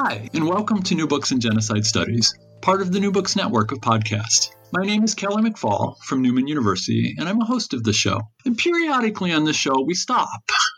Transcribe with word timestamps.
Hi, 0.00 0.28
and 0.32 0.46
welcome 0.46 0.84
to 0.84 0.94
New 0.94 1.08
Books 1.08 1.32
in 1.32 1.40
Genocide 1.40 1.84
Studies, 1.84 2.32
part 2.62 2.82
of 2.82 2.92
the 2.92 3.00
New 3.00 3.10
Books 3.10 3.34
Network 3.34 3.72
of 3.72 3.80
podcasts. 3.80 4.52
My 4.72 4.86
name 4.86 5.02
is 5.02 5.16
Kelly 5.16 5.42
McFall 5.42 5.96
from 6.04 6.22
Newman 6.22 6.46
University, 6.46 7.16
and 7.18 7.28
I'm 7.28 7.40
a 7.40 7.44
host 7.44 7.74
of 7.74 7.82
the 7.82 7.92
show. 7.92 8.20
And 8.44 8.56
periodically 8.56 9.32
on 9.32 9.42
the 9.42 9.52
show, 9.52 9.80
we 9.80 9.94
stop 9.94 10.28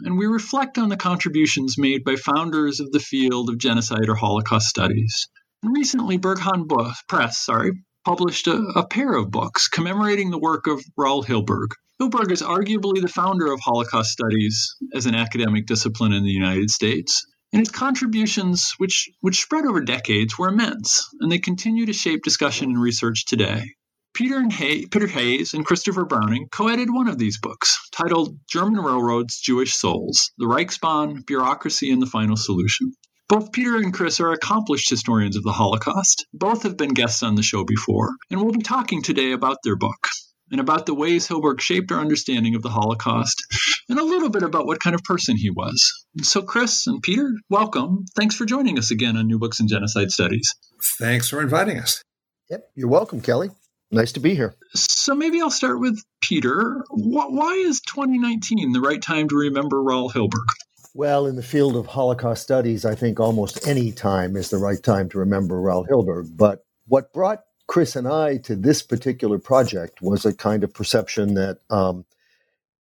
and 0.07 0.17
we 0.17 0.25
reflect 0.25 0.79
on 0.79 0.89
the 0.89 0.97
contributions 0.97 1.77
made 1.77 2.03
by 2.03 2.17
founders 2.17 2.81
of 2.81 2.93
the 2.93 2.99
field 2.99 3.51
of 3.51 3.59
genocide 3.59 4.09
or 4.09 4.15
Holocaust 4.15 4.69
studies. 4.69 5.29
And 5.63 5.77
recently, 5.77 6.17
Berghahn 6.17 6.67
Press, 7.07 7.45
sorry, 7.45 7.73
published 8.07 8.47
a, 8.47 8.57
a 8.75 8.87
pair 8.87 9.13
of 9.13 9.31
books 9.31 9.69
commemorating 9.69 10.31
the 10.31 10.39
work 10.39 10.67
of 10.67 10.83
Raoul 10.97 11.23
Hilberg. 11.23 11.73
Hilberg 12.01 12.33
is 12.33 12.41
arguably 12.41 13.03
the 13.03 13.07
founder 13.09 13.53
of 13.53 13.61
Holocaust 13.61 14.13
studies 14.13 14.77
as 14.95 15.05
an 15.05 15.15
academic 15.15 15.67
discipline 15.67 16.15
in 16.15 16.25
the 16.25 16.31
United 16.31 16.71
States, 16.71 17.27
and 17.53 17.61
his 17.61 17.71
contributions, 17.71 18.73
which, 18.79 19.09
which 19.21 19.43
spread 19.43 19.67
over 19.67 19.81
decades, 19.81 20.39
were 20.39 20.49
immense, 20.49 21.09
and 21.21 21.31
they 21.31 21.39
continue 21.39 21.87
to 21.87 21.93
shape 21.93 22.23
discussion 22.23 22.71
and 22.71 22.81
research 22.81 23.27
today. 23.27 23.75
Peter, 24.13 24.39
and 24.39 24.53
Hay- 24.53 24.87
Peter 24.87 25.07
Hayes 25.07 25.55
and 25.55 25.65
Christopher 25.65 26.05
Browning 26.05 26.49
co 26.51 26.69
edited 26.69 26.93
one 26.93 27.09
of 27.09 27.19
these 27.19 27.39
books, 27.39 27.79
titled 27.93 28.39
German 28.51 28.81
Railroads, 28.83 29.41
Jewish 29.41 29.75
Souls 29.75 30.33
The 30.39 30.47
Reichsbahn, 30.47 31.25
Bureaucracy, 31.27 31.91
and 31.91 32.03
the 32.03 32.07
Final 32.07 32.37
Solution. 32.37 32.93
Both 33.29 33.53
Peter 33.53 33.77
and 33.77 33.95
Chris 33.95 34.19
are 34.19 34.33
accomplished 34.33 34.91
historians 34.91 35.37
of 35.37 35.45
the 35.45 35.53
Holocaust. 35.53 36.27
Both 36.33 36.65
have 36.65 36.77
been 36.77 36.95
guests 36.95 37.23
on 37.23 37.37
the 37.37 37.43
show 37.43 37.65
before, 37.65 38.11
and 38.31 38.43
we'll 38.43 38.53
be 38.53 38.63
talking 38.63 39.03
today 39.03 39.31
about 39.31 39.59
their 39.63 39.77
book 39.77 40.09
and 40.51 40.61
about 40.61 40.87
the 40.87 40.95
ways 40.95 41.29
Hilberg 41.29 41.61
shaped 41.61 41.93
our 41.93 42.01
understanding 42.01 42.55
of 42.55 42.63
the 42.63 42.69
Holocaust 42.69 43.43
and 43.89 43.99
a 43.99 44.05
little 44.05 44.31
bit 44.31 44.43
about 44.43 44.67
what 44.67 44.81
kind 44.81 44.95
of 44.95 45.03
person 45.05 45.37
he 45.37 45.51
was. 45.51 46.05
So, 46.23 46.43
Chris 46.43 46.87
and 46.87 47.03
Peter, 47.03 47.33
welcome. 47.49 48.05
Thanks 48.17 48.35
for 48.35 48.45
joining 48.45 48.79
us 48.79 48.91
again 48.91 49.17
on 49.17 49.27
New 49.27 49.39
Books 49.39 49.61
in 49.61 49.69
Genocide 49.69 50.11
Studies. 50.11 50.55
Thanks 50.99 51.29
for 51.29 51.41
inviting 51.41 51.79
us. 51.79 52.03
Yep, 52.51 52.71
you're 52.75 52.89
welcome, 52.89 53.21
Kelly. 53.21 53.51
Nice 53.93 54.13
to 54.13 54.21
be 54.21 54.35
here. 54.35 54.57
So 54.75 55.15
maybe 55.15 55.41
I'll 55.41 55.51
start 55.51 55.81
with 55.81 56.03
Peter. 56.21 56.85
Why 56.91 57.53
is 57.67 57.81
2019 57.81 58.73
the 58.73 58.81
right 58.81 59.03
time 59.03 59.29
to 59.29 59.37
remember 59.37 59.83
Raoul 59.83 60.11
Hilberg? 60.11 60.47
Well, 60.95 61.27
in 61.27 61.37
the 61.37 61.43
field 61.43 61.77
of 61.77 61.87
Holocaust 61.87 62.43
studies, 62.43 62.85
I 62.85 62.95
think 62.95 63.21
almost 63.21 63.67
any 63.67 63.93
time 63.93 64.37
is 64.37 64.51
the 64.51 64.59
right 64.59 64.83
time 64.83 65.09
to 65.11 65.19
remember 65.19 65.61
Raoul 65.61 65.87
Hilberg. 65.87 66.37
But 66.37 66.65
what 66.87 67.13
brought 67.13 67.43
Chris 67.71 67.95
and 67.95 68.09
I 68.09 68.39
to 68.39 68.57
this 68.57 68.83
particular 68.83 69.39
project 69.39 70.03
was 70.03 70.27
a 70.27 70.35
kind 70.35 70.65
of 70.65 70.75
perception 70.75 71.35
that 71.35 71.61
um, 71.71 72.05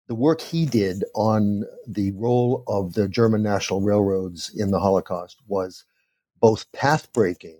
the 0.07 0.15
work 0.15 0.41
he 0.41 0.65
did 0.65 1.03
on 1.13 1.65
the 1.85 2.11
role 2.13 2.63
of 2.67 2.93
the 2.93 3.07
German 3.07 3.43
national 3.43 3.81
railroads 3.81 4.51
in 4.57 4.71
the 4.71 4.79
Holocaust 4.79 5.43
was 5.47 5.85
both 6.41 6.71
path 6.71 7.13
breaking 7.13 7.59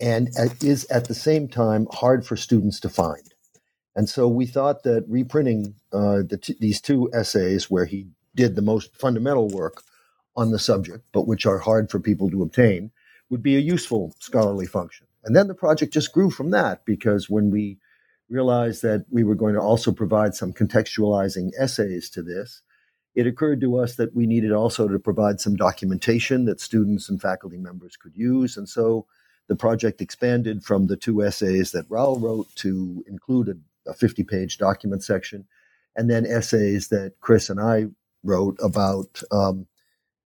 and 0.00 0.30
is 0.62 0.86
at 0.86 1.08
the 1.08 1.14
same 1.14 1.46
time 1.46 1.88
hard 1.92 2.24
for 2.24 2.36
students 2.36 2.80
to 2.80 2.88
find. 2.88 3.34
And 3.94 4.08
so 4.08 4.26
we 4.26 4.46
thought 4.46 4.82
that 4.84 5.04
reprinting 5.06 5.74
uh, 5.92 6.22
the 6.26 6.38
t- 6.38 6.56
these 6.58 6.80
two 6.80 7.10
essays, 7.12 7.70
where 7.70 7.84
he 7.84 8.06
did 8.34 8.56
the 8.56 8.62
most 8.62 8.96
fundamental 8.96 9.48
work 9.48 9.82
on 10.36 10.52
the 10.52 10.58
subject, 10.58 11.04
but 11.12 11.26
which 11.26 11.44
are 11.44 11.58
hard 11.58 11.90
for 11.90 12.00
people 12.00 12.30
to 12.30 12.40
obtain, 12.40 12.92
would 13.28 13.42
be 13.42 13.56
a 13.56 13.60
useful 13.60 14.14
scholarly 14.20 14.64
function. 14.64 15.06
And 15.24 15.36
then 15.36 15.48
the 15.48 15.54
project 15.54 15.92
just 15.92 16.12
grew 16.12 16.30
from 16.30 16.50
that 16.50 16.84
because 16.84 17.30
when 17.30 17.50
we 17.50 17.78
realized 18.28 18.82
that 18.82 19.04
we 19.10 19.22
were 19.24 19.34
going 19.34 19.54
to 19.54 19.60
also 19.60 19.92
provide 19.92 20.34
some 20.34 20.52
contextualizing 20.52 21.50
essays 21.58 22.10
to 22.10 22.22
this, 22.22 22.62
it 23.14 23.26
occurred 23.26 23.60
to 23.60 23.78
us 23.78 23.96
that 23.96 24.14
we 24.14 24.26
needed 24.26 24.52
also 24.52 24.88
to 24.88 24.98
provide 24.98 25.40
some 25.40 25.54
documentation 25.54 26.46
that 26.46 26.60
students 26.60 27.08
and 27.08 27.20
faculty 27.20 27.58
members 27.58 27.96
could 27.96 28.16
use. 28.16 28.56
And 28.56 28.68
so 28.68 29.06
the 29.48 29.56
project 29.56 30.00
expanded 30.00 30.64
from 30.64 30.86
the 30.86 30.96
two 30.96 31.22
essays 31.22 31.72
that 31.72 31.90
Raoul 31.90 32.18
wrote 32.18 32.48
to 32.56 33.04
include 33.06 33.48
a, 33.48 33.90
a 33.90 33.94
50 33.94 34.24
page 34.24 34.58
document 34.58 35.04
section, 35.04 35.46
and 35.94 36.10
then 36.10 36.24
essays 36.24 36.88
that 36.88 37.14
Chris 37.20 37.50
and 37.50 37.60
I 37.60 37.88
wrote 38.24 38.56
about 38.62 39.22
um, 39.30 39.66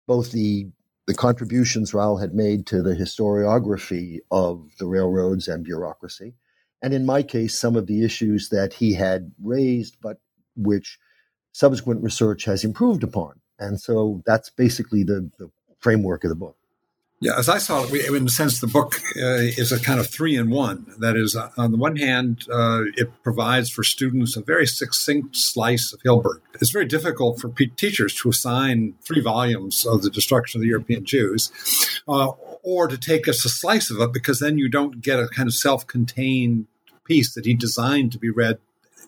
both 0.06 0.30
the 0.30 0.68
the 1.06 1.14
contributions 1.14 1.94
Raoul 1.94 2.18
had 2.18 2.34
made 2.34 2.66
to 2.66 2.82
the 2.82 2.94
historiography 2.94 4.18
of 4.30 4.70
the 4.78 4.86
railroads 4.86 5.48
and 5.48 5.64
bureaucracy, 5.64 6.34
and 6.82 6.92
in 6.92 7.06
my 7.06 7.22
case, 7.22 7.58
some 7.58 7.76
of 7.76 7.86
the 7.86 8.04
issues 8.04 8.50
that 8.50 8.74
he 8.74 8.94
had 8.94 9.32
raised, 9.42 9.96
but 10.00 10.18
which 10.56 10.98
subsequent 11.52 12.02
research 12.02 12.44
has 12.44 12.64
improved 12.64 13.02
upon. 13.02 13.40
And 13.58 13.80
so 13.80 14.22
that's 14.26 14.50
basically 14.50 15.02
the, 15.02 15.30
the 15.38 15.50
framework 15.78 16.24
of 16.24 16.30
the 16.30 16.36
book. 16.36 16.56
Yeah, 17.18 17.38
as 17.38 17.48
I 17.48 17.56
saw 17.56 17.82
it, 17.82 17.90
we, 17.90 18.06
in 18.06 18.26
a 18.26 18.28
sense, 18.28 18.60
the 18.60 18.66
book 18.66 18.96
uh, 19.16 19.40
is 19.56 19.72
a 19.72 19.80
kind 19.80 19.98
of 19.98 20.06
three 20.06 20.36
in 20.36 20.50
one. 20.50 20.84
That 20.98 21.16
is, 21.16 21.34
uh, 21.34 21.50
on 21.56 21.70
the 21.70 21.78
one 21.78 21.96
hand, 21.96 22.44
uh, 22.52 22.82
it 22.94 23.10
provides 23.22 23.70
for 23.70 23.82
students 23.82 24.36
a 24.36 24.42
very 24.42 24.66
succinct 24.66 25.34
slice 25.34 25.94
of 25.94 26.02
Hilberg. 26.02 26.40
It's 26.60 26.70
very 26.70 26.84
difficult 26.84 27.40
for 27.40 27.48
teachers 27.48 28.14
to 28.16 28.28
assign 28.28 28.96
three 29.00 29.22
volumes 29.22 29.86
of 29.86 30.02
the 30.02 30.10
destruction 30.10 30.58
of 30.58 30.62
the 30.62 30.68
European 30.68 31.06
Jews, 31.06 31.50
uh, 32.06 32.32
or 32.62 32.86
to 32.86 32.98
take 32.98 33.26
us 33.28 33.46
a 33.46 33.48
slice 33.48 33.90
of 33.90 33.98
it, 33.98 34.12
because 34.12 34.38
then 34.38 34.58
you 34.58 34.68
don't 34.68 35.00
get 35.00 35.18
a 35.18 35.26
kind 35.28 35.48
of 35.48 35.54
self-contained 35.54 36.66
piece 37.04 37.32
that 37.32 37.46
he 37.46 37.54
designed 37.54 38.12
to 38.12 38.18
be 38.18 38.28
read 38.28 38.58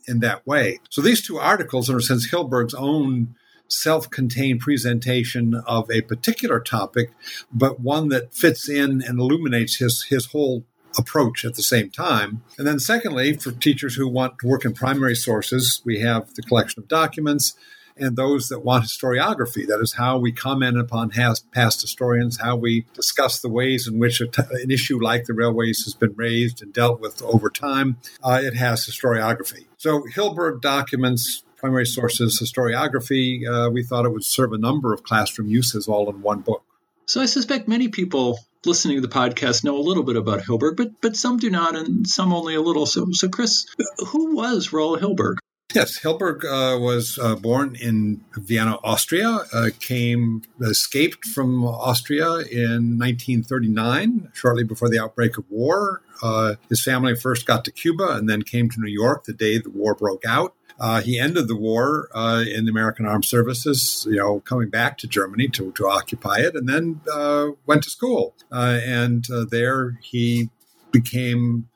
in 0.07 0.21
that 0.21 0.47
way. 0.47 0.81
So 0.89 1.03
these 1.03 1.21
two 1.21 1.37
articles 1.37 1.91
in 1.91 1.97
a 1.97 2.01
sense, 2.01 2.31
Hilberg's 2.31 2.73
own 2.73 3.35
self 3.69 4.11
contained 4.11 4.61
presentation 4.61 5.55
of 5.67 5.91
a 5.91 6.01
particular 6.03 6.61
topic, 6.61 7.11
but 7.53 7.81
one 7.81 8.09
that 8.09 8.35
fits 8.35 8.69
in 8.69 9.03
and 9.03 9.19
illuminates 9.19 9.77
his, 9.77 10.05
his 10.05 10.27
whole 10.27 10.65
approach 10.99 11.45
at 11.45 11.55
the 11.55 11.63
same 11.63 11.91
time. 11.91 12.43
And 12.57 12.67
then, 12.67 12.79
secondly, 12.79 13.35
for 13.35 13.53
teachers 13.53 13.95
who 13.95 14.09
want 14.09 14.39
to 14.41 14.47
work 14.47 14.65
in 14.65 14.73
primary 14.73 15.15
sources, 15.15 15.83
we 15.85 16.01
have 16.01 16.35
the 16.35 16.43
collection 16.43 16.83
of 16.83 16.89
documents. 16.89 17.55
And 18.01 18.15
those 18.17 18.49
that 18.49 18.61
want 18.65 18.85
historiography, 18.85 19.67
that 19.67 19.81
is 19.81 19.95
how 19.95 20.19
we 20.19 20.31
comment 20.31 20.79
upon 20.79 21.11
past 21.11 21.81
historians, 21.81 22.39
how 22.41 22.55
we 22.55 22.87
discuss 22.95 23.41
the 23.41 23.49
ways 23.49 23.89
in 23.89 23.99
which 23.99 24.21
an 24.21 24.71
issue 24.71 25.03
like 25.03 25.25
the 25.25 25.35
railways 25.35 25.83
has 25.83 25.95
been 25.95 26.15
raised 26.15 26.63
and 26.63 26.73
dealt 26.73 27.01
with 27.01 27.21
over 27.23 27.51
time. 27.51 27.97
Uh, 28.23 28.41
it 28.41 28.55
has 28.55 28.87
historiography. 28.87 29.67
So 29.79 30.05
Hilberg 30.15 30.61
documents 30.61 31.43
primary 31.59 31.87
sources, 31.87 32.41
historiography, 32.41 33.47
uh, 33.47 33.71
we 33.71 33.83
thought 33.83 34.07
it 34.07 34.13
would 34.13 34.25
serve 34.25 34.53
a 34.53 34.59
number 34.59 34.93
of 34.95 35.03
classroom 35.03 35.49
uses 35.49 35.89
all 35.89 36.09
in 36.09 36.23
one 36.23 36.41
book. 36.41 36.63
So 37.07 37.21
I 37.21 37.27
suspect 37.27 37.69
many 37.69 37.89
people 37.89 38.39
listening 38.65 38.97
to 38.97 39.07
the 39.07 39.13
podcast 39.13 39.65
know 39.65 39.77
a 39.77 39.81
little 39.81 40.03
bit 40.03 40.17
about 40.17 40.41
Hilberg, 40.41 40.77
but 40.77 41.01
but 41.01 41.17
some 41.17 41.39
do 41.39 41.51
not, 41.51 41.75
and 41.75 42.07
some 42.07 42.33
only 42.33 42.55
a 42.55 42.61
little. 42.61 42.87
So, 42.87 43.09
so 43.13 43.29
Chris, 43.29 43.67
who 44.09 44.37
was 44.37 44.73
Raoul 44.73 44.99
Hilberg? 44.99 45.37
Yes, 45.75 45.99
Hilberg 46.01 46.45
uh, 46.45 46.81
was 46.81 47.19
uh, 47.19 47.35
born 47.35 47.77
in 47.77 48.25
Vienna, 48.35 48.79
Austria. 48.83 49.41
Uh, 49.53 49.69
came 49.81 50.43
escaped 50.63 51.27
from 51.27 51.63
Austria 51.63 52.39
in 52.39 52.99
1939, 52.99 54.31
shortly 54.33 54.65
before 54.65 54.89
the 54.89 54.99
outbreak 54.99 55.37
of 55.37 55.45
war. 55.51 56.01
Uh, 56.23 56.55
his 56.71 56.83
family 56.83 57.15
first 57.15 57.47
got 57.47 57.67
to 57.67 57.71
Cuba 57.71 58.13
and 58.13 58.31
then 58.31 58.43
came 58.43 58.71
to 58.71 58.81
New 58.81 58.91
York 58.91 59.25
the 59.25 59.35
day 59.35 59.59
the 59.59 59.69
war 59.69 59.95
broke 59.95 60.25
out. 60.27 60.55
Uh, 60.79 61.01
he 61.01 61.19
ended 61.19 61.49
the 61.49 61.57
war 61.57 62.09
uh, 62.15 62.45
in 62.47 62.65
the 62.65 62.71
American 62.71 63.07
Armed 63.07 63.25
Services, 63.25 64.07
you 64.09 64.17
know, 64.17 64.41
coming 64.41 64.71
back 64.71 64.99
to 64.99 65.07
Germany 65.07 65.49
to, 65.49 65.73
to 65.73 65.89
occupy 65.89 66.39
it, 66.39 66.55
and 66.55 66.69
then 66.69 67.01
uh, 67.13 67.49
went 67.67 67.83
to 67.83 67.91
school. 67.91 68.35
Uh, 68.53 68.79
and 68.85 69.27
uh, 69.31 69.45
there 69.51 69.99
he 70.03 70.51
became 70.93 71.69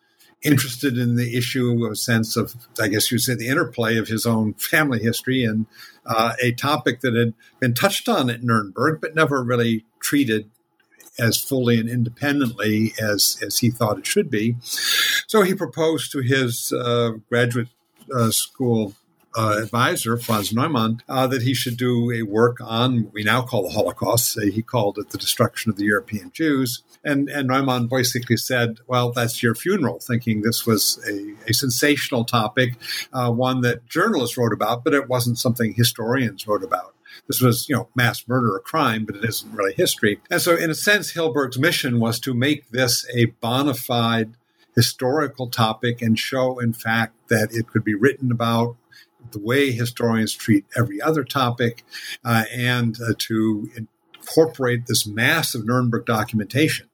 interested 0.42 0.98
in 0.98 1.16
the 1.16 1.36
issue 1.36 1.84
of 1.84 1.92
a 1.92 1.96
sense 1.96 2.36
of, 2.36 2.54
I 2.80 2.88
guess 2.88 3.10
you 3.10 3.16
would 3.16 3.22
say, 3.22 3.34
the 3.34 3.48
interplay 3.48 3.96
of 3.96 4.08
his 4.08 4.26
own 4.26 4.54
family 4.54 5.00
history 5.00 5.44
and 5.44 5.66
uh, 6.06 6.34
a 6.42 6.52
topic 6.52 7.00
that 7.00 7.14
had 7.14 7.34
been 7.60 7.74
touched 7.74 8.08
on 8.08 8.28
at 8.28 8.42
Nuremberg, 8.42 9.00
but 9.00 9.14
never 9.14 9.42
really 9.42 9.84
treated 10.00 10.50
as 11.18 11.40
fully 11.40 11.78
and 11.78 11.88
independently 11.88 12.94
as, 13.00 13.38
as 13.46 13.58
he 13.58 13.70
thought 13.70 13.98
it 13.98 14.06
should 14.06 14.30
be. 14.30 14.56
So 14.62 15.42
he 15.42 15.54
proposed 15.54 16.10
to 16.12 16.20
his 16.20 16.72
uh, 16.72 17.12
graduate 17.28 17.68
uh, 18.14 18.30
school 18.30 18.94
uh, 19.34 19.58
advisor, 19.62 20.16
Franz 20.16 20.52
Neumann, 20.52 21.02
uh, 21.08 21.26
that 21.26 21.42
he 21.42 21.54
should 21.54 21.76
do 21.76 22.10
a 22.10 22.22
work 22.22 22.58
on 22.60 23.04
what 23.04 23.14
we 23.14 23.24
now 23.24 23.42
call 23.42 23.62
the 23.62 23.70
Holocaust. 23.70 24.38
he 24.40 24.62
called 24.62 24.98
it 24.98 25.10
the 25.10 25.18
destruction 25.18 25.70
of 25.70 25.76
the 25.76 25.84
European 25.84 26.30
Jews. 26.32 26.82
And, 27.04 27.28
and 27.28 27.48
Neumann 27.48 27.88
basically 27.88 28.36
said, 28.36 28.78
well, 28.86 29.10
that's 29.10 29.42
your 29.42 29.54
funeral, 29.54 29.98
thinking 29.98 30.42
this 30.42 30.66
was 30.66 31.02
a, 31.08 31.34
a 31.50 31.54
sensational 31.54 32.24
topic, 32.24 32.74
uh, 33.12 33.30
one 33.30 33.62
that 33.62 33.88
journalists 33.88 34.36
wrote 34.36 34.52
about, 34.52 34.84
but 34.84 34.94
it 34.94 35.08
wasn't 35.08 35.38
something 35.38 35.74
historians 35.74 36.46
wrote 36.46 36.62
about. 36.62 36.94
This 37.26 37.40
was, 37.40 37.68
you 37.68 37.74
know, 37.74 37.88
mass 37.94 38.26
murder 38.28 38.54
or 38.54 38.60
crime, 38.60 39.04
but 39.04 39.16
it 39.16 39.24
isn't 39.24 39.52
really 39.52 39.74
history. 39.74 40.20
And 40.30 40.40
so, 40.40 40.56
in 40.56 40.70
a 40.70 40.74
sense, 40.74 41.12
Hilberg's 41.12 41.58
mission 41.58 42.00
was 42.00 42.18
to 42.20 42.34
make 42.34 42.70
this 42.70 43.06
a 43.14 43.26
bona 43.26 43.74
fide 43.74 44.34
historical 44.74 45.48
topic 45.48 46.00
and 46.00 46.18
show, 46.18 46.58
in 46.58 46.72
fact, 46.72 47.14
that 47.32 47.48
it 47.52 47.66
could 47.66 47.82
be 47.82 47.94
written 47.94 48.30
about 48.30 48.76
the 49.30 49.38
way 49.38 49.70
historians 49.70 50.34
treat 50.34 50.64
every 50.76 51.00
other 51.00 51.24
topic 51.24 51.84
uh, 52.24 52.44
and 52.52 52.98
uh, 53.00 53.14
to 53.16 53.70
incorporate 54.16 54.86
this 54.86 55.06
massive 55.06 55.64
Nuremberg 55.64 56.04
documentation 56.04 56.88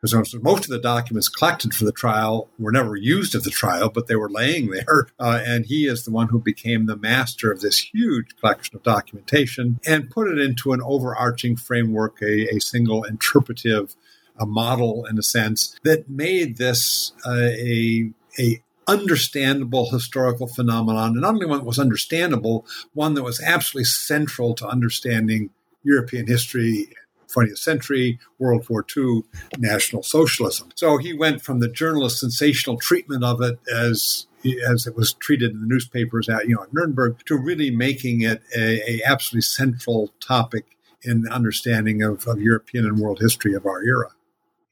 because 0.00 0.34
most 0.42 0.64
of 0.64 0.70
the 0.70 0.80
documents 0.80 1.28
collected 1.28 1.74
for 1.74 1.84
the 1.84 1.92
trial 1.92 2.48
were 2.58 2.70
never 2.70 2.94
used 2.94 3.34
at 3.34 3.42
the 3.42 3.50
trial, 3.50 3.88
but 3.88 4.06
they 4.06 4.14
were 4.16 4.30
laying 4.30 4.70
there. 4.70 5.08
Uh, 5.20 5.42
and 5.44 5.66
he 5.66 5.86
is 5.86 6.04
the 6.04 6.12
one 6.12 6.28
who 6.28 6.38
became 6.38 6.86
the 6.86 6.96
master 6.96 7.50
of 7.50 7.60
this 7.60 7.78
huge 7.78 8.36
collection 8.36 8.76
of 8.76 8.82
documentation 8.84 9.80
and 9.84 10.10
put 10.10 10.28
it 10.28 10.38
into 10.38 10.72
an 10.72 10.80
overarching 10.82 11.56
framework, 11.56 12.22
a, 12.22 12.54
a 12.54 12.60
single 12.60 13.02
interpretive 13.02 13.96
a 14.38 14.46
model 14.46 15.04
in 15.06 15.18
a 15.18 15.22
sense 15.22 15.78
that 15.82 16.08
made 16.08 16.56
this 16.56 17.12
uh, 17.26 17.32
a 17.32 18.10
a 18.38 18.62
understandable 18.88 19.90
historical 19.90 20.46
phenomenon, 20.46 21.10
and 21.10 21.20
not 21.20 21.34
only 21.34 21.46
one 21.46 21.58
that 21.58 21.64
was 21.64 21.78
understandable, 21.78 22.66
one 22.94 23.14
that 23.14 23.22
was 23.22 23.40
absolutely 23.40 23.84
central 23.84 24.54
to 24.54 24.66
understanding 24.66 25.50
European 25.84 26.26
history 26.26 26.88
20th 27.28 27.58
century, 27.58 28.18
World 28.38 28.66
War 28.68 28.84
II, 28.96 29.22
National 29.58 30.02
Socialism. 30.02 30.70
So 30.74 30.96
he 30.96 31.12
went 31.12 31.42
from 31.42 31.60
the 31.60 31.68
journalist 31.68 32.18
sensational 32.18 32.78
treatment 32.78 33.22
of 33.22 33.42
it 33.42 33.58
as 33.72 34.26
as 34.70 34.86
it 34.86 34.96
was 34.96 35.14
treated 35.14 35.50
in 35.50 35.60
the 35.60 35.66
newspapers 35.66 36.28
at 36.28 36.48
you 36.48 36.54
know 36.54 36.62
at 36.62 36.72
Nuremberg 36.72 37.18
to 37.26 37.36
really 37.36 37.70
making 37.70 38.22
it 38.22 38.40
a, 38.56 38.80
a 38.88 39.02
absolutely 39.04 39.42
central 39.42 40.10
topic 40.20 40.76
in 41.02 41.22
the 41.22 41.30
understanding 41.30 42.02
of, 42.02 42.26
of 42.26 42.40
European 42.40 42.86
and 42.86 42.98
world 42.98 43.18
history 43.20 43.54
of 43.54 43.66
our 43.66 43.82
era. 43.82 44.10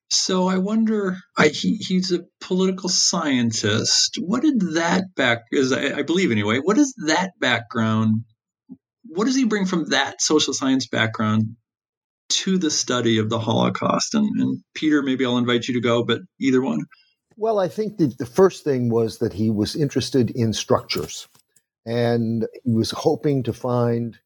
So 0.09 0.49
I 0.49 0.59
wonder. 0.59 1.17
I, 1.37 1.49
he, 1.49 1.77
he's 1.77 2.13
a 2.13 2.25
political 2.41 2.89
scientist. 2.89 4.19
What 4.21 4.43
did 4.43 4.61
that 4.75 5.15
back? 5.17 5.45
Is 5.51 5.73
I, 5.73 5.99
I 5.99 6.03
believe 6.03 6.31
anyway. 6.31 6.59
What 6.59 6.79
is 6.79 6.95
that 7.07 7.33
background? 7.41 8.25
What 9.05 9.25
does 9.25 9.37
he 9.37 9.45
bring 9.45 9.67
from 9.67 9.91
that 9.91 10.21
social 10.21 10.55
science 10.55 10.87
background 10.87 11.57
to 12.29 12.59
the 12.59 12.71
study 12.71 13.19
of 13.19 13.31
the 13.31 13.39
Holocaust? 13.39 14.15
And, 14.15 14.41
and 14.41 14.63
Peter, 14.75 15.03
maybe 15.03 15.25
I'll 15.25 15.39
invite 15.39 15.67
you 15.67 15.75
to 15.75 15.81
go, 15.81 16.05
but 16.05 16.21
either 16.41 16.61
one. 16.61 16.81
Well, 17.37 17.59
I 17.59 17.69
think 17.69 17.99
the, 17.99 18.07
the 18.19 18.27
first 18.27 18.65
thing 18.65 18.89
was 18.89 19.19
that 19.19 19.33
he 19.33 19.51
was 19.51 19.77
interested 19.77 20.31
in 20.31 20.53
structures 20.53 21.29
and 21.85 22.47
he 22.65 22.73
was 22.73 22.91
hoping 22.91 23.43
to 23.45 23.53
find 23.53 24.19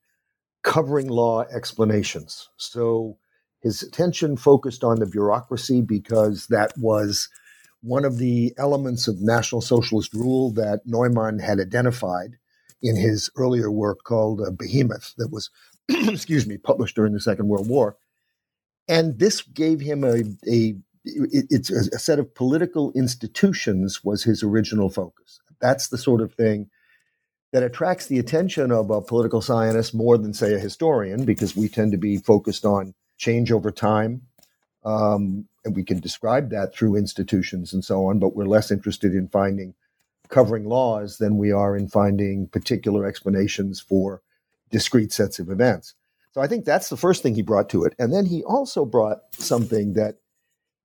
covering 0.62 1.08
law 1.08 1.42
explanations. 1.42 2.48
So 2.56 3.18
his 3.60 3.82
attention 3.82 4.36
focused 4.36 4.84
on 4.84 4.98
the 4.98 5.06
bureaucracy 5.06 5.82
because 5.82 6.46
that 6.46 6.72
was 6.78 7.28
one 7.82 8.04
of 8.04 8.18
the 8.18 8.52
elements 8.58 9.08
of 9.08 9.20
National 9.20 9.60
Socialist 9.60 10.12
rule 10.12 10.50
that 10.52 10.80
Neumann 10.84 11.38
had 11.38 11.60
identified 11.60 12.36
in 12.82 12.96
his 12.96 13.30
earlier 13.36 13.70
work 13.70 14.04
called 14.04 14.40
uh, 14.40 14.50
Behemoth, 14.50 15.14
that 15.18 15.30
was 15.30 15.50
excuse 15.88 16.46
me, 16.46 16.56
published 16.56 16.96
during 16.96 17.12
the 17.12 17.20
Second 17.20 17.48
World 17.48 17.68
War. 17.68 17.96
And 18.88 19.18
this 19.18 19.42
gave 19.42 19.80
him 19.80 20.04
a, 20.04 20.22
a 20.50 20.74
it's 21.04 21.70
a 21.70 21.98
set 21.98 22.18
of 22.18 22.34
political 22.34 22.92
institutions 22.92 24.04
was 24.04 24.24
his 24.24 24.42
original 24.42 24.90
focus. 24.90 25.40
That's 25.58 25.88
the 25.88 25.96
sort 25.96 26.20
of 26.20 26.34
thing 26.34 26.68
that 27.52 27.62
attracts 27.62 28.06
the 28.06 28.18
attention 28.18 28.70
of 28.70 28.90
a 28.90 29.00
political 29.00 29.40
scientist 29.40 29.94
more 29.94 30.18
than, 30.18 30.34
say, 30.34 30.54
a 30.54 30.58
historian, 30.58 31.24
because 31.24 31.56
we 31.56 31.68
tend 31.68 31.92
to 31.92 31.98
be 31.98 32.18
focused 32.18 32.64
on 32.64 32.94
change 33.20 33.52
over 33.52 33.70
time. 33.70 34.22
Um, 34.84 35.46
and 35.64 35.76
we 35.76 35.84
can 35.84 36.00
describe 36.00 36.50
that 36.50 36.74
through 36.74 36.96
institutions 36.96 37.72
and 37.72 37.84
so 37.84 38.06
on, 38.06 38.18
but 38.18 38.34
we're 38.34 38.46
less 38.46 38.70
interested 38.70 39.14
in 39.14 39.28
finding 39.28 39.74
covering 40.28 40.64
laws 40.64 41.18
than 41.18 41.36
we 41.36 41.52
are 41.52 41.76
in 41.76 41.88
finding 41.88 42.46
particular 42.46 43.04
explanations 43.04 43.80
for 43.80 44.22
discrete 44.70 45.12
sets 45.12 45.38
of 45.38 45.50
events. 45.50 45.94
So 46.32 46.40
I 46.40 46.46
think 46.46 46.64
that's 46.64 46.88
the 46.88 46.96
first 46.96 47.22
thing 47.22 47.34
he 47.34 47.42
brought 47.42 47.68
to 47.70 47.84
it. 47.84 47.94
And 47.98 48.12
then 48.12 48.24
he 48.24 48.42
also 48.44 48.84
brought 48.84 49.18
something 49.32 49.94
that 49.94 50.16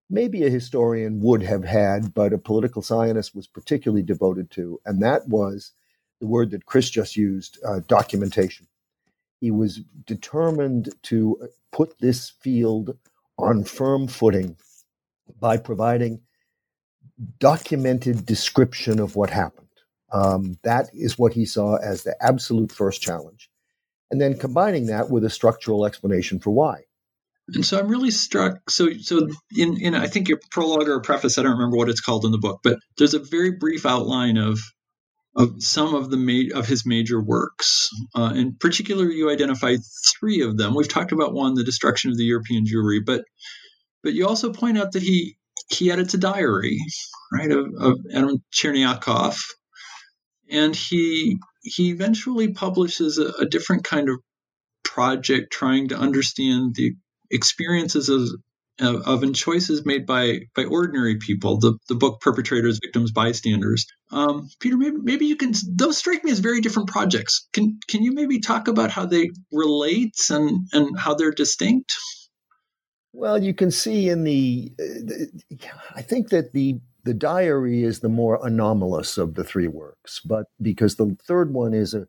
maybe 0.09 0.43
a 0.43 0.49
historian 0.49 1.21
would 1.21 1.43
have 1.43 1.63
had, 1.63 2.13
but 2.13 2.33
a 2.33 2.37
political 2.37 2.81
scientist 2.81 3.35
was 3.35 3.47
particularly 3.47 4.03
devoted 4.03 4.51
to, 4.51 4.79
and 4.85 5.01
that 5.01 5.27
was 5.27 5.71
the 6.19 6.27
word 6.27 6.51
that 6.51 6.65
Chris 6.65 6.89
just 6.89 7.15
used 7.15 7.59
uh, 7.63 7.79
documentation. 7.87 8.67
He 9.45 9.51
was 9.51 9.81
determined 10.07 10.89
to 11.03 11.49
put 11.71 11.99
this 11.99 12.31
field 12.41 12.97
on 13.37 13.63
firm 13.63 14.07
footing 14.07 14.57
by 15.39 15.57
providing 15.57 16.21
documented 17.37 18.25
description 18.25 18.99
of 18.99 19.15
what 19.15 19.29
happened. 19.29 19.67
Um, 20.11 20.57
that 20.63 20.89
is 20.93 21.19
what 21.19 21.33
he 21.33 21.45
saw 21.45 21.75
as 21.75 22.01
the 22.01 22.15
absolute 22.19 22.71
first 22.71 23.03
challenge 23.03 23.51
and 24.09 24.19
then 24.19 24.35
combining 24.35 24.87
that 24.87 25.11
with 25.11 25.23
a 25.23 25.29
structural 25.29 25.85
explanation 25.85 26.39
for 26.39 26.49
why. 26.49 26.85
And 27.53 27.63
so 27.63 27.77
I'm 27.77 27.87
really 27.87 28.09
struck. 28.09 28.67
So, 28.71 28.93
so 28.93 29.27
in, 29.55 29.79
in 29.79 29.93
I 29.93 30.07
think 30.07 30.27
your 30.27 30.39
prologue 30.49 30.89
or 30.89 31.01
preface, 31.01 31.37
I 31.37 31.43
don't 31.43 31.51
remember 31.51 31.77
what 31.77 31.89
it's 31.89 32.01
called 32.01 32.25
in 32.25 32.31
the 32.31 32.39
book, 32.39 32.61
but 32.63 32.79
there's 32.97 33.13
a 33.13 33.19
very 33.19 33.51
brief 33.51 33.85
outline 33.85 34.37
of 34.37 34.57
of 35.35 35.61
some 35.61 35.93
of 35.93 36.09
the 36.09 36.17
ma- 36.17 36.57
of 36.57 36.67
his 36.67 36.85
major 36.85 37.21
works. 37.21 37.89
Uh, 38.15 38.33
in 38.35 38.55
particular, 38.55 39.09
you 39.09 39.29
identify 39.29 39.75
three 40.19 40.41
of 40.41 40.57
them. 40.57 40.75
We've 40.75 40.87
talked 40.87 41.11
about 41.11 41.33
one, 41.33 41.55
the 41.55 41.63
destruction 41.63 42.11
of 42.11 42.17
the 42.17 42.23
European 42.23 42.65
Jewry, 42.65 42.99
but 43.05 43.25
but 44.03 44.13
you 44.13 44.27
also 44.27 44.53
point 44.53 44.77
out 44.77 44.93
that 44.93 45.03
he 45.03 45.37
he 45.69 45.91
edits 45.91 46.13
a 46.13 46.17
diary, 46.17 46.77
right, 47.33 47.51
of, 47.51 47.65
of 47.79 47.99
Adam 48.13 48.43
Czerniakow, 48.53 49.35
and 50.49 50.75
he 50.75 51.37
he 51.61 51.89
eventually 51.89 52.53
publishes 52.53 53.17
a, 53.17 53.29
a 53.39 53.45
different 53.45 53.83
kind 53.83 54.09
of 54.09 54.19
project 54.83 55.51
trying 55.51 55.89
to 55.89 55.97
understand 55.97 56.75
the 56.75 56.93
experiences 57.31 58.07
of, 58.09 58.21
of, 58.79 59.23
and 59.23 59.35
choices 59.35 59.85
made 59.85 60.05
by 60.05 60.41
by 60.55 60.65
ordinary 60.65 61.17
people. 61.17 61.59
The 61.59 61.77
the 61.87 61.95
book 61.95 62.21
perpetrators, 62.21 62.79
victims, 62.81 63.11
bystanders. 63.11 63.85
Um, 64.11 64.49
Peter, 64.59 64.77
maybe, 64.77 64.97
maybe 65.01 65.25
you 65.25 65.35
can. 65.35 65.53
Those 65.71 65.97
strike 65.97 66.23
me 66.23 66.31
as 66.31 66.39
very 66.39 66.61
different 66.61 66.89
projects. 66.89 67.47
Can 67.53 67.79
can 67.87 68.03
you 68.03 68.13
maybe 68.13 68.39
talk 68.39 68.67
about 68.67 68.91
how 68.91 69.05
they 69.05 69.29
relate 69.51 70.15
and 70.29 70.67
and 70.73 70.97
how 70.97 71.15
they're 71.15 71.31
distinct? 71.31 71.95
Well, 73.13 73.41
you 73.41 73.53
can 73.53 73.71
see 73.71 74.09
in 74.09 74.23
the. 74.25 74.73
Uh, 74.79 75.25
I 75.95 76.01
think 76.01 76.29
that 76.29 76.51
the 76.51 76.79
the 77.05 77.13
diary 77.13 77.83
is 77.83 77.99
the 77.99 78.09
more 78.09 78.45
anomalous 78.45 79.17
of 79.17 79.35
the 79.35 79.43
three 79.43 79.67
works, 79.67 80.19
but 80.25 80.47
because 80.61 80.95
the 80.95 81.15
third 81.25 81.53
one 81.53 81.73
is 81.73 81.93
a, 81.93 82.07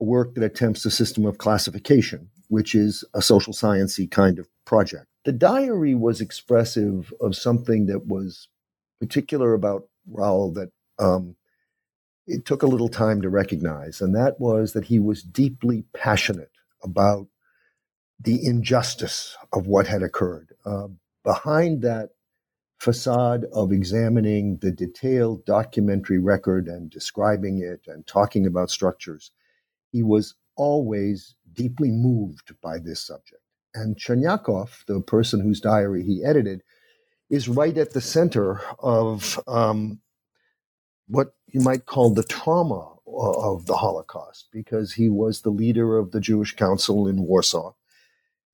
a 0.00 0.04
work 0.04 0.34
that 0.34 0.44
attempts 0.44 0.86
a 0.86 0.90
system 0.90 1.26
of 1.26 1.38
classification, 1.38 2.30
which 2.48 2.74
is 2.74 3.04
a 3.12 3.20
social 3.20 3.52
sciencey 3.52 4.10
kind 4.10 4.38
of 4.38 4.48
project. 4.64 5.06
The 5.28 5.32
diary 5.34 5.94
was 5.94 6.22
expressive 6.22 7.12
of 7.20 7.36
something 7.36 7.84
that 7.84 8.06
was 8.06 8.48
particular 8.98 9.52
about 9.52 9.86
Raoul 10.10 10.52
that 10.52 10.70
um, 10.98 11.36
it 12.26 12.46
took 12.46 12.62
a 12.62 12.66
little 12.66 12.88
time 12.88 13.20
to 13.20 13.28
recognize, 13.28 14.00
and 14.00 14.16
that 14.16 14.40
was 14.40 14.72
that 14.72 14.86
he 14.86 14.98
was 14.98 15.22
deeply 15.22 15.84
passionate 15.92 16.52
about 16.82 17.26
the 18.18 18.42
injustice 18.42 19.36
of 19.52 19.66
what 19.66 19.86
had 19.86 20.02
occurred. 20.02 20.54
Uh, 20.64 20.88
behind 21.24 21.82
that 21.82 22.08
facade 22.78 23.44
of 23.52 23.70
examining 23.70 24.56
the 24.62 24.72
detailed 24.72 25.44
documentary 25.44 26.18
record 26.18 26.68
and 26.68 26.88
describing 26.88 27.58
it 27.58 27.82
and 27.86 28.06
talking 28.06 28.46
about 28.46 28.70
structures, 28.70 29.30
he 29.92 30.02
was 30.02 30.36
always 30.56 31.34
deeply 31.52 31.90
moved 31.90 32.54
by 32.62 32.78
this 32.78 33.02
subject. 33.02 33.42
And 33.74 33.96
Czerniakow, 33.96 34.86
the 34.86 35.00
person 35.00 35.40
whose 35.40 35.60
diary 35.60 36.02
he 36.02 36.24
edited, 36.24 36.62
is 37.30 37.48
right 37.48 37.76
at 37.76 37.92
the 37.92 38.00
center 38.00 38.60
of 38.78 39.38
um, 39.46 40.00
what 41.06 41.34
you 41.46 41.60
might 41.60 41.86
call 41.86 42.10
the 42.10 42.22
trauma 42.22 42.94
of 43.06 43.66
the 43.66 43.76
Holocaust, 43.76 44.48
because 44.52 44.92
he 44.92 45.08
was 45.08 45.40
the 45.40 45.50
leader 45.50 45.98
of 45.98 46.12
the 46.12 46.20
Jewish 46.20 46.54
Council 46.56 47.06
in 47.08 47.22
Warsaw 47.22 47.74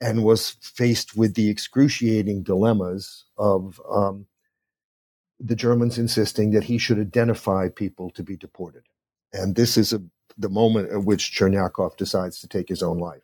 and 0.00 0.25
was 0.25 0.50
faced 0.61 1.16
with 1.16 1.35
the 1.35 1.49
excruciating 1.49 2.42
dilemmas 2.42 3.25
of 3.37 3.80
um, 3.90 4.26
the 5.40 5.56
Germans 5.56 5.99
insisting 5.99 6.50
that 6.50 6.64
he 6.64 6.78
should 6.78 6.99
identify 6.99 7.68
people 7.68 8.11
to 8.11 8.23
be 8.23 8.37
deported. 8.37 8.83
And 9.33 9.56
this 9.56 9.76
is 9.76 9.92
a 9.92 10.02
the 10.37 10.49
moment 10.49 10.90
at 10.90 11.04
which 11.04 11.33
Czerniakow 11.33 11.97
decides 11.97 12.40
to 12.40 12.49
take 12.49 12.68
his 12.68 12.83
own 12.83 12.99
life. 12.99 13.23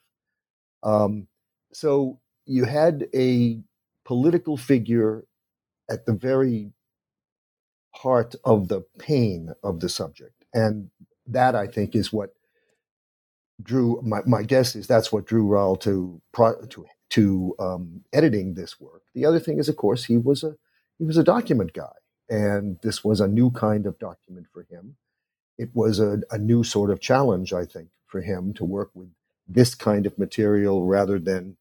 Um, 0.83 1.27
so 1.73 2.21
you 2.47 2.65
had 2.65 3.09
a 3.15 3.61
political 4.05 4.57
figure 4.57 5.25
at 5.91 6.07
the 6.07 6.13
very 6.13 6.73
heart 7.95 8.35
of 8.45 8.69
the 8.69 8.83
pain 8.99 9.53
of 9.63 9.81
the 9.81 9.89
subject. 9.89 10.45
And 10.55 10.91
that, 11.27 11.55
I 11.55 11.67
think, 11.67 11.95
is 11.95 12.13
what 12.13 12.35
drew 13.63 14.01
my, 14.03 14.21
my 14.27 14.43
guess 14.43 14.75
is 14.75 14.87
that's 14.87 15.13
what 15.13 15.27
drew 15.27 15.47
Raoul 15.47 15.77
to 15.77 16.21
to 16.35 16.87
to 17.11 17.55
um, 17.59 18.05
editing 18.13 18.55
this 18.55 18.81
work. 18.81 19.03
The 19.15 19.27
other 19.27 19.41
thing 19.41 19.59
is, 19.59 19.69
of 19.69 19.77
course, 19.77 20.05
he 20.05 20.17
was 20.17 20.43
a 20.43 20.57
he 20.99 21.05
was 21.05 21.17
a 21.17 21.25
document 21.25 21.73
guy, 21.73 21.93
and 22.29 22.79
this 22.83 23.05
was 23.05 23.21
a 23.21 23.29
new 23.29 23.51
kind 23.51 23.87
of 23.87 23.99
document 23.99 24.47
for 24.53 24.67
him. 24.71 24.97
It 25.59 25.71
was 25.75 26.01
a, 26.01 26.21
a 26.31 26.39
new 26.39 26.65
sort 26.65 26.91
of 26.91 27.01
challenge, 27.01 27.53
I 27.53 27.65
think, 27.67 27.89
for 28.07 28.23
him 28.23 28.55
to 28.55 28.65
work 28.65 28.91
with 28.95 29.11
this 29.47 29.75
kind 29.75 30.07
of 30.07 30.19
material 30.19 30.87
rather 30.87 31.19
than 31.19 31.57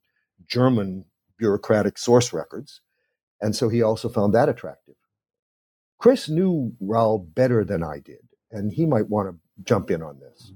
German 0.47 1.05
bureaucratic 1.37 1.97
source 1.97 2.33
records. 2.33 2.81
And 3.41 3.55
so 3.55 3.69
he 3.69 3.81
also 3.81 4.09
found 4.09 4.33
that 4.33 4.49
attractive. 4.49 4.95
Chris 5.97 6.29
knew 6.29 6.73
Raoul 6.79 7.19
better 7.19 7.63
than 7.63 7.83
I 7.83 7.99
did, 7.99 8.27
and 8.51 8.71
he 8.73 8.85
might 8.85 9.09
want 9.09 9.29
to 9.29 9.63
jump 9.63 9.91
in 9.91 10.01
on 10.01 10.19
this. 10.19 10.53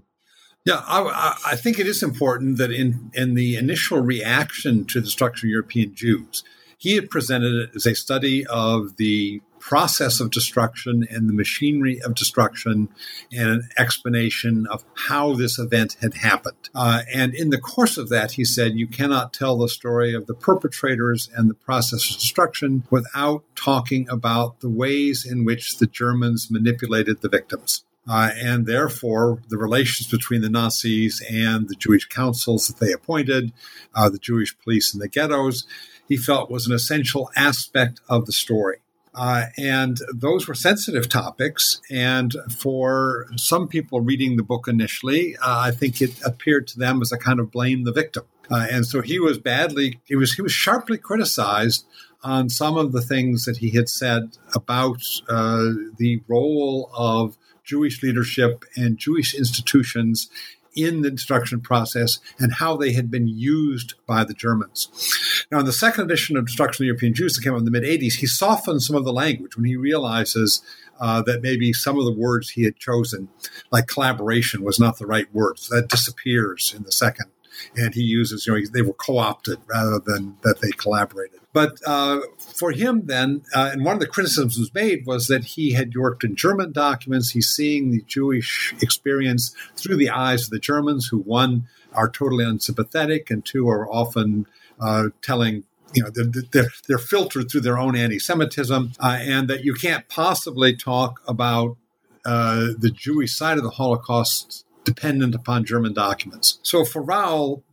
Yeah, 0.66 0.82
I, 0.88 1.38
I, 1.46 1.56
think 1.58 1.78
it 1.78 1.88
is 1.88 2.02
important 2.02 2.58
that 2.58 2.72
in, 2.72 3.12
in 3.13 3.34
the 3.34 3.58
initial 3.58 4.00
reaction 4.00 4.86
to 4.86 5.02
the 5.02 5.06
destruction 5.06 5.50
of 5.50 5.52
European 5.52 5.94
Jews, 5.94 6.46
he 6.78 6.96
had 6.96 7.10
presented 7.10 7.54
it 7.54 7.72
as 7.75 7.86
a 7.86 7.96
study 7.96 8.46
of 8.46 8.96
the 8.96 9.42
process 9.63 10.20
of 10.20 10.29
destruction 10.29 11.08
and 11.10 11.29
the 11.29 11.34
machinery 11.34 11.98
of 12.01 12.13
destruction 12.13 12.89
and 13.32 13.50
an 13.50 13.70
explanation 13.77 14.67
of 14.67 14.84
how 15.08 15.34
this 15.34 15.58
event 15.58 15.96
had 16.01 16.13
happened. 16.15 16.70
Uh, 16.75 17.01
and 17.13 17.34
in 17.34 17.50
the 17.50 17.58
course 17.58 17.98
of 17.98 18.10
that, 18.10 18.34
he 18.34 18.43
said, 18.43 18.74
you 18.75 18.86
cannot 18.86 19.32
tell 19.32 19.58
the 19.58 19.70
story 19.70 20.13
of 20.13 20.27
the 20.27 20.34
perpetrators 20.34 21.29
and 21.34 21.50
the 21.50 21.53
process 21.53 22.10
of 22.10 22.17
destruction 22.17 22.84
without 22.89 23.41
talking 23.55 24.05
about 24.10 24.60
the 24.60 24.70
ways 24.70 25.25
in 25.25 25.46
which 25.46 25.77
the 25.77 25.88
Germans 25.88 26.51
manipulated 26.51 27.22
the 27.22 27.29
victims. 27.29 27.86
Uh, 28.05 28.32
and 28.36 28.65
therefore, 28.65 29.41
the 29.48 29.58
relations 29.58 30.12
between 30.12 30.41
the 30.41 30.50
Nazis 30.50 31.24
and 31.32 31.70
the 31.70 31.75
Jewish 31.75 32.05
councils 32.10 32.67
that 32.67 32.86
they 32.86 32.91
appointed, 32.91 33.53
uh, 33.96 34.10
the 34.10 34.20
Jewish 34.20 34.58
police 34.60 34.93
in 34.93 35.00
the 35.00 35.08
ghettos, 35.08 35.65
he 36.05 36.17
felt 36.17 36.51
was 36.51 36.67
an 36.67 36.74
essential 36.74 37.32
aspect 37.38 38.01
of 38.10 38.25
the 38.25 38.34
story. 38.34 38.79
Uh, 39.15 39.46
and 39.58 40.00
those 40.13 40.48
were 40.48 40.55
sensitive 40.55 41.08
topics. 41.08 41.82
And 41.91 42.36
for 42.50 43.27
some 43.36 43.67
people 43.67 44.01
reading 44.01 44.38
the 44.38 44.43
book 44.43 44.67
initially, 44.67 45.36
uh, 45.38 45.60
I 45.60 45.72
think 45.72 46.01
it 46.01 46.20
appeared 46.25 46.67
to 46.70 46.79
them 46.79 47.01
as 47.01 47.12
a 47.12 47.17
kind 47.17 47.39
of 47.39 47.51
blame 47.51 47.84
the 47.84 47.91
victim. 47.91 48.24
Uh, 48.50 48.67
and 48.70 48.86
so 48.86 49.01
he 49.01 49.20
was 49.20 49.38
badly, 49.38 50.00
he 50.05 50.15
was, 50.15 50.34
he 50.34 50.41
was 50.41 50.51
sharply 50.51 50.98
criticized 50.98 51.86
on 52.24 52.50
some 52.50 52.77
of 52.77 52.91
the 52.91 53.01
things 53.01 53.46
that 53.46 53.58
he 53.58 53.72
had 53.72 53.89
said 53.89 54.38
about 54.55 55.01
uh, 55.29 55.70
the 55.98 56.22
role 56.27 56.89
of 56.96 57.38
Jewish 57.63 58.03
leadership 58.03 58.65
and 58.75 58.98
Jewish 58.98 59.34
institutions 59.34 60.29
in 60.75 61.01
the 61.01 61.12
destruction 61.12 61.62
process 61.62 62.20
and 62.39 62.53
how 62.53 62.75
they 62.75 62.94
had 62.94 63.10
been 63.12 63.27
used 63.27 63.94
by 64.06 64.24
the 64.24 64.34
Germans. 64.34 65.46
Now, 65.51 65.60
in 65.60 65.65
the 65.65 65.74
second 65.74 66.06
edition 66.06 66.38
of 66.38 66.46
Destruction 66.46 66.75
of 66.75 66.86
the 66.86 66.88
European 66.88 67.13
Jews 67.13 67.36
that 67.36 67.44
came 67.44 67.53
out 67.53 67.60
in 67.60 67.65
the 67.65 67.72
mid 67.72 67.84
80s, 67.84 68.15
he 68.15 68.27
softened 68.27 68.84
some 68.84 68.96
of 68.96 69.06
the 69.06 69.13
language 69.13 69.56
when 69.56 69.65
he 69.65 69.75
realizes 69.75 70.62
uh, 71.00 71.22
that 71.24 71.42
maybe 71.42 71.74
some 71.74 71.98
of 71.98 72.06
the 72.06 72.13
words 72.13 72.51
he 72.51 72.63
had 72.63 72.77
chosen, 72.77 73.27
like 73.72 73.88
collaboration, 73.88 74.63
was 74.63 74.80
not 74.80 74.98
the 74.98 75.06
right 75.06 75.34
word. 75.34 75.60
So 75.60 75.75
that 75.75 75.89
disappears 75.89 76.74
in 76.75 76.84
the 76.84 76.92
second. 76.92 77.33
And 77.75 77.93
he 77.93 78.01
uses, 78.01 78.45
you 78.45 78.53
know, 78.53 78.65
they 78.74 78.81
were 78.81 78.93
co 78.93 79.17
opted 79.17 79.60
rather 79.67 80.00
than 80.00 80.38
that 80.43 80.62
they 80.62 80.72
collaborated. 80.72 81.39
But 81.53 81.77
uh, 81.86 82.22
for 82.39 82.72
him, 82.72 83.05
then, 83.05 83.43
uh, 83.53 83.69
and 83.72 83.86
one 83.86 83.93
of 83.93 84.00
the 84.00 84.07
criticisms 84.07 84.57
was 84.57 84.74
made 84.74 85.05
was 85.05 85.27
that 85.27 85.43
he 85.43 85.74
had 85.74 85.95
worked 85.95 86.24
in 86.24 86.36
German 86.36 86.72
documents. 86.72 87.29
He's 87.29 87.48
seeing 87.48 87.91
the 87.91 88.01
Jewish 88.07 88.74
experience 88.81 89.55
through 89.75 89.98
the 89.98 90.10
eyes 90.10 90.45
of 90.45 90.50
the 90.50 90.60
Germans, 90.60 91.07
who 91.07 91.19
one 91.19 91.67
are 91.93 92.10
totally 92.10 92.43
unsympathetic, 92.43 93.29
and 93.29 93.45
two 93.45 93.69
are 93.69 93.88
often 93.88 94.48
uh, 94.79 95.10
telling 95.22 95.63
you 95.93 96.01
know 96.01 96.10
they're, 96.10 96.43
they're, 96.51 96.72
they're, 96.88 96.98
filtered 96.98 97.51
through 97.51 97.62
their 97.62 97.77
own 97.77 97.95
anti-Semitism, 97.95 98.93
uh, 99.00 99.17
and 99.22 99.48
that 99.48 99.63
you 99.63 99.75
can't 99.75 100.10
possibly 100.10 100.75
talk 100.75 101.22
about 101.27 101.77
uh, 102.25 102.69
the 102.77 102.89
Jewish 102.91 103.36
side 103.36 103.57
of 103.57 103.63
the 103.63 103.69
Holocaust 103.69 104.65
dependent 104.84 105.36
upon 105.36 105.66
German 105.66 105.94
documents. 105.94 106.60
So 106.63 106.84
for 106.86 107.02
Raoul, 107.02 107.63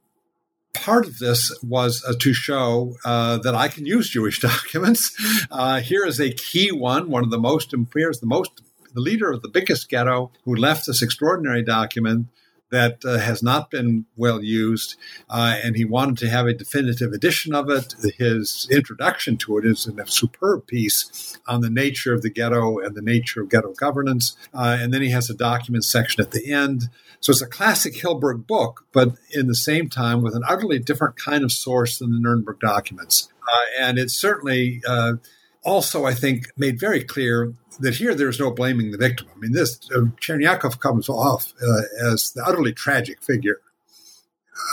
part 0.74 1.06
of 1.06 1.18
this 1.18 1.56
was 1.62 2.04
uh, 2.06 2.14
to 2.20 2.32
show 2.32 2.96
uh, 3.04 3.38
that 3.38 3.54
I 3.54 3.68
can 3.68 3.86
use 3.86 4.08
Jewish 4.08 4.40
documents. 4.40 5.12
Uh, 5.50 5.80
here 5.80 6.06
is 6.06 6.20
a 6.20 6.32
key 6.32 6.70
one, 6.72 7.10
one 7.10 7.24
of 7.24 7.30
the 7.30 7.38
most, 7.38 7.74
here's 7.94 8.20
the 8.20 8.26
most, 8.26 8.62
the 8.94 9.00
leader 9.00 9.30
of 9.30 9.42
the 9.42 9.48
biggest 9.48 9.88
ghetto 9.88 10.32
who 10.44 10.54
left 10.54 10.86
this 10.86 11.02
extraordinary 11.02 11.62
document 11.62 12.26
that 12.70 13.04
uh, 13.04 13.18
has 13.18 13.42
not 13.42 13.70
been 13.70 14.06
well 14.16 14.42
used, 14.42 14.96
uh, 15.28 15.58
and 15.62 15.76
he 15.76 15.84
wanted 15.84 16.18
to 16.18 16.30
have 16.30 16.46
a 16.46 16.54
definitive 16.54 17.12
edition 17.12 17.54
of 17.54 17.68
it. 17.68 17.94
His 18.16 18.68
introduction 18.70 19.36
to 19.38 19.58
it 19.58 19.64
is 19.64 19.86
a 19.86 20.06
superb 20.06 20.66
piece 20.66 21.38
on 21.46 21.60
the 21.60 21.70
nature 21.70 22.14
of 22.14 22.22
the 22.22 22.30
ghetto 22.30 22.78
and 22.78 22.94
the 22.94 23.02
nature 23.02 23.42
of 23.42 23.48
ghetto 23.48 23.72
governance. 23.72 24.36
Uh, 24.54 24.78
and 24.80 24.92
then 24.92 25.02
he 25.02 25.10
has 25.10 25.30
a 25.30 25.34
document 25.34 25.84
section 25.84 26.22
at 26.22 26.30
the 26.30 26.52
end 26.52 26.88
so 27.20 27.32
it's 27.32 27.42
a 27.42 27.46
classic 27.46 27.94
Hilberg 27.94 28.46
book, 28.46 28.86
but 28.92 29.14
in 29.30 29.46
the 29.46 29.54
same 29.54 29.90
time 29.90 30.22
with 30.22 30.34
an 30.34 30.42
utterly 30.48 30.78
different 30.78 31.16
kind 31.16 31.44
of 31.44 31.52
source 31.52 31.98
than 31.98 32.12
the 32.12 32.18
Nuremberg 32.18 32.60
documents. 32.60 33.28
Uh, 33.42 33.84
and 33.84 33.98
it 33.98 34.10
certainly 34.10 34.80
uh, 34.88 35.14
also, 35.62 36.04
I 36.04 36.14
think, 36.14 36.46
made 36.56 36.80
very 36.80 37.04
clear 37.04 37.52
that 37.80 37.96
here 37.96 38.14
there's 38.14 38.40
no 38.40 38.50
blaming 38.50 38.90
the 38.90 38.98
victim. 38.98 39.28
I 39.34 39.38
mean, 39.38 39.52
this 39.52 39.78
uh, 39.94 40.06
Czerniakow 40.20 40.78
comes 40.80 41.08
off 41.08 41.52
uh, 41.62 41.82
as 42.12 42.32
the 42.32 42.42
utterly 42.44 42.72
tragic 42.72 43.22
figure. 43.22 43.60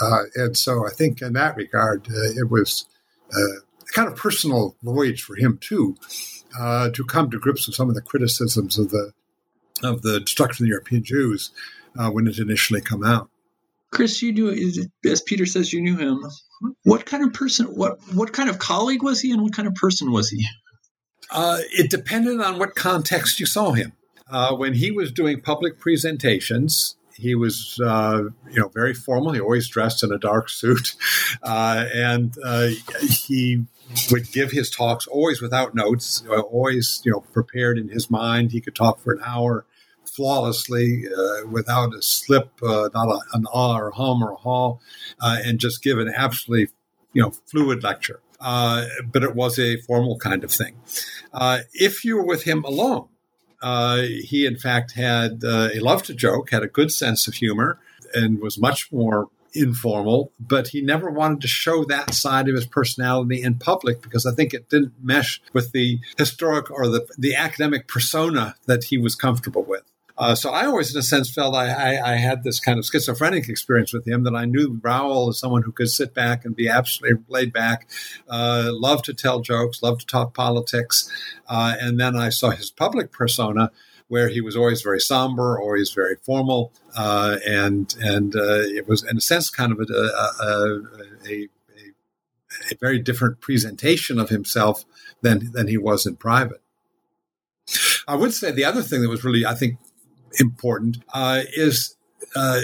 Uh, 0.02 0.22
and 0.34 0.56
so 0.56 0.86
I 0.86 0.90
think 0.90 1.22
in 1.22 1.32
that 1.34 1.56
regard, 1.56 2.08
uh, 2.08 2.30
it 2.36 2.50
was 2.50 2.86
uh, 3.34 3.60
a 3.60 3.92
kind 3.94 4.08
of 4.08 4.16
personal 4.16 4.76
voyage 4.82 5.22
for 5.22 5.36
him, 5.36 5.58
too, 5.60 5.96
to 6.58 7.04
come 7.06 7.30
to 7.30 7.38
grips 7.38 7.66
with 7.66 7.76
some 7.76 7.88
of 7.88 7.94
the 7.94 8.02
criticisms 8.02 8.78
of 8.78 8.90
the 8.90 9.12
of 9.82 10.02
the 10.02 10.20
destruction 10.20 10.64
of 10.64 10.66
the 10.66 10.70
European 10.70 11.04
Jews 11.04 11.50
uh, 11.98 12.10
when 12.10 12.26
it 12.26 12.38
initially 12.38 12.80
came 12.80 13.04
out. 13.04 13.30
Chris, 13.90 14.20
you 14.20 14.32
knew, 14.32 14.74
as 15.06 15.22
Peter 15.22 15.46
says, 15.46 15.72
you 15.72 15.80
knew 15.80 15.96
him. 15.96 16.22
What 16.82 17.06
kind 17.06 17.24
of 17.24 17.32
person? 17.32 17.66
What 17.66 17.98
what 18.12 18.32
kind 18.32 18.50
of 18.50 18.58
colleague 18.58 19.02
was 19.02 19.20
he, 19.20 19.32
and 19.32 19.40
what 19.42 19.54
kind 19.54 19.66
of 19.66 19.74
person 19.74 20.12
was 20.12 20.28
he? 20.28 20.44
Uh, 21.30 21.58
it 21.72 21.90
depended 21.90 22.40
on 22.40 22.58
what 22.58 22.74
context 22.74 23.40
you 23.40 23.46
saw 23.46 23.72
him. 23.72 23.92
Uh, 24.30 24.54
when 24.54 24.74
he 24.74 24.90
was 24.90 25.10
doing 25.10 25.40
public 25.40 25.78
presentations, 25.78 26.96
he 27.14 27.34
was, 27.34 27.80
uh, 27.84 28.24
you 28.50 28.60
know, 28.60 28.68
very 28.68 28.94
formal. 28.94 29.32
He 29.32 29.40
always 29.40 29.68
dressed 29.68 30.04
in 30.04 30.12
a 30.12 30.18
dark 30.18 30.48
suit, 30.48 30.94
uh, 31.42 31.86
and 31.92 32.34
uh, 32.44 32.68
he 33.00 33.64
would 34.10 34.30
give 34.30 34.52
his 34.52 34.70
talks 34.70 35.06
always 35.06 35.40
without 35.40 35.74
notes, 35.74 36.22
always, 36.28 37.00
you 37.04 37.12
know, 37.12 37.20
prepared 37.20 37.78
in 37.78 37.88
his 37.88 38.10
mind. 38.10 38.52
He 38.52 38.60
could 38.60 38.74
talk 38.74 39.00
for 39.00 39.12
an 39.12 39.20
hour 39.24 39.64
flawlessly 40.04 41.04
uh, 41.06 41.46
without 41.46 41.94
a 41.94 42.02
slip, 42.02 42.50
uh, 42.62 42.88
not 42.94 43.08
a, 43.08 43.20
an 43.34 43.46
ah 43.52 43.78
or 43.78 43.88
a 43.88 43.94
hum 43.94 44.22
or 44.22 44.32
a 44.32 44.36
haw, 44.36 44.78
uh, 45.20 45.38
and 45.44 45.58
just 45.58 45.82
give 45.82 45.98
an 45.98 46.12
absolutely 46.14 46.72
you 47.12 47.22
know 47.22 47.30
fluid 47.46 47.82
lecture. 47.82 48.20
Uh, 48.40 48.86
but 49.10 49.22
it 49.22 49.34
was 49.34 49.58
a 49.58 49.78
formal 49.78 50.16
kind 50.18 50.44
of 50.44 50.50
thing. 50.50 50.76
Uh, 51.32 51.60
if 51.72 52.04
you 52.04 52.16
were 52.16 52.26
with 52.26 52.44
him 52.44 52.64
alone, 52.64 53.08
uh, 53.62 54.02
he 54.02 54.46
in 54.46 54.56
fact 54.56 54.92
had 54.92 55.42
he 55.42 55.80
loved 55.80 56.06
to 56.06 56.14
joke, 56.14 56.50
had 56.50 56.62
a 56.62 56.68
good 56.68 56.92
sense 56.92 57.26
of 57.26 57.34
humor, 57.34 57.78
and 58.14 58.40
was 58.40 58.58
much 58.58 58.92
more 58.92 59.28
informal, 59.54 60.32
but 60.38 60.68
he 60.68 60.80
never 60.80 61.10
wanted 61.10 61.40
to 61.40 61.48
show 61.48 61.84
that 61.84 62.14
side 62.14 62.48
of 62.48 62.54
his 62.54 62.66
personality 62.66 63.42
in 63.42 63.54
public 63.54 64.02
because 64.02 64.26
I 64.26 64.32
think 64.32 64.54
it 64.54 64.68
didn't 64.68 64.92
mesh 65.02 65.40
with 65.52 65.72
the 65.72 66.00
historic 66.16 66.70
or 66.70 66.88
the, 66.88 67.06
the 67.16 67.34
academic 67.34 67.88
persona 67.88 68.54
that 68.66 68.84
he 68.84 68.98
was 68.98 69.14
comfortable 69.14 69.62
with. 69.62 69.82
Uh, 70.18 70.34
so 70.34 70.50
I 70.50 70.66
always, 70.66 70.92
in 70.92 70.98
a 70.98 71.02
sense, 71.02 71.32
felt 71.32 71.54
I, 71.54 71.68
I, 71.68 72.14
I, 72.14 72.16
had 72.16 72.42
this 72.42 72.58
kind 72.58 72.76
of 72.76 72.84
schizophrenic 72.84 73.48
experience 73.48 73.92
with 73.92 74.06
him 74.06 74.24
that 74.24 74.34
I 74.34 74.46
knew 74.46 74.80
Raoul 74.82 75.28
as 75.28 75.38
someone 75.38 75.62
who 75.62 75.70
could 75.70 75.88
sit 75.88 76.12
back 76.12 76.44
and 76.44 76.56
be 76.56 76.68
absolutely 76.68 77.22
laid 77.28 77.52
back, 77.52 77.88
uh, 78.28 78.70
love 78.72 79.02
to 79.02 79.14
tell 79.14 79.38
jokes, 79.40 79.80
love 79.80 80.00
to 80.00 80.06
talk 80.06 80.34
politics. 80.34 81.08
Uh, 81.48 81.76
and 81.80 82.00
then 82.00 82.16
I 82.16 82.30
saw 82.30 82.50
his 82.50 82.68
public 82.68 83.12
persona 83.12 83.70
where 84.08 84.28
he 84.28 84.40
was 84.40 84.56
always 84.56 84.82
very 84.82 85.00
somber, 85.00 85.60
always 85.60 85.92
very 85.92 86.16
formal, 86.16 86.72
uh, 86.96 87.36
and 87.46 87.94
and 88.00 88.34
uh, 88.34 88.62
it 88.62 88.88
was 88.88 89.04
in 89.04 89.18
a 89.18 89.20
sense 89.20 89.50
kind 89.50 89.70
of 89.70 89.78
a, 89.80 89.92
a, 89.92 90.82
a, 91.28 91.48
a 92.72 92.74
very 92.80 92.98
different 92.98 93.40
presentation 93.40 94.18
of 94.18 94.30
himself 94.30 94.84
than 95.20 95.52
than 95.52 95.68
he 95.68 95.78
was 95.78 96.06
in 96.06 96.16
private. 96.16 96.60
I 98.08 98.14
would 98.14 98.32
say 98.32 98.50
the 98.50 98.64
other 98.64 98.82
thing 98.82 99.02
that 99.02 99.10
was 99.10 99.22
really, 99.22 99.44
I 99.44 99.54
think, 99.54 99.78
important 100.38 100.98
uh, 101.12 101.42
is 101.54 101.96
uh, 102.34 102.60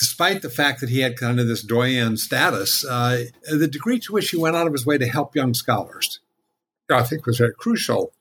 despite 0.00 0.40
the 0.40 0.50
fact 0.50 0.80
that 0.80 0.88
he 0.88 1.00
had 1.00 1.16
kind 1.16 1.38
of 1.38 1.46
this 1.46 1.62
doyen 1.62 2.16
status, 2.16 2.84
uh, 2.84 3.24
the 3.52 3.68
degree 3.68 3.98
to 4.00 4.12
which 4.12 4.30
he 4.30 4.36
went 4.36 4.56
out 4.56 4.66
of 4.66 4.72
his 4.72 4.86
way 4.86 4.96
to 4.98 5.06
help 5.06 5.36
young 5.36 5.54
scholars, 5.54 6.20
I 6.90 7.02
think 7.02 7.26
was 7.26 7.38
very 7.38 7.54
crucial. 7.54 8.12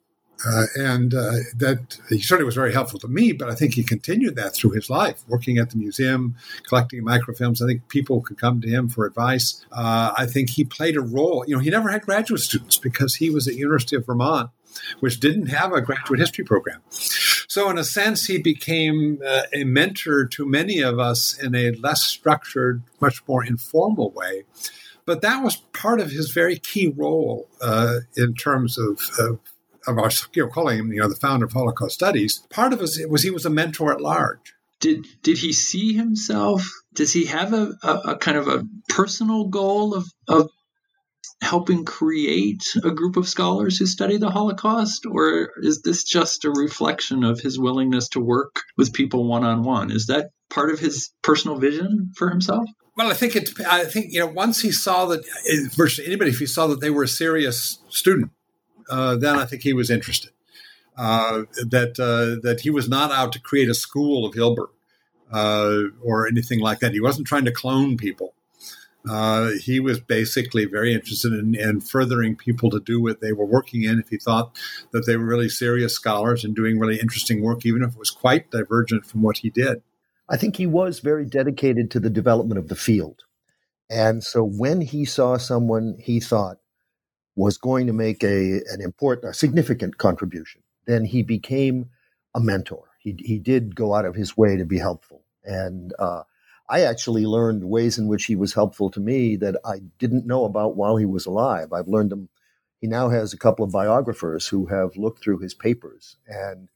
Uh, 0.47 0.63
and 0.77 1.13
uh, 1.13 1.33
that 1.57 1.97
he 2.07 2.21
certainly 2.21 2.45
was 2.45 2.55
very 2.55 2.71
helpful 2.71 2.97
to 2.97 3.09
me, 3.09 3.33
but 3.33 3.49
I 3.49 3.55
think 3.55 3.73
he 3.73 3.83
continued 3.83 4.37
that 4.37 4.55
through 4.55 4.71
his 4.71 4.89
life, 4.89 5.21
working 5.27 5.57
at 5.57 5.71
the 5.71 5.77
museum, 5.77 6.35
collecting 6.63 7.03
microfilms. 7.03 7.61
I 7.61 7.67
think 7.67 7.89
people 7.89 8.21
could 8.21 8.37
come 8.37 8.61
to 8.61 8.69
him 8.69 8.87
for 8.87 9.05
advice. 9.05 9.65
Uh, 9.69 10.13
I 10.17 10.25
think 10.27 10.51
he 10.51 10.63
played 10.63 10.95
a 10.95 11.01
role. 11.01 11.43
You 11.45 11.55
know, 11.55 11.61
he 11.61 11.69
never 11.69 11.89
had 11.89 12.03
graduate 12.03 12.39
students 12.39 12.77
because 12.77 13.15
he 13.15 13.29
was 13.29 13.49
at 13.49 13.55
the 13.55 13.59
University 13.59 13.97
of 13.97 14.05
Vermont, 14.05 14.49
which 14.99 15.19
didn't 15.19 15.47
have 15.47 15.73
a 15.73 15.81
graduate 15.81 16.19
history 16.19 16.43
program. 16.43 16.81
So, 16.89 17.69
in 17.69 17.77
a 17.77 17.83
sense, 17.83 18.25
he 18.25 18.37
became 18.37 19.19
uh, 19.25 19.43
a 19.53 19.63
mentor 19.63 20.25
to 20.27 20.45
many 20.45 20.81
of 20.81 20.99
us 20.99 21.37
in 21.37 21.55
a 21.55 21.71
less 21.71 22.03
structured, 22.03 22.83
much 23.01 23.27
more 23.27 23.43
informal 23.43 24.11
way. 24.11 24.43
But 25.05 25.21
that 25.21 25.43
was 25.43 25.55
part 25.73 25.99
of 25.99 26.11
his 26.11 26.29
very 26.29 26.59
key 26.59 26.93
role 26.95 27.49
uh, 27.61 28.01
in 28.15 28.35
terms 28.35 28.77
of, 28.77 29.01
of 29.17 29.39
of 29.87 29.97
our 29.97 30.11
you 30.33 30.43
know, 30.43 30.49
calling 30.49 30.77
him, 30.77 30.93
you 30.93 30.99
know, 30.99 31.09
the 31.09 31.15
founder 31.15 31.45
of 31.45 31.53
Holocaust 31.53 31.95
studies, 31.95 32.43
part 32.49 32.73
of 32.73 32.81
it 32.81 33.09
was 33.09 33.23
he 33.23 33.31
was 33.31 33.45
a 33.45 33.49
mentor 33.49 33.91
at 33.91 34.01
large. 34.01 34.53
Did 34.79 35.07
did 35.23 35.37
he 35.37 35.51
see 35.51 35.93
himself? 35.93 36.69
Does 36.93 37.11
he 37.11 37.25
have 37.25 37.53
a, 37.53 37.73
a, 37.83 37.93
a 38.11 38.17
kind 38.17 38.37
of 38.37 38.47
a 38.47 38.65
personal 38.87 39.45
goal 39.45 39.93
of, 39.93 40.07
of 40.27 40.49
helping 41.41 41.85
create 41.85 42.63
a 42.83 42.91
group 42.91 43.17
of 43.17 43.27
scholars 43.27 43.77
who 43.77 43.85
study 43.85 44.17
the 44.17 44.29
Holocaust, 44.29 45.05
or 45.05 45.51
is 45.61 45.81
this 45.81 46.03
just 46.03 46.45
a 46.45 46.51
reflection 46.51 47.23
of 47.23 47.39
his 47.39 47.59
willingness 47.59 48.09
to 48.09 48.19
work 48.19 48.61
with 48.77 48.93
people 48.93 49.27
one 49.27 49.43
on 49.43 49.63
one? 49.63 49.91
Is 49.91 50.07
that 50.07 50.29
part 50.49 50.71
of 50.71 50.79
his 50.79 51.11
personal 51.21 51.57
vision 51.57 52.11
for 52.15 52.29
himself? 52.29 52.67
Well, 52.97 53.09
I 53.09 53.13
think 53.13 53.35
it. 53.35 53.49
I 53.65 53.85
think 53.85 54.07
you 54.11 54.19
know 54.19 54.27
once 54.27 54.61
he 54.61 54.71
saw 54.71 55.05
that 55.05 55.23
virtually 55.75 56.07
anybody, 56.07 56.31
if 56.31 56.39
he 56.39 56.45
saw 56.45 56.67
that 56.67 56.81
they 56.81 56.89
were 56.89 57.03
a 57.03 57.07
serious 57.07 57.81
student, 57.89 58.31
uh, 58.89 59.15
then 59.15 59.37
I 59.37 59.45
think 59.45 59.61
he 59.61 59.73
was 59.73 59.89
interested. 59.89 60.31
Uh, 60.97 61.43
that 61.69 61.97
uh, 61.97 62.41
that 62.45 62.61
he 62.61 62.69
was 62.69 62.89
not 62.89 63.09
out 63.11 63.31
to 63.31 63.39
create 63.39 63.69
a 63.69 63.73
school 63.73 64.25
of 64.25 64.33
Hilberg 64.33 64.67
uh, 65.31 65.83
or 66.03 66.27
anything 66.27 66.59
like 66.59 66.79
that. 66.79 66.91
He 66.91 66.99
wasn't 66.99 67.25
trying 67.25 67.45
to 67.45 67.53
clone 67.53 67.95
people. 67.95 68.33
Uh, 69.07 69.51
he 69.61 69.79
was 69.79 69.99
basically 69.99 70.65
very 70.65 70.93
interested 70.93 71.31
in, 71.31 71.55
in, 71.55 71.79
furthering 71.79 72.35
people 72.35 72.69
to 72.69 72.81
do 72.81 73.01
what 73.01 73.21
they 73.21 73.31
were 73.31 73.45
working 73.45 73.83
in. 73.83 73.99
If 73.99 74.09
he 74.09 74.17
thought 74.17 74.57
that 74.91 75.05
they 75.05 75.15
were 75.15 75.25
really 75.25 75.47
serious 75.47 75.93
scholars 75.93 76.43
and 76.43 76.55
doing 76.55 76.79
really 76.79 76.99
interesting 76.99 77.41
work, 77.41 77.65
even 77.65 77.81
if 77.81 77.93
it 77.93 77.97
was 77.97 78.11
quite 78.11 78.51
divergent 78.51 79.05
from 79.05 79.21
what 79.21 79.37
he 79.37 79.49
did. 79.49 79.81
I 80.27 80.37
think 80.37 80.57
he 80.57 80.67
was 80.67 80.99
very 80.99 81.25
dedicated 81.25 81.89
to 81.91 81.99
the 81.99 82.09
development 82.09 82.59
of 82.59 82.67
the 82.67 82.75
field. 82.75 83.23
And 83.89 84.23
so 84.23 84.43
when 84.43 84.81
he 84.81 85.05
saw 85.05 85.37
someone 85.37 85.95
he 85.99 86.19
thought 86.19 86.57
was 87.35 87.57
going 87.57 87.87
to 87.87 87.93
make 87.93 88.23
a 88.23 88.61
an 88.69 88.81
important, 88.81 89.31
a 89.31 89.33
significant 89.33 89.97
contribution, 89.97 90.61
then 90.85 91.05
he 91.05 91.23
became 91.23 91.89
a 92.35 92.39
mentor. 92.39 92.83
He 92.99 93.15
he 93.17 93.39
did 93.39 93.75
go 93.75 93.95
out 93.95 94.05
of 94.05 94.15
his 94.15 94.37
way 94.37 94.57
to 94.57 94.65
be 94.65 94.77
helpful, 94.77 95.23
and 95.43 95.93
uh, 95.97 96.23
I 96.69 96.81
actually 96.81 97.25
learned 97.25 97.63
ways 97.63 97.97
in 97.97 98.07
which 98.07 98.25
he 98.25 98.35
was 98.35 98.53
helpful 98.53 98.91
to 98.91 98.99
me 98.99 99.35
that 99.37 99.55
I 99.65 99.79
didn't 99.97 100.27
know 100.27 100.45
about 100.45 100.75
while 100.75 100.97
he 100.97 101.05
was 101.05 101.25
alive. 101.25 101.73
I've 101.73 101.87
learned 101.87 102.11
them. 102.11 102.29
He 102.79 102.87
now 102.87 103.09
has 103.09 103.33
a 103.33 103.37
couple 103.37 103.65
of 103.65 103.71
biographers 103.71 104.47
who 104.47 104.67
have 104.67 104.95
looked 104.95 105.23
through 105.23 105.39
his 105.39 105.53
papers, 105.53 106.15
and 106.27 106.69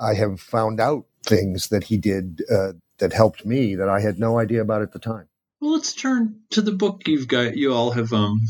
I 0.00 0.14
have 0.14 0.40
found 0.40 0.80
out 0.80 1.04
things 1.24 1.68
that 1.68 1.84
he 1.84 1.96
did 1.96 2.42
uh, 2.50 2.72
that 2.98 3.12
helped 3.12 3.44
me 3.44 3.76
that 3.76 3.88
I 3.88 4.00
had 4.00 4.18
no 4.18 4.38
idea 4.38 4.62
about 4.62 4.82
at 4.82 4.92
the 4.92 4.98
time. 4.98 5.28
Well, 5.60 5.72
let's 5.72 5.92
turn 5.92 6.40
to 6.50 6.62
the 6.62 6.72
book 6.72 7.02
you've 7.06 7.28
got. 7.28 7.56
You 7.56 7.74
all 7.74 7.90
have 7.90 8.12
um, 8.12 8.40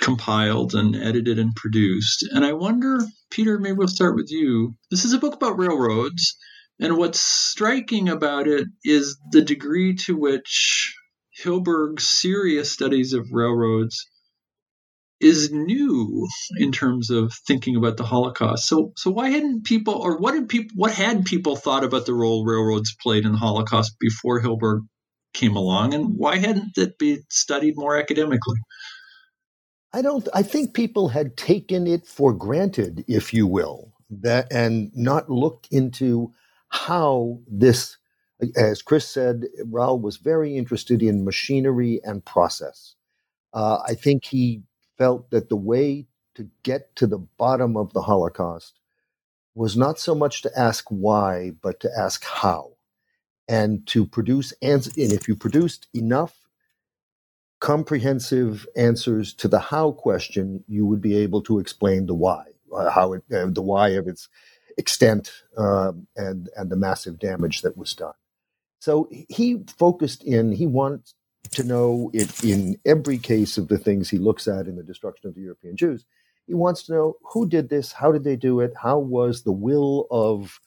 compiled 0.00 0.74
and 0.74 0.96
edited 0.96 1.38
and 1.38 1.54
produced. 1.54 2.26
And 2.32 2.44
I 2.44 2.52
wonder, 2.52 3.00
Peter, 3.30 3.58
maybe 3.58 3.76
we'll 3.76 3.88
start 3.88 4.16
with 4.16 4.30
you. 4.30 4.74
This 4.90 5.04
is 5.04 5.12
a 5.12 5.18
book 5.18 5.34
about 5.34 5.58
railroads. 5.58 6.36
And 6.78 6.96
what's 6.96 7.20
striking 7.20 8.08
about 8.08 8.48
it 8.48 8.66
is 8.84 9.18
the 9.30 9.42
degree 9.42 9.94
to 10.06 10.16
which 10.16 10.94
Hilberg's 11.42 12.06
serious 12.06 12.70
studies 12.70 13.12
of 13.12 13.32
railroads 13.32 14.06
is 15.18 15.50
new 15.50 16.28
in 16.58 16.72
terms 16.72 17.10
of 17.10 17.32
thinking 17.46 17.76
about 17.76 17.96
the 17.96 18.04
Holocaust. 18.04 18.66
So, 18.66 18.92
so 18.96 19.10
why 19.10 19.30
hadn't 19.30 19.64
people, 19.64 19.94
or 19.94 20.18
what 20.18 20.32
did 20.32 20.48
people, 20.48 20.74
what 20.74 20.92
had 20.92 21.24
people 21.24 21.56
thought 21.56 21.84
about 21.84 22.04
the 22.04 22.12
role 22.12 22.44
railroads 22.44 22.94
played 23.02 23.24
in 23.24 23.32
the 23.32 23.38
Holocaust 23.38 23.96
before 23.98 24.40
Hilberg 24.40 24.80
came 25.32 25.56
along, 25.56 25.94
and 25.94 26.16
why 26.16 26.36
hadn't 26.36 26.76
it 26.76 26.98
been 26.98 27.22
studied 27.30 27.74
more 27.76 27.96
academically? 27.96 28.58
I 29.92 30.02
don't. 30.02 30.28
I 30.34 30.42
think 30.42 30.74
people 30.74 31.08
had 31.08 31.36
taken 31.36 31.86
it 31.86 32.06
for 32.06 32.34
granted, 32.34 33.04
if 33.08 33.32
you 33.32 33.46
will, 33.46 33.92
that 34.10 34.52
and 34.52 34.90
not 34.94 35.30
looked 35.30 35.68
into 35.70 36.32
how 36.68 37.40
this. 37.48 37.96
As 38.54 38.82
Chris 38.82 39.08
said, 39.08 39.44
Raoul 39.64 39.98
was 39.98 40.18
very 40.18 40.56
interested 40.56 41.02
in 41.02 41.24
machinery 41.24 42.00
and 42.04 42.24
process. 42.24 42.94
Uh, 43.54 43.78
I 43.86 43.94
think 43.94 44.24
he 44.24 44.62
felt 44.98 45.30
that 45.30 45.48
the 45.48 45.56
way 45.56 46.06
to 46.34 46.48
get 46.62 46.94
to 46.96 47.06
the 47.06 47.18
bottom 47.18 47.76
of 47.76 47.92
the 47.94 48.02
Holocaust 48.02 48.78
was 49.54 49.76
not 49.76 49.98
so 49.98 50.14
much 50.14 50.42
to 50.42 50.58
ask 50.58 50.84
why, 50.90 51.52
but 51.62 51.80
to 51.80 51.90
ask 51.98 52.24
how, 52.24 52.72
and 53.48 53.86
to 53.86 54.04
produce 54.04 54.52
answers. 54.60 54.96
And 54.98 55.12
if 55.12 55.28
you 55.28 55.34
produced 55.34 55.88
enough 55.94 56.36
comprehensive 57.60 58.66
answers 58.76 59.32
to 59.34 59.48
the 59.48 59.58
how 59.58 59.92
question, 59.92 60.62
you 60.68 60.84
would 60.84 61.00
be 61.00 61.16
able 61.16 61.42
to 61.42 61.58
explain 61.58 62.06
the 62.06 62.14
why, 62.14 62.44
uh, 62.76 62.90
how 62.90 63.14
it, 63.14 63.22
uh, 63.34 63.46
the 63.46 63.62
why 63.62 63.90
of 63.90 64.06
its 64.06 64.28
extent 64.76 65.32
uh, 65.56 65.92
and 66.16 66.48
and 66.56 66.70
the 66.70 66.76
massive 66.76 67.18
damage 67.18 67.62
that 67.62 67.76
was 67.76 67.94
done. 67.94 68.14
So 68.78 69.08
he 69.10 69.64
focused 69.78 70.22
in. 70.24 70.52
He 70.52 70.66
wants 70.66 71.14
to 71.52 71.64
know 71.64 72.10
it 72.12 72.44
in 72.44 72.76
every 72.84 73.18
case 73.18 73.56
of 73.56 73.68
the 73.68 73.78
things 73.78 74.10
he 74.10 74.18
looks 74.18 74.48
at 74.48 74.66
in 74.66 74.76
the 74.76 74.82
destruction 74.82 75.28
of 75.28 75.34
the 75.34 75.40
European 75.40 75.76
Jews. 75.76 76.04
He 76.46 76.54
wants 76.54 76.84
to 76.84 76.92
know 76.92 77.16
who 77.32 77.48
did 77.48 77.68
this, 77.68 77.92
how 77.92 78.12
did 78.12 78.24
they 78.24 78.36
do 78.36 78.60
it, 78.60 78.72
how 78.80 78.98
was 78.98 79.42
the 79.42 79.52
will 79.52 80.06
of 80.10 80.60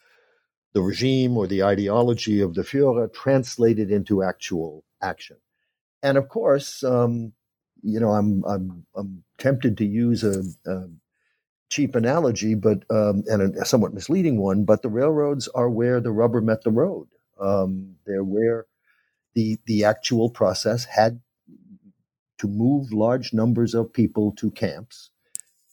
the 0.73 0.81
regime 0.81 1.37
or 1.37 1.47
the 1.47 1.63
ideology 1.63 2.41
of 2.41 2.53
the 2.53 2.61
Führer 2.61 3.11
translated 3.13 3.91
into 3.91 4.23
actual 4.23 4.83
action. 5.01 5.37
And 6.03 6.17
of 6.17 6.29
course, 6.29 6.83
um, 6.83 7.33
you 7.81 7.99
know, 7.99 8.11
I'm 8.11 8.43
I'm 8.45 8.85
I'm 8.95 9.23
tempted 9.37 9.77
to 9.77 9.85
use 9.85 10.23
a, 10.23 10.43
a 10.65 10.89
cheap 11.69 11.95
analogy, 11.95 12.55
but 12.55 12.83
um, 12.91 13.23
and 13.27 13.55
a, 13.55 13.65
somewhat 13.65 13.93
misleading 13.93 14.39
one. 14.39 14.65
But 14.65 14.81
the 14.81 14.89
railroads 14.89 15.47
are 15.49 15.69
where 15.69 16.01
the 16.01 16.11
rubber 16.11 16.41
met 16.41 16.63
the 16.63 16.71
road. 16.71 17.07
Um, 17.39 17.95
they're 18.05 18.23
where 18.23 18.65
the 19.35 19.59
the 19.65 19.85
actual 19.85 20.29
process 20.29 20.85
had 20.85 21.21
to 22.39 22.47
move 22.47 22.93
large 22.93 23.33
numbers 23.33 23.75
of 23.75 23.93
people 23.93 24.33
to 24.33 24.51
camps. 24.51 25.11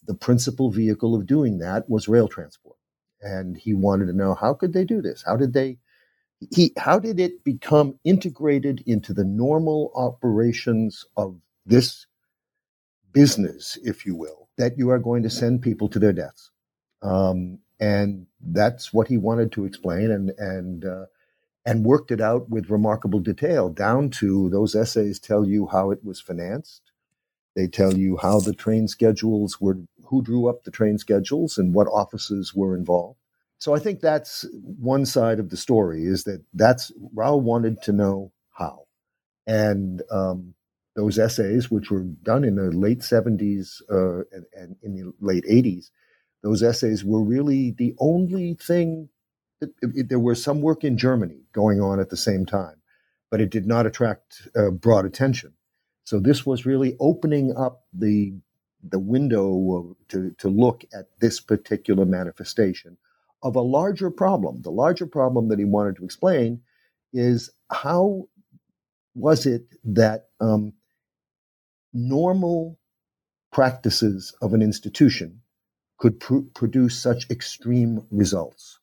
The 0.07 0.15
principal 0.15 0.71
vehicle 0.71 1.15
of 1.15 1.27
doing 1.27 1.59
that 1.59 1.89
was 1.91 2.09
rail 2.09 2.29
transport, 2.29 2.79
and 3.23 3.57
he 3.57 3.75
wanted 3.75 4.07
to 4.07 4.13
know 4.15 4.35
how 4.35 4.55
could 4.55 4.73
they 4.73 4.85
do 4.85 5.03
this? 5.03 5.23
How 5.27 5.37
did 5.37 5.55
they 5.55 5.79
he 6.53 6.73
how 6.79 6.99
did 6.99 7.21
it 7.21 7.45
become 7.45 7.99
integrated 8.05 8.83
into 8.87 9.15
the 9.15 9.25
normal 9.25 9.93
operations 9.97 11.05
of 11.17 11.39
this 11.67 12.07
business, 13.13 13.79
if 13.85 14.07
you 14.07 14.15
will, 14.17 14.46
that 14.59 14.79
you 14.79 14.91
are 14.91 14.99
going 14.99 15.23
to 15.25 15.31
send 15.31 15.63
people 15.63 15.89
to 15.91 15.99
their 15.99 16.13
deaths? 16.13 16.51
Um, 17.03 17.61
and 17.81 18.27
that's 18.41 18.93
what 18.93 19.09
he 19.09 19.19
wanted 19.19 19.53
to 19.53 19.65
explain, 19.67 20.11
and 20.11 20.31
and 20.39 20.85
uh, 20.85 21.07
and 21.67 21.85
worked 21.85 22.11
it 22.11 22.21
out 22.21 22.49
with 22.49 22.71
remarkable 22.71 23.21
detail, 23.21 23.69
down 23.71 24.11
to 24.11 24.49
those 24.51 24.75
essays 24.75 25.19
tell 25.21 25.47
you 25.47 25.67
how 25.67 25.91
it 25.91 26.05
was 26.05 26.21
financed. 26.21 26.83
They 27.57 27.69
tell 27.69 27.95
you 27.95 28.19
how 28.19 28.41
the 28.41 28.55
train 28.55 28.89
schedules 28.89 29.61
were, 29.61 29.79
who 30.07 30.23
drew 30.23 30.49
up 30.49 30.65
the 30.65 30.71
train 30.71 30.99
schedules, 30.99 31.59
and 31.59 31.75
what 31.75 31.89
offices 31.89 32.55
were 32.55 32.77
involved. 32.77 33.19
So 33.59 33.75
I 33.75 33.79
think 33.79 34.01
that's 34.01 34.47
one 34.63 35.07
side 35.07 35.41
of 35.41 35.51
the 35.51 35.57
story 35.57 36.05
is 36.05 36.25
that 36.25 36.45
that's 36.55 36.93
Raoul 37.15 37.41
wanted 37.41 37.83
to 37.85 37.93
know 37.93 38.33
how. 38.53 38.87
And 39.47 40.03
um, 40.11 40.55
those 40.97 41.19
essays, 41.19 41.71
which 41.71 41.91
were 41.91 42.05
done 42.23 42.43
in 42.43 42.57
the 42.57 42.71
late 42.71 43.01
70s 43.01 43.83
uh, 43.91 44.25
and, 44.33 44.47
and, 44.55 44.77
in 44.83 44.97
the 44.97 45.13
late 45.21 45.45
80s, 45.45 45.91
those 46.43 46.63
essays 46.63 47.05
were 47.05 47.23
really 47.23 47.71
the 47.71 47.95
only 47.99 48.55
thing. 48.55 49.11
That, 49.61 49.71
it, 49.83 50.09
there 50.09 50.19
was 50.19 50.43
some 50.43 50.63
work 50.63 50.85
in 50.85 50.99
Germany 50.99 51.43
going 51.53 51.81
on 51.81 52.01
at 52.01 52.09
the 52.09 52.17
same 52.17 52.47
time, 52.47 52.77
but 53.31 53.41
it 53.41 53.51
did 53.51 53.67
not 53.67 53.87
attract 53.87 54.49
uh, 54.57 54.71
broad 54.71 55.05
attention. 55.05 55.53
So 56.05 56.19
this 56.19 56.47
was 56.47 56.67
really 56.67 56.97
opening 56.99 57.55
up 57.57 57.85
the 57.93 58.35
the 58.89 58.99
window 58.99 59.97
to 60.09 60.31
to 60.39 60.49
look 60.49 60.85
at 60.95 61.07
this 61.21 61.41
particular 61.41 62.05
manifestation 62.05 62.97
of 63.43 63.57
a 63.57 63.61
larger 63.61 64.11
problem. 64.11 64.63
The 64.63 64.71
larger 64.71 65.07
problem 65.07 65.49
that 65.49 65.59
he 65.59 65.65
wanted 65.65 65.97
to 65.97 66.05
explain 66.05 66.61
is 67.13 67.51
how 67.71 68.29
was 69.15 69.47
it 69.47 69.67
that 69.85 70.29
um, 70.41 70.75
normal 71.97 72.79
practices 73.53 74.35
of 74.43 74.53
an 74.55 74.63
institution 74.63 75.41
could 75.99 76.21
pr- 76.21 76.41
produce 76.55 76.99
such 76.99 77.31
extreme 77.31 78.07
results? 78.11 78.79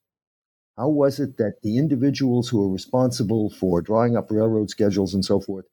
How 0.77 0.89
was 0.89 1.19
it 1.19 1.37
that 1.37 1.61
the 1.61 1.77
individuals 1.77 2.49
who 2.49 2.63
are 2.63 2.71
responsible 2.71 3.51
for 3.51 3.81
drawing 3.81 4.17
up 4.17 4.31
railroad 4.31 4.69
schedules 4.69 5.13
and 5.13 5.23
so 5.23 5.39
forth 5.39 5.65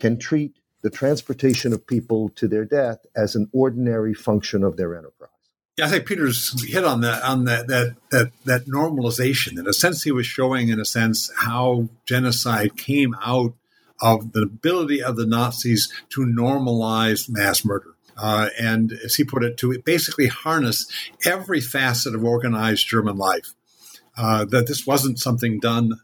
can 0.00 0.18
treat 0.18 0.58
the 0.82 0.90
transportation 0.90 1.72
of 1.72 1.86
people 1.86 2.28
to 2.36 2.46
their 2.46 2.64
death 2.64 2.98
as 3.16 3.34
an 3.34 3.48
ordinary 3.52 4.14
function 4.14 4.62
of 4.62 4.76
their 4.76 4.94
enterprise? 4.94 5.30
Yeah, 5.76 5.86
I 5.86 5.88
think 5.88 6.06
Peter's 6.06 6.62
hit 6.62 6.84
on 6.84 7.00
that 7.00 7.24
on 7.24 7.44
that 7.46 7.66
that 7.66 7.96
that 8.10 8.30
that 8.44 8.66
normalization. 8.66 9.58
In 9.58 9.66
a 9.66 9.72
sense, 9.72 10.04
he 10.04 10.12
was 10.12 10.24
showing, 10.24 10.68
in 10.68 10.78
a 10.78 10.84
sense, 10.84 11.32
how 11.36 11.88
genocide 12.06 12.76
came 12.76 13.16
out 13.24 13.54
of 14.00 14.32
the 14.32 14.42
ability 14.42 15.02
of 15.02 15.16
the 15.16 15.26
Nazis 15.26 15.92
to 16.10 16.22
normalize 16.22 17.28
mass 17.28 17.64
murder. 17.64 17.94
Uh, 18.16 18.48
and 18.60 18.92
as 19.04 19.16
he 19.16 19.24
put 19.24 19.44
it, 19.44 19.56
to 19.58 19.76
basically 19.84 20.28
harness 20.28 20.86
every 21.24 21.60
facet 21.60 22.14
of 22.14 22.24
organized 22.24 22.86
German 22.86 23.16
life. 23.16 23.54
Uh, 24.16 24.44
that 24.44 24.68
this 24.68 24.86
wasn't 24.86 25.18
something 25.18 25.58
done 25.58 26.00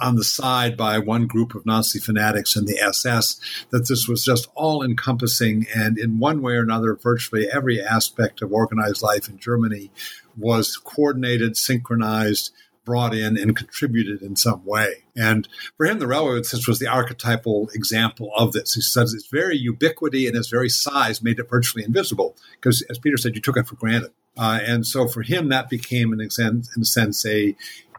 on 0.00 0.16
the 0.16 0.24
side 0.24 0.76
by 0.76 0.98
one 0.98 1.26
group 1.26 1.54
of 1.54 1.66
Nazi 1.66 1.98
fanatics 1.98 2.56
in 2.56 2.64
the 2.64 2.78
SS, 2.78 3.38
that 3.70 3.88
this 3.88 4.08
was 4.08 4.24
just 4.24 4.48
all 4.54 4.82
encompassing. 4.82 5.66
And 5.74 5.98
in 5.98 6.18
one 6.18 6.40
way 6.40 6.54
or 6.54 6.62
another, 6.62 6.94
virtually 6.94 7.48
every 7.52 7.82
aspect 7.82 8.40
of 8.42 8.52
organized 8.52 9.02
life 9.02 9.28
in 9.28 9.38
Germany 9.38 9.90
was 10.36 10.78
coordinated, 10.78 11.56
synchronized, 11.56 12.52
brought 12.84 13.14
in 13.14 13.38
and 13.38 13.56
contributed 13.56 14.22
in 14.22 14.36
some 14.36 14.64
way. 14.64 15.04
And 15.16 15.48
for 15.76 15.86
him, 15.86 15.98
the 15.98 16.06
railroad 16.06 16.46
system 16.46 16.70
was 16.70 16.78
the 16.78 16.88
archetypal 16.88 17.70
example 17.74 18.32
of 18.36 18.52
this. 18.52 18.74
He 18.74 18.80
says 18.80 19.14
its 19.14 19.26
very 19.26 19.56
ubiquity 19.56 20.26
and 20.26 20.36
its 20.36 20.48
very 20.48 20.68
size 20.68 21.22
made 21.22 21.38
it 21.38 21.48
virtually 21.48 21.84
invisible 21.84 22.36
because, 22.52 22.82
as 22.90 22.98
Peter 22.98 23.16
said, 23.16 23.34
you 23.34 23.40
took 23.40 23.56
it 23.56 23.66
for 23.66 23.76
granted. 23.76 24.10
Uh, 24.36 24.60
and 24.62 24.86
so 24.86 25.06
for 25.06 25.22
him, 25.22 25.48
that 25.50 25.68
became, 25.68 26.12
in 26.12 26.20
a 26.20 26.30
sense, 26.30 26.74
in 26.74 26.82
a 26.82 26.86
sense, 26.86 27.24
a 27.26 27.54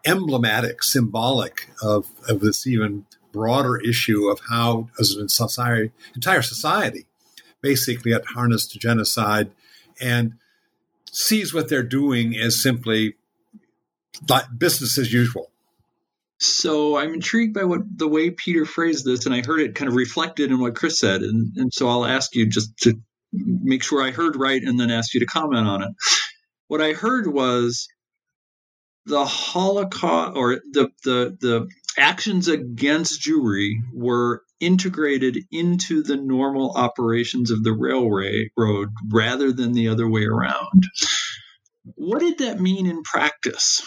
emblematic, 0.05 0.83
symbolic 0.83 1.69
of, 1.81 2.07
of 2.27 2.41
this 2.41 2.67
even 2.67 3.05
broader 3.31 3.77
issue 3.77 4.27
of 4.27 4.41
how, 4.49 4.89
as 4.99 5.11
an 5.11 5.29
society, 5.29 5.91
entire 6.15 6.41
society, 6.41 7.05
basically 7.61 8.11
got 8.11 8.25
harnessed 8.25 8.71
to 8.71 8.79
genocide 8.79 9.51
and 10.01 10.33
sees 11.11 11.53
what 11.53 11.69
they're 11.69 11.83
doing 11.83 12.35
as 12.35 12.61
simply 12.61 13.15
business 14.57 14.97
as 14.97 15.11
usual. 15.11 15.49
So 16.39 16.97
I'm 16.97 17.13
intrigued 17.13 17.53
by 17.53 17.63
what 17.63 17.81
the 17.97 18.07
way 18.07 18.29
Peter 18.31 18.65
phrased 18.65 19.05
this, 19.05 19.25
and 19.25 19.33
I 19.33 19.41
heard 19.41 19.61
it 19.61 19.75
kind 19.75 19.87
of 19.87 19.95
reflected 19.95 20.51
in 20.51 20.59
what 20.59 20.75
Chris 20.75 20.99
said, 20.99 21.21
and, 21.21 21.55
and 21.55 21.73
so 21.73 21.87
I'll 21.87 22.05
ask 22.05 22.35
you 22.35 22.47
just 22.47 22.75
to 22.79 22.99
make 23.31 23.83
sure 23.83 24.03
I 24.03 24.11
heard 24.11 24.35
right, 24.35 24.61
and 24.61 24.79
then 24.79 24.91
ask 24.91 25.13
you 25.13 25.21
to 25.21 25.25
comment 25.25 25.67
on 25.67 25.83
it. 25.83 25.89
What 26.67 26.81
I 26.81 26.93
heard 26.93 27.27
was 27.27 27.87
the 29.05 29.25
Holocaust 29.25 30.35
or 30.35 30.55
the 30.71 30.89
the 31.03 31.37
the 31.39 31.69
actions 31.97 32.47
against 32.47 33.21
Jewry 33.21 33.75
were 33.93 34.43
integrated 34.59 35.39
into 35.51 36.03
the 36.03 36.15
normal 36.15 36.73
operations 36.75 37.51
of 37.51 37.63
the 37.63 37.73
railway 37.73 38.49
road 38.57 38.89
rather 39.11 39.51
than 39.51 39.73
the 39.73 39.89
other 39.89 40.09
way 40.09 40.25
around. 40.25 40.83
What 41.95 42.19
did 42.19 42.39
that 42.39 42.59
mean 42.59 42.87
in 42.87 43.03
practice? 43.03 43.81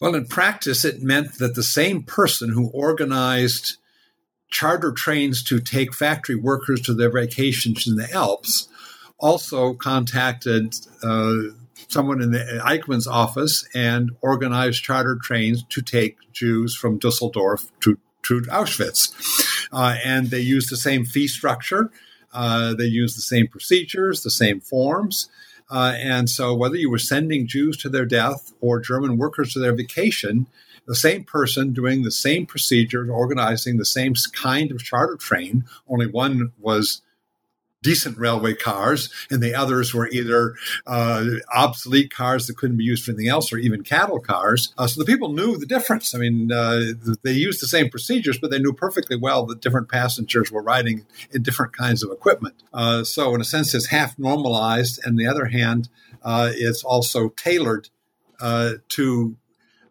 Well, 0.00 0.14
in 0.14 0.26
practice, 0.26 0.84
it 0.84 1.02
meant 1.02 1.38
that 1.38 1.54
the 1.54 1.62
same 1.62 2.02
person 2.02 2.50
who 2.50 2.68
organized 2.68 3.76
charter 4.50 4.92
trains 4.92 5.42
to 5.44 5.58
take 5.58 5.94
factory 5.94 6.36
workers 6.36 6.80
to 6.82 6.94
their 6.94 7.10
vacations 7.10 7.86
in 7.86 7.96
the 7.96 8.10
Alps 8.12 8.68
also 9.18 9.74
contacted 9.74 10.74
uh, 11.02 11.34
someone 11.88 12.20
in 12.20 12.30
the 12.30 12.60
Eichmann's 12.64 13.06
office 13.06 13.66
and 13.74 14.10
organized 14.20 14.82
charter 14.82 15.18
trains 15.20 15.64
to 15.70 15.80
take 15.80 16.16
Jews 16.32 16.76
from 16.76 16.98
Dusseldorf 16.98 17.70
to, 17.80 17.98
to 18.24 18.42
Auschwitz. 18.42 19.12
Uh, 19.72 19.96
and 20.04 20.30
they 20.30 20.40
used 20.40 20.70
the 20.70 20.76
same 20.76 21.04
fee 21.04 21.28
structure, 21.28 21.90
uh, 22.32 22.74
they 22.74 22.84
used 22.84 23.16
the 23.16 23.22
same 23.22 23.48
procedures, 23.48 24.22
the 24.22 24.30
same 24.30 24.60
forms. 24.60 25.30
Uh, 25.68 25.94
and 25.96 26.30
so, 26.30 26.54
whether 26.54 26.76
you 26.76 26.90
were 26.90 26.98
sending 26.98 27.46
Jews 27.46 27.76
to 27.78 27.88
their 27.88 28.06
death 28.06 28.52
or 28.60 28.80
German 28.80 29.16
workers 29.16 29.52
to 29.52 29.58
their 29.58 29.74
vacation, 29.74 30.46
the 30.86 30.94
same 30.94 31.24
person 31.24 31.72
doing 31.72 32.02
the 32.02 32.12
same 32.12 32.46
procedures, 32.46 33.10
organizing 33.10 33.76
the 33.76 33.84
same 33.84 34.14
kind 34.32 34.70
of 34.70 34.82
charter 34.82 35.16
train, 35.16 35.64
only 35.88 36.06
one 36.06 36.52
was 36.58 37.02
decent 37.82 38.18
railway 38.18 38.54
cars, 38.54 39.12
and 39.30 39.42
the 39.42 39.54
others 39.54 39.94
were 39.94 40.08
either 40.08 40.54
uh, 40.86 41.24
obsolete 41.54 42.12
cars 42.12 42.46
that 42.46 42.56
couldn't 42.56 42.76
be 42.76 42.84
used 42.84 43.04
for 43.04 43.12
anything 43.12 43.28
else, 43.28 43.52
or 43.52 43.58
even 43.58 43.82
cattle 43.82 44.20
cars. 44.20 44.72
Uh, 44.76 44.86
so 44.86 45.00
the 45.00 45.06
people 45.06 45.32
knew 45.32 45.56
the 45.56 45.66
difference. 45.66 46.14
I 46.14 46.18
mean, 46.18 46.50
uh, 46.50 46.92
they 47.22 47.32
used 47.32 47.62
the 47.62 47.68
same 47.68 47.88
procedures, 47.88 48.38
but 48.38 48.50
they 48.50 48.58
knew 48.58 48.72
perfectly 48.72 49.16
well 49.16 49.46
that 49.46 49.60
different 49.60 49.88
passengers 49.88 50.50
were 50.50 50.62
riding 50.62 51.06
in 51.30 51.42
different 51.42 51.72
kinds 51.72 52.02
of 52.02 52.10
equipment. 52.10 52.62
Uh, 52.72 53.04
so, 53.04 53.34
in 53.34 53.40
a 53.40 53.44
sense, 53.44 53.74
it's 53.74 53.86
half 53.86 54.18
normalized, 54.18 55.00
and 55.04 55.18
the 55.18 55.26
other 55.26 55.46
hand, 55.46 55.88
uh, 56.22 56.50
it's 56.54 56.82
also 56.82 57.28
tailored 57.30 57.88
uh, 58.40 58.72
to 58.88 59.36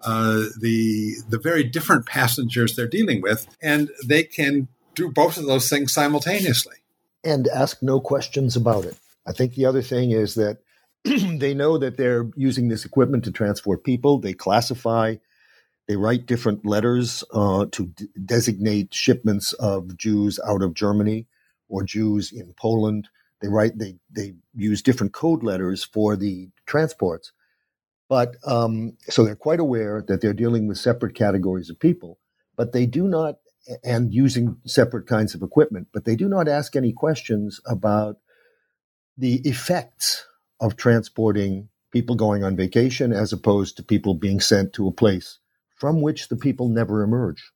uh, 0.01 0.43
the 0.59 1.15
the 1.29 1.39
very 1.39 1.63
different 1.63 2.05
passengers 2.05 2.75
they're 2.75 2.87
dealing 2.87 3.21
with, 3.21 3.47
and 3.61 3.89
they 4.05 4.23
can 4.23 4.67
do 4.93 5.09
both 5.09 5.37
of 5.37 5.45
those 5.45 5.69
things 5.69 5.93
simultaneously 5.93 6.75
and 7.25 7.47
ask 7.49 7.81
no 7.83 7.99
questions 7.99 8.55
about 8.55 8.85
it. 8.85 8.97
I 9.27 9.33
think 9.33 9.55
the 9.55 9.65
other 9.65 9.81
thing 9.81 10.11
is 10.11 10.35
that 10.35 10.59
they 11.03 11.53
know 11.53 11.77
that 11.77 11.97
they're 11.97 12.29
using 12.35 12.69
this 12.69 12.85
equipment 12.85 13.25
to 13.25 13.31
transport 13.31 13.83
people. 13.83 14.19
They 14.19 14.33
classify, 14.33 15.15
they 15.87 15.97
write 15.97 16.27
different 16.27 16.65
letters 16.65 17.23
uh, 17.33 17.65
to 17.71 17.87
d- 17.87 18.07
designate 18.23 18.93
shipments 18.93 19.53
of 19.53 19.97
Jews 19.97 20.39
out 20.47 20.61
of 20.61 20.73
Germany 20.75 21.27
or 21.67 21.83
Jews 21.83 22.31
in 22.31 22.53
Poland. 22.57 23.09
They 23.41 23.49
write, 23.49 23.77
they 23.77 23.97
they 24.11 24.35
use 24.55 24.81
different 24.81 25.13
code 25.13 25.43
letters 25.43 25.83
for 25.83 26.15
the 26.15 26.49
transports. 26.65 27.31
But 28.07 28.35
um, 28.45 28.97
so 29.09 29.25
they're 29.25 29.35
quite 29.35 29.59
aware 29.59 30.03
that 30.07 30.21
they're 30.21 30.33
dealing 30.33 30.67
with 30.67 30.77
separate 30.77 31.15
categories 31.15 31.69
of 31.69 31.79
people, 31.79 32.19
but 32.55 32.71
they 32.71 32.85
do 32.85 33.07
not 33.07 33.37
and 33.83 34.13
using 34.13 34.57
separate 34.65 35.07
kinds 35.07 35.33
of 35.33 35.41
equipment, 35.41 35.87
but 35.93 36.05
they 36.05 36.15
do 36.15 36.29
not 36.29 36.47
ask 36.47 36.75
any 36.75 36.91
questions 36.91 37.59
about 37.65 38.17
the 39.17 39.35
effects 39.47 40.25
of 40.59 40.75
transporting 40.75 41.69
people 41.91 42.15
going 42.15 42.43
on 42.43 42.55
vacation 42.55 43.13
as 43.13 43.31
opposed 43.31 43.77
to 43.77 43.83
people 43.83 44.13
being 44.13 44.39
sent 44.39 44.73
to 44.73 44.87
a 44.87 44.91
place 44.91 45.39
from 45.75 46.01
which 46.01 46.27
the 46.27 46.35
people 46.35 46.67
never 46.67 47.01
emerge. 47.01 47.51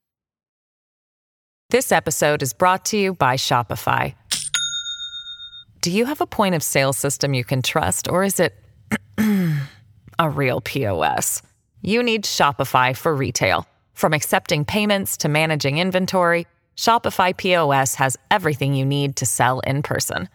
This 1.70 1.92
episode 1.92 2.42
is 2.42 2.54
brought 2.54 2.86
to 2.86 2.98
you 2.98 3.14
by 3.14 3.36
Shopify. 3.36 4.16
Do 5.82 5.92
you 5.92 6.06
have 6.06 6.20
a 6.20 6.26
point 6.26 6.56
of 6.56 6.64
sale 6.64 6.94
system 6.94 7.34
you 7.34 7.44
can 7.44 7.62
trust, 7.62 8.10
or 8.10 8.24
is 8.24 8.40
it 8.40 8.54
a 10.20 10.30
real 10.30 10.62
POS? 10.62 11.42
You 11.82 12.04
need 12.04 12.24
Shopify 12.24 12.96
for 12.96 13.16
retail. 13.16 13.66
From 14.00 14.14
accepting 14.14 14.64
payments 14.64 15.18
to 15.18 15.28
managing 15.28 15.78
inventory, 15.78 16.48
Shopify 16.78 17.36
POS 17.36 17.96
has 17.96 18.16
everything 18.32 18.74
you 18.74 18.86
need 18.86 19.18
to 19.18 19.26
sell 19.26 19.60
in 19.68 19.84
person. 19.84 20.30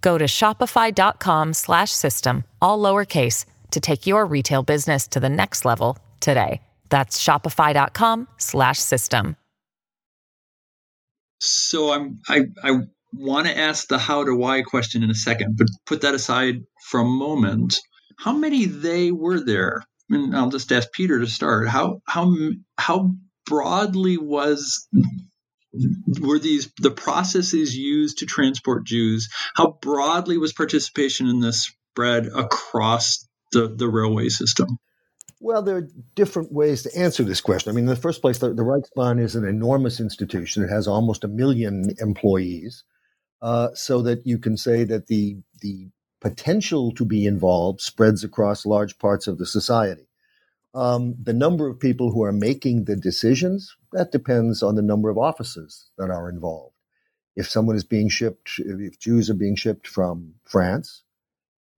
Go 0.00 0.18
to 0.18 0.24
shopify.com/system 0.24 2.44
all 2.60 2.82
lowercase 2.82 3.44
to 3.70 3.78
take 3.78 4.08
your 4.08 4.26
retail 4.26 4.64
business 4.64 5.06
to 5.06 5.20
the 5.20 5.28
next 5.28 5.64
level 5.64 5.96
today. 6.18 6.60
That's 6.88 7.22
shopify.com/system. 7.22 9.36
So 11.38 11.92
I'm 11.92 12.18
I 12.28 12.40
I 12.64 12.80
want 13.12 13.46
to 13.46 13.56
ask 13.56 13.86
the 13.86 13.98
how 13.98 14.24
to 14.24 14.34
why 14.34 14.62
question 14.62 15.04
in 15.04 15.10
a 15.10 15.14
second, 15.14 15.56
but 15.56 15.68
put 15.86 16.00
that 16.00 16.16
aside 16.16 16.64
for 16.88 16.98
a 16.98 17.04
moment. 17.04 17.78
How 18.18 18.32
many 18.32 18.64
they 18.64 19.12
were 19.12 19.38
there 19.38 19.84
and 20.10 20.36
I'll 20.36 20.50
just 20.50 20.72
ask 20.72 20.92
Peter 20.92 21.18
to 21.20 21.26
start. 21.26 21.68
How 21.68 22.00
how 22.06 22.34
how 22.78 23.14
broadly 23.44 24.16
was 24.16 24.88
were 26.20 26.38
these 26.38 26.70
the 26.78 26.90
processes 26.90 27.76
used 27.76 28.18
to 28.18 28.26
transport 28.26 28.84
Jews? 28.84 29.28
How 29.54 29.78
broadly 29.80 30.38
was 30.38 30.52
participation 30.52 31.28
in 31.28 31.40
this 31.40 31.72
spread 31.92 32.26
across 32.26 33.26
the, 33.52 33.68
the 33.68 33.88
railway 33.88 34.28
system? 34.28 34.78
Well, 35.40 35.62
there 35.62 35.76
are 35.76 35.88
different 36.14 36.52
ways 36.52 36.82
to 36.84 36.98
answer 36.98 37.22
this 37.22 37.42
question. 37.42 37.70
I 37.70 37.74
mean, 37.74 37.84
in 37.84 37.90
the 37.90 37.96
first 37.96 38.22
place, 38.22 38.38
the, 38.38 38.54
the 38.54 38.62
Reichsbahn 38.62 39.20
is 39.20 39.36
an 39.36 39.46
enormous 39.46 40.00
institution. 40.00 40.62
It 40.62 40.70
has 40.70 40.88
almost 40.88 41.24
a 41.24 41.28
million 41.28 41.90
employees, 42.00 42.84
uh, 43.42 43.68
so 43.74 44.02
that 44.02 44.26
you 44.26 44.38
can 44.38 44.56
say 44.56 44.84
that 44.84 45.08
the 45.08 45.36
the 45.60 45.90
potential 46.20 46.92
to 46.92 47.04
be 47.04 47.26
involved 47.26 47.80
spreads 47.80 48.24
across 48.24 48.66
large 48.66 48.98
parts 48.98 49.26
of 49.26 49.38
the 49.38 49.46
society. 49.46 50.08
Um, 50.74 51.14
the 51.22 51.32
number 51.32 51.68
of 51.68 51.80
people 51.80 52.12
who 52.12 52.22
are 52.22 52.32
making 52.32 52.84
the 52.84 52.96
decisions, 52.96 53.76
That 53.92 54.12
depends 54.12 54.62
on 54.62 54.74
the 54.74 54.82
number 54.82 55.08
of 55.08 55.18
offices 55.18 55.90
that 55.96 56.10
are 56.10 56.28
involved. 56.28 56.74
If 57.34 57.48
someone 57.48 57.76
is 57.76 57.84
being 57.84 58.08
shipped, 58.08 58.50
if 58.58 58.98
Jews 58.98 59.30
are 59.30 59.34
being 59.34 59.56
shipped 59.56 59.86
from 59.86 60.34
France, 60.44 61.02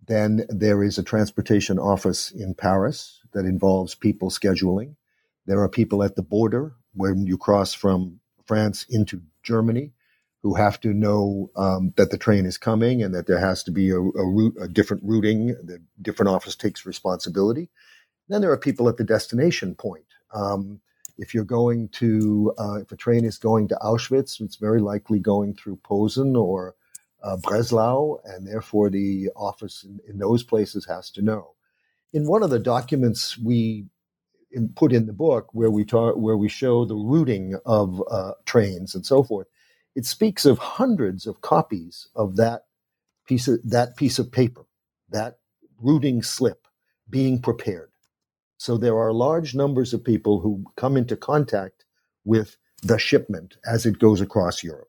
then 0.07 0.47
there 0.49 0.83
is 0.83 0.99
a 0.99 1.03
transportation 1.03 1.79
office 1.79 2.31
in 2.31 2.55
Paris 2.55 3.21
that 3.33 3.45
involves 3.45 3.95
people 3.95 4.31
scheduling. 4.31 4.97
There 5.47 5.61
are 5.61 5.69
people 5.69 6.03
at 6.03 6.17
the 6.17 6.23
border 6.23 6.75
when 6.95 7.27
you 7.27 7.39
cross 7.39 7.75
from 7.75 8.21
France 8.47 8.87
into 8.89 9.23
Germany 9.43 9.93
who 10.43 10.55
have 10.55 10.81
to 10.81 10.95
know 10.95 11.51
um, 11.57 11.93
that 11.97 12.11
the 12.11 12.19
train 12.19 12.47
is 12.47 12.59
coming 12.59 13.03
and 13.03 13.15
that 13.15 13.27
there 13.27 13.41
has 13.41 13.63
to 13.65 13.71
be 13.71 13.91
a, 13.91 13.97
a 13.97 14.27
route, 14.27 14.57
a 14.61 14.69
different 14.69 15.03
routing. 15.05 15.49
The 15.49 15.83
different 16.01 16.31
office 16.31 16.55
takes 16.55 16.87
responsibility. 16.87 17.69
Then 18.29 18.41
there 18.41 18.53
are 18.53 18.59
people 18.59 18.89
at 18.89 18.97
the 18.97 19.05
destination 19.05 19.75
point. 19.75 20.05
Um, 20.33 20.81
if 21.17 21.35
you're 21.35 21.45
going 21.45 21.89
to, 21.89 22.53
uh, 22.59 22.79
if 22.81 22.93
a 22.93 22.97
train 22.97 23.25
is 23.25 23.39
going 23.39 23.69
to 23.69 23.79
Auschwitz, 23.83 24.41
it's 24.41 24.57
very 24.57 24.81
likely 24.81 25.19
going 25.19 25.55
through 25.55 25.77
Posen 25.83 26.37
or 26.37 26.77
uh, 27.23 27.37
Breslau, 27.39 28.19
and 28.25 28.47
therefore 28.47 28.91
the 28.91 29.31
office 29.35 29.83
in, 29.83 29.99
in, 30.09 30.19
those 30.19 30.45
places 30.45 30.87
has 30.87 31.11
to 31.11 31.23
know. 31.23 31.55
In 32.13 32.29
one 32.29 32.45
of 32.45 32.51
the 32.51 32.61
documents 32.61 33.37
we 33.37 33.87
in, 34.53 34.69
put 34.69 34.93
in 34.93 35.07
the 35.07 35.13
book, 35.13 35.49
where 35.53 35.71
we 35.71 35.85
talk, 35.85 36.15
where 36.15 36.37
we 36.37 36.49
show 36.49 36.85
the 36.85 36.95
routing 36.95 37.59
of 37.67 38.01
uh, 38.09 38.33
trains 38.47 38.95
and 38.95 39.05
so 39.05 39.25
forth, 39.25 39.49
it 39.99 40.07
speaks 40.07 40.47
of 40.47 40.59
hundreds 40.59 41.27
of 41.27 41.41
copies 41.41 42.07
of 42.15 42.37
that 42.37 42.67
piece 43.27 43.49
of 43.49 43.59
that 43.65 43.97
piece 43.97 44.21
of 44.21 44.31
paper, 44.31 44.65
that 45.11 45.39
routing 45.81 46.23
slip, 46.23 46.69
being 47.11 47.43
prepared. 47.43 47.91
So 48.59 48.79
there 48.79 48.97
are 48.97 49.13
large 49.13 49.57
numbers 49.57 49.93
of 49.93 50.05
people 50.05 50.39
who 50.39 50.65
come 50.77 50.97
into 50.97 51.17
contact 51.17 51.85
with 52.25 52.59
the 52.81 52.97
shipment 52.97 53.57
as 53.67 53.87
it 53.87 53.99
goes 53.99 54.21
across 54.21 54.63
Europe. 54.63 54.89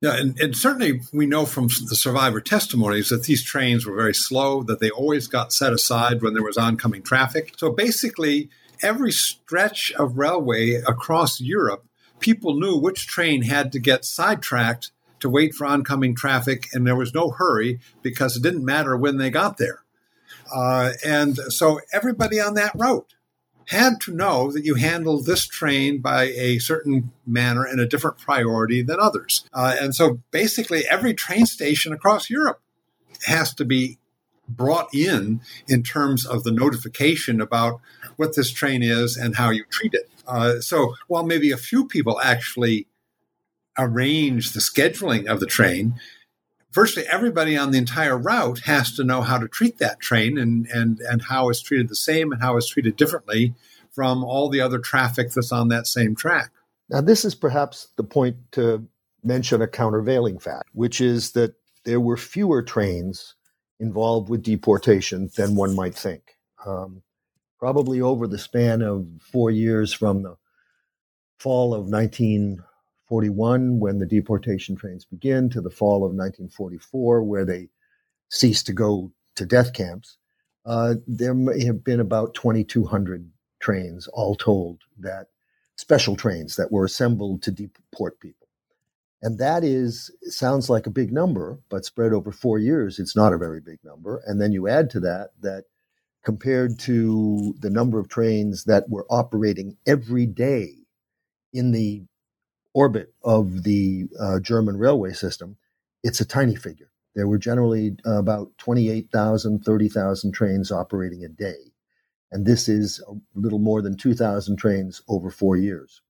Yeah, 0.00 0.16
and, 0.16 0.36
and, 0.40 0.56
certainly 0.56 1.00
we 1.12 1.26
know 1.26 1.46
from 1.46 1.68
the 1.68 1.94
survivor 1.94 2.40
testimonies 2.40 3.10
that 3.10 3.22
these 3.22 3.44
trains 3.44 3.86
were 3.86 3.94
very 3.94 4.12
slow, 4.12 4.64
that 4.64 4.80
they 4.80 4.90
always 4.90 5.28
got 5.28 5.52
set 5.52 5.72
aside 5.72 6.20
when 6.20 6.34
there 6.34 6.42
was 6.42 6.58
oncoming 6.58 7.02
traffic. 7.02 7.54
So 7.58 7.70
basically, 7.70 8.50
every 8.82 9.12
stretch 9.12 9.92
of 9.92 10.18
railway 10.18 10.82
across 10.86 11.40
Europe, 11.40 11.86
people 12.24 12.58
knew 12.58 12.74
which 12.74 13.06
train 13.06 13.42
had 13.42 13.70
to 13.70 13.78
get 13.78 14.02
sidetracked 14.02 14.90
to 15.20 15.28
wait 15.28 15.54
for 15.54 15.66
oncoming 15.66 16.14
traffic, 16.14 16.68
and 16.72 16.86
there 16.86 16.96
was 16.96 17.12
no 17.12 17.28
hurry 17.28 17.78
because 18.00 18.34
it 18.34 18.42
didn't 18.42 18.64
matter 18.64 18.96
when 18.96 19.18
they 19.18 19.28
got 19.28 19.58
there. 19.58 19.82
Uh, 20.54 20.92
and 21.04 21.36
so 21.52 21.80
everybody 21.92 22.40
on 22.40 22.54
that 22.54 22.72
route 22.74 23.12
had 23.68 24.00
to 24.00 24.14
know 24.14 24.50
that 24.50 24.64
you 24.64 24.74
handle 24.74 25.22
this 25.22 25.46
train 25.46 26.00
by 26.00 26.24
a 26.24 26.58
certain 26.58 27.12
manner 27.26 27.64
and 27.64 27.78
a 27.78 27.86
different 27.86 28.16
priority 28.16 28.80
than 28.80 28.98
others. 28.98 29.46
Uh, 29.52 29.76
and 29.78 29.94
so 29.94 30.20
basically, 30.30 30.84
every 30.90 31.12
train 31.12 31.44
station 31.44 31.92
across 31.92 32.30
Europe 32.30 32.60
has 33.26 33.52
to 33.52 33.66
be 33.66 33.98
brought 34.48 34.94
in 34.94 35.42
in 35.68 35.82
terms 35.82 36.24
of 36.24 36.42
the 36.42 36.52
notification 36.52 37.42
about 37.42 37.80
what 38.16 38.34
this 38.34 38.50
train 38.50 38.82
is 38.82 39.14
and 39.14 39.36
how 39.36 39.50
you 39.50 39.64
treat 39.68 39.92
it. 39.92 40.08
Uh, 40.26 40.60
so 40.60 40.94
while 41.08 41.24
maybe 41.24 41.50
a 41.50 41.56
few 41.56 41.86
people 41.86 42.20
actually 42.20 42.86
arrange 43.78 44.52
the 44.52 44.60
scheduling 44.60 45.26
of 45.26 45.40
the 45.40 45.46
train, 45.46 45.94
virtually 46.72 47.06
everybody 47.08 47.56
on 47.56 47.70
the 47.70 47.78
entire 47.78 48.16
route 48.16 48.60
has 48.60 48.92
to 48.92 49.04
know 49.04 49.22
how 49.22 49.38
to 49.38 49.48
treat 49.48 49.78
that 49.78 50.00
train 50.00 50.38
and, 50.38 50.66
and, 50.66 51.00
and 51.00 51.22
how 51.22 51.48
it's 51.48 51.62
treated 51.62 51.88
the 51.88 51.96
same 51.96 52.32
and 52.32 52.42
how 52.42 52.56
it's 52.56 52.68
treated 52.68 52.96
differently 52.96 53.54
from 53.92 54.24
all 54.24 54.48
the 54.48 54.60
other 54.60 54.78
traffic 54.78 55.30
that's 55.32 55.52
on 55.52 55.68
that 55.68 55.86
same 55.86 56.14
track. 56.16 56.50
Now, 56.90 57.00
this 57.00 57.24
is 57.24 57.34
perhaps 57.34 57.88
the 57.96 58.04
point 58.04 58.36
to 58.52 58.86
mention 59.22 59.62
a 59.62 59.68
countervailing 59.68 60.38
fact, 60.38 60.68
which 60.72 61.00
is 61.00 61.32
that 61.32 61.54
there 61.84 62.00
were 62.00 62.16
fewer 62.16 62.62
trains 62.62 63.34
involved 63.80 64.28
with 64.28 64.42
deportation 64.42 65.30
than 65.36 65.54
one 65.54 65.74
might 65.74 65.94
think. 65.94 66.36
Um, 66.66 67.02
probably 67.58 68.00
over 68.00 68.26
the 68.26 68.38
span 68.38 68.82
of 68.82 69.06
four 69.20 69.50
years 69.50 69.92
from 69.92 70.22
the 70.22 70.36
fall 71.38 71.74
of 71.74 71.86
1941, 71.86 73.80
when 73.80 73.98
the 73.98 74.06
deportation 74.06 74.76
trains 74.76 75.04
begin 75.04 75.50
to 75.50 75.60
the 75.60 75.70
fall 75.70 75.96
of 75.96 76.14
1944 76.14 77.22
where 77.22 77.44
they 77.44 77.68
cease 78.30 78.62
to 78.62 78.72
go 78.72 79.12
to 79.36 79.46
death 79.46 79.72
camps, 79.72 80.16
uh, 80.66 80.94
there 81.06 81.34
may 81.34 81.64
have 81.64 81.84
been 81.84 82.00
about 82.00 82.34
2,200 82.34 83.30
trains, 83.60 84.08
all 84.08 84.34
told, 84.34 84.80
that 84.98 85.28
special 85.76 86.16
trains 86.16 86.56
that 86.56 86.72
were 86.72 86.84
assembled 86.84 87.42
to 87.42 87.50
deport 87.50 88.20
people. 88.20 88.46
And 89.22 89.38
that 89.38 89.64
is 89.64 90.10
sounds 90.24 90.68
like 90.68 90.86
a 90.86 90.90
big 90.90 91.10
number, 91.10 91.58
but 91.70 91.84
spread 91.84 92.12
over 92.12 92.30
four 92.30 92.58
years, 92.58 92.98
it's 92.98 93.16
not 93.16 93.32
a 93.32 93.38
very 93.38 93.60
big 93.60 93.78
number. 93.82 94.22
And 94.26 94.40
then 94.40 94.52
you 94.52 94.68
add 94.68 94.90
to 94.90 95.00
that 95.00 95.30
that 95.40 95.64
compared 96.24 96.78
to 96.80 97.54
the 97.60 97.70
number 97.70 97.98
of 97.98 98.08
trains 98.08 98.64
that 98.64 98.88
were 98.88 99.06
operating 99.10 99.76
every 99.86 100.26
day 100.26 100.74
in 101.52 101.70
the 101.70 102.04
orbit 102.72 103.14
of 103.22 103.62
the 103.62 104.06
uh, 104.18 104.40
German 104.40 104.76
railway 104.76 105.12
system, 105.12 105.56
it's 106.02 106.20
a 106.20 106.24
tiny 106.24 106.56
figure. 106.56 106.90
There 107.14 107.28
were 107.28 107.38
generally 107.38 107.96
uh, 108.04 108.18
about 108.18 108.50
28,000, 108.58 109.64
30,000 109.64 110.32
trains 110.32 110.72
operating 110.72 111.24
a 111.24 111.28
day. 111.28 111.72
And 112.32 112.44
this 112.44 112.68
is 112.68 113.00
a 113.08 113.14
little 113.38 113.60
more 113.60 113.80
than 113.80 113.96
2,000 113.96 114.56
trains 114.56 115.02
over 115.06 115.30
four 115.30 115.56
years. 115.56 116.02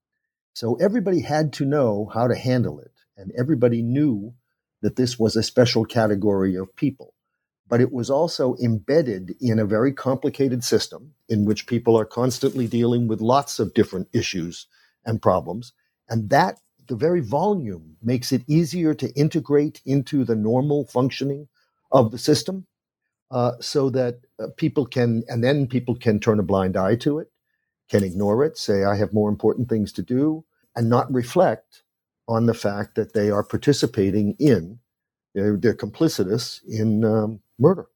So 0.55 0.77
everybody 0.77 1.21
had 1.21 1.53
to 1.55 1.67
know 1.67 2.11
how 2.13 2.29
to 2.29 2.35
handle 2.35 2.79
it. 2.79 2.93
And 3.17 3.33
everybody 3.37 3.83
knew 3.83 4.35
that 4.81 4.97
this 4.97 5.19
was 5.19 5.37
a 5.37 5.43
special 5.43 5.85
category 5.85 6.55
of 6.57 6.75
people. 6.77 7.15
But 7.69 7.81
it 7.81 7.93
was 7.93 8.11
also 8.11 8.57
embedded 8.63 9.35
in 9.41 9.59
a 9.59 9.65
very 9.65 9.93
complicated 9.93 10.63
system 10.63 11.15
in 11.29 11.45
which 11.45 11.67
people 11.67 11.99
are 11.99 12.05
constantly 12.05 12.67
dealing 12.67 13.09
with 13.09 13.21
lots 13.21 13.59
of 13.59 13.75
different 13.75 14.09
issues 14.13 14.67
and 15.05 15.23
problems. 15.23 15.73
And 16.09 16.31
that, 16.31 16.59
the 16.87 16.97
very 16.97 17.21
volume, 17.21 17.97
makes 18.03 18.33
it 18.33 18.43
easier 18.47 18.93
to 18.95 19.13
integrate 19.15 19.81
into 19.87 20.25
the 20.25 20.37
normal 20.37 20.85
functioning 20.85 21.49
of 21.91 22.11
the 22.11 22.19
system 22.19 22.67
uh, 23.31 23.53
so 23.61 23.89
that 23.91 24.21
uh, 24.39 24.49
people 24.57 24.85
can, 24.87 25.25
and 25.29 25.43
then 25.43 25.67
people 25.67 25.95
can 25.95 26.21
turn 26.21 26.39
a 26.39 26.43
blind 26.43 26.77
eye 26.77 26.97
to 26.97 27.19
it, 27.19 27.29
can 27.89 28.05
ignore 28.05 28.45
it, 28.45 28.59
say, 28.59 28.85
I 28.85 28.97
have 28.97 29.13
more 29.15 29.31
important 29.31 29.69
things 29.69 29.93
to 29.95 30.03
do, 30.03 30.45
and 30.77 30.89
not 30.89 31.13
reflect 31.13 31.83
on 32.29 32.47
the 32.47 32.55
fact 32.55 32.95
that 32.95 33.15
they 33.15 33.31
are 33.31 33.43
participating 33.43 34.37
in, 34.39 34.79
they're, 35.35 35.57
they're 35.57 35.75
complicitous 35.75 36.61
in 36.69 37.05
um, 37.05 37.41
murder. 37.59 37.87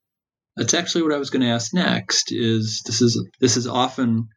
That's 0.57 0.75
actually 0.75 1.03
what 1.03 1.13
I 1.15 1.19
was 1.19 1.31
going 1.31 1.43
to 1.43 1.49
ask 1.49 1.73
next. 1.73 2.33
Is 2.33 2.83
this 2.85 3.01
is 3.01 3.25
this 3.41 3.57
is 3.57 3.67
often 3.67 4.29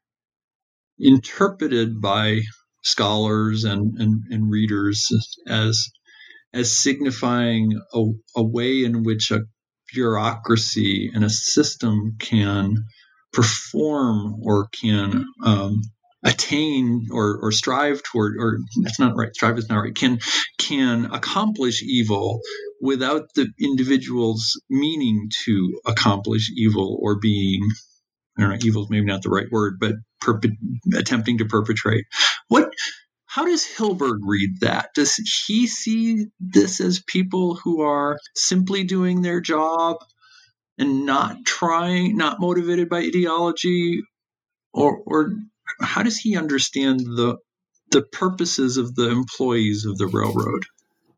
interpreted 0.99 1.99
by 1.99 2.41
scholars 2.83 3.63
and, 3.63 3.97
and, 3.99 4.23
and 4.29 4.51
readers 4.51 5.07
as 5.47 5.89
as 6.53 6.77
signifying 6.77 7.79
a, 7.93 8.03
a 8.35 8.43
way 8.43 8.83
in 8.83 9.03
which 9.03 9.31
a 9.31 9.41
bureaucracy 9.93 11.09
and 11.13 11.23
a 11.23 11.29
system 11.29 12.17
can 12.19 12.75
perform 13.33 14.35
or 14.43 14.67
can 14.67 15.25
um, 15.43 15.81
attain 16.23 17.07
or, 17.11 17.39
or 17.41 17.51
strive 17.51 18.03
toward 18.03 18.35
or 18.37 18.59
that's 18.83 18.99
not 18.99 19.15
right 19.15 19.33
strive 19.33 19.57
is 19.57 19.69
not 19.69 19.79
right 19.79 19.95
can 19.95 20.19
can 20.59 21.05
accomplish 21.05 21.81
evil 21.81 22.41
without 22.81 23.23
the 23.35 23.47
individual's 23.59 24.61
meaning 24.69 25.29
to 25.45 25.79
accomplish 25.85 26.51
evil 26.55 26.99
or 27.01 27.19
being 27.19 27.61
I 28.37 28.41
don't 28.41 28.51
know 28.51 28.57
evil 28.63 28.83
is 28.83 28.89
maybe 28.89 29.05
not 29.07 29.23
the 29.23 29.29
right 29.29 29.51
word 29.51 29.77
but 29.79 29.95
perpe- 30.21 30.57
attempting 30.95 31.39
to 31.39 31.45
perpetrate 31.45 32.05
what 32.49 32.71
how 33.25 33.45
does 33.45 33.65
Hilberg 33.65 34.17
read 34.25 34.59
that? 34.59 34.89
Does 34.93 35.15
he 35.47 35.65
see 35.65 36.25
this 36.41 36.81
as 36.81 37.01
people 37.07 37.55
who 37.55 37.81
are 37.81 38.17
simply 38.35 38.83
doing 38.83 39.21
their 39.21 39.39
job 39.39 39.99
and 40.77 41.05
not 41.05 41.45
trying, 41.45 42.17
not 42.17 42.41
motivated 42.41 42.89
by 42.89 42.99
ideology, 42.99 44.01
or 44.73 45.01
or 45.05 45.33
how 45.81 46.03
does 46.03 46.17
he 46.17 46.37
understand 46.37 46.99
the 47.01 47.37
the 47.91 48.01
purposes 48.01 48.77
of 48.77 48.95
the 48.95 49.09
employees 49.09 49.85
of 49.85 49.97
the 49.97 50.07
railroad? 50.07 50.65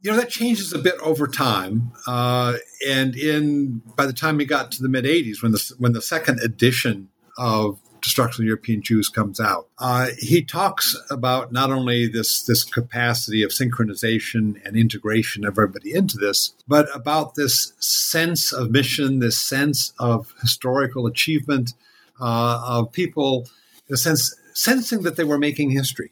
You 0.02 0.12
know 0.12 0.18
that 0.18 0.30
changes 0.30 0.74
a 0.74 0.80
bit 0.80 0.96
over 1.02 1.28
time, 1.28 1.92
uh, 2.08 2.56
and 2.86 3.16
in 3.16 3.82
by 3.96 4.06
the 4.06 4.14
time 4.14 4.38
we 4.38 4.46
got 4.46 4.72
to 4.74 4.82
the 4.82 4.90
mid 4.90 5.06
'80s, 5.06 5.42
when 5.42 5.52
the 5.52 5.74
when 5.78 5.94
the 5.94 6.02
second 6.02 6.40
edition 6.42 7.10
of 7.38 7.80
Destruction 8.04 8.44
of 8.44 8.48
European 8.48 8.82
Jews 8.82 9.08
comes 9.08 9.40
out. 9.40 9.70
Uh, 9.80 10.08
he 10.20 10.44
talks 10.44 10.96
about 11.10 11.54
not 11.54 11.72
only 11.72 12.06
this 12.06 12.44
this 12.44 12.64
capacity 12.64 13.42
of 13.44 13.52
synchronization 13.52 14.62
and 14.66 14.76
integration 14.76 15.46
of 15.46 15.54
everybody 15.54 15.94
into 15.94 16.18
this, 16.18 16.54
but 16.68 16.94
about 16.94 17.36
this 17.36 17.72
sense 17.80 18.52
of 18.52 18.72
mission, 18.72 19.20
this 19.20 19.40
sense 19.40 19.94
of 20.00 20.34
historical 20.42 21.08
achievement 21.08 21.74
uh, 22.20 22.62
of 22.68 22.92
people, 22.92 23.48
the 23.88 23.98
sense 23.98 24.36
sensing 24.54 25.02
that 25.04 25.16
they 25.16 25.24
were 25.24 25.38
making 25.38 25.72
history. 25.72 26.12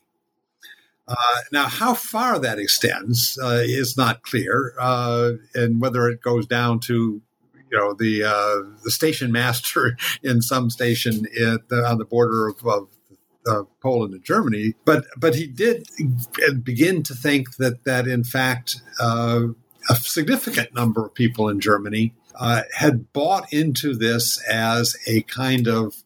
Uh, 1.07 1.15
now, 1.51 1.67
how 1.67 1.93
far 1.93 2.39
that 2.39 2.59
extends 2.59 3.37
uh, 3.41 3.61
is 3.65 3.97
not 3.97 4.21
clear, 4.21 4.73
uh, 4.79 5.31
and 5.55 5.81
whether 5.81 6.07
it 6.07 6.21
goes 6.21 6.45
down 6.45 6.79
to 6.79 7.21
you 7.69 7.77
know 7.77 7.93
the 7.93 8.23
uh, 8.23 8.77
the 8.83 8.91
station 8.91 9.31
master 9.31 9.97
in 10.23 10.41
some 10.41 10.69
station 10.69 11.23
the, 11.33 11.85
on 11.87 11.97
the 11.97 12.05
border 12.05 12.47
of, 12.47 12.65
of 12.65 12.87
uh, 13.47 13.63
Poland 13.81 14.13
and 14.13 14.23
Germany, 14.23 14.75
but 14.85 15.05
but 15.17 15.35
he 15.35 15.47
did 15.47 15.87
begin 16.63 17.03
to 17.03 17.15
think 17.15 17.55
that 17.57 17.83
that 17.85 18.07
in 18.07 18.23
fact 18.23 18.81
uh, 18.99 19.47
a 19.89 19.95
significant 19.95 20.73
number 20.73 21.05
of 21.05 21.13
people 21.13 21.49
in 21.49 21.59
Germany 21.59 22.13
uh, 22.39 22.61
had 22.73 23.11
bought 23.13 23.51
into 23.51 23.95
this 23.95 24.41
as 24.49 24.95
a 25.07 25.21
kind 25.23 25.67
of 25.67 26.03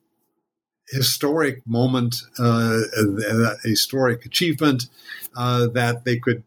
historic 0.95 1.65
moment, 1.67 2.15
uh, 2.39 2.79
a 2.97 3.67
historic 3.67 4.25
achievement 4.25 4.87
uh, 5.35 5.67
that 5.67 6.05
they 6.05 6.17
could 6.17 6.43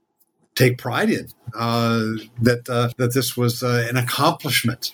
take 0.55 0.79
pride 0.79 1.11
in. 1.11 1.29
Uh, 1.55 2.13
that 2.43 2.65
that 2.99 3.13
this 3.15 3.37
was 3.37 3.63
an 3.63 3.97
accomplishment, 3.97 4.93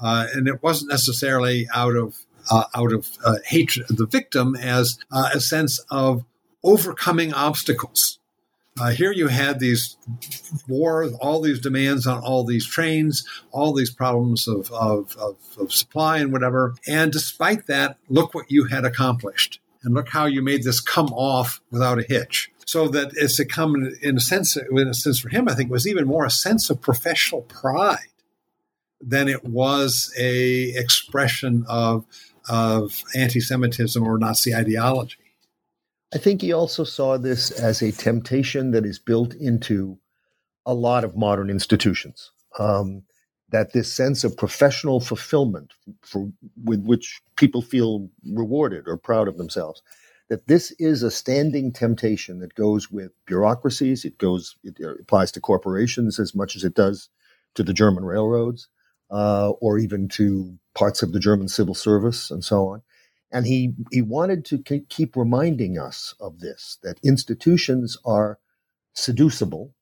and 0.00 0.48
it 0.48 0.62
wasn't 0.62 0.90
necessarily 0.90 1.68
out 1.74 1.96
of 1.96 2.24
uh, 2.50 2.64
out 2.74 2.92
of 2.92 3.08
uh, 3.24 3.36
hatred 3.44 3.88
of 3.90 3.96
the 3.96 4.06
victim 4.06 4.56
as 4.56 4.98
uh, 5.10 5.30
a 5.34 5.40
sense 5.40 5.78
of 5.90 6.24
overcoming 6.64 7.32
obstacles. 7.32 8.18
Uh, 8.80 8.90
here 8.90 9.12
you 9.12 9.28
had 9.28 9.60
these 9.60 9.96
war, 10.66 11.10
all 11.20 11.40
these 11.40 11.60
demands 11.60 12.06
on 12.06 12.22
all 12.22 12.42
these 12.44 12.66
trains, 12.66 13.26
all 13.50 13.72
these 13.72 13.90
problems 13.90 14.48
of, 14.48 14.70
of, 14.72 15.14
of, 15.16 15.36
of 15.58 15.72
supply 15.72 16.18
and 16.18 16.32
whatever. 16.32 16.74
And 16.86 17.12
despite 17.12 17.66
that, 17.66 17.98
look 18.08 18.34
what 18.34 18.50
you 18.50 18.64
had 18.64 18.84
accomplished. 18.84 19.60
And 19.82 19.94
look 19.94 20.08
how 20.08 20.26
you 20.26 20.42
made 20.42 20.62
this 20.62 20.80
come 20.80 21.08
off 21.08 21.60
without 21.70 21.98
a 21.98 22.04
hitch. 22.08 22.50
So 22.64 22.88
that 22.88 23.10
it's 23.14 23.38
a 23.38 23.44
come 23.44 23.92
in 24.00 24.16
a 24.16 24.20
sense, 24.20 24.56
in 24.56 24.88
a 24.88 24.94
sense 24.94 25.18
for 25.18 25.28
him, 25.28 25.48
I 25.48 25.54
think 25.54 25.70
was 25.70 25.86
even 25.86 26.06
more 26.06 26.24
a 26.24 26.30
sense 26.30 26.70
of 26.70 26.80
professional 26.80 27.42
pride 27.42 27.98
than 29.00 29.28
it 29.28 29.44
was 29.44 30.14
a 30.16 30.70
expression 30.76 31.64
of 31.68 32.06
of 32.48 33.02
anti 33.14 33.40
Semitism 33.40 34.02
or 34.02 34.18
Nazi 34.18 34.54
ideology. 34.54 35.21
I 36.14 36.18
think 36.18 36.42
he 36.42 36.52
also 36.52 36.84
saw 36.84 37.16
this 37.18 37.50
as 37.50 37.82
a 37.82 37.92
temptation 37.92 38.72
that 38.72 38.84
is 38.84 38.98
built 38.98 39.34
into 39.34 39.98
a 40.66 40.74
lot 40.74 41.04
of 41.04 41.16
modern 41.16 41.50
institutions. 41.50 42.32
Um, 42.58 43.04
that 43.52 43.72
this 43.74 43.92
sense 43.92 44.24
of 44.24 44.36
professional 44.36 44.98
fulfillment 44.98 45.74
for, 46.00 46.30
with 46.64 46.82
which 46.84 47.20
people 47.36 47.62
feel 47.62 48.08
rewarded 48.32 48.88
or 48.88 48.96
proud 48.96 49.28
of 49.28 49.36
themselves, 49.36 49.82
that 50.28 50.48
this 50.48 50.70
is 50.78 51.02
a 51.02 51.10
standing 51.10 51.70
temptation 51.70 52.38
that 52.40 52.54
goes 52.54 52.90
with 52.90 53.12
bureaucracies. 53.26 54.04
It 54.06 54.16
goes, 54.16 54.56
it 54.64 54.78
applies 55.00 55.30
to 55.32 55.40
corporations 55.40 56.18
as 56.18 56.34
much 56.34 56.56
as 56.56 56.64
it 56.64 56.74
does 56.74 57.10
to 57.54 57.62
the 57.62 57.74
German 57.74 58.04
railroads 58.04 58.68
uh, 59.10 59.50
or 59.60 59.78
even 59.78 60.08
to 60.08 60.58
parts 60.74 61.02
of 61.02 61.12
the 61.12 61.20
German 61.20 61.48
civil 61.48 61.74
service 61.74 62.30
and 62.30 62.42
so 62.42 62.68
on. 62.68 62.82
And 63.32 63.46
he, 63.46 63.72
he 63.90 64.02
wanted 64.02 64.44
to 64.46 64.58
keep 64.58 65.16
reminding 65.16 65.78
us 65.78 66.14
of 66.20 66.40
this 66.40 66.78
that 66.82 67.00
institutions 67.02 67.96
are 68.04 68.38
seducible, 68.94 69.74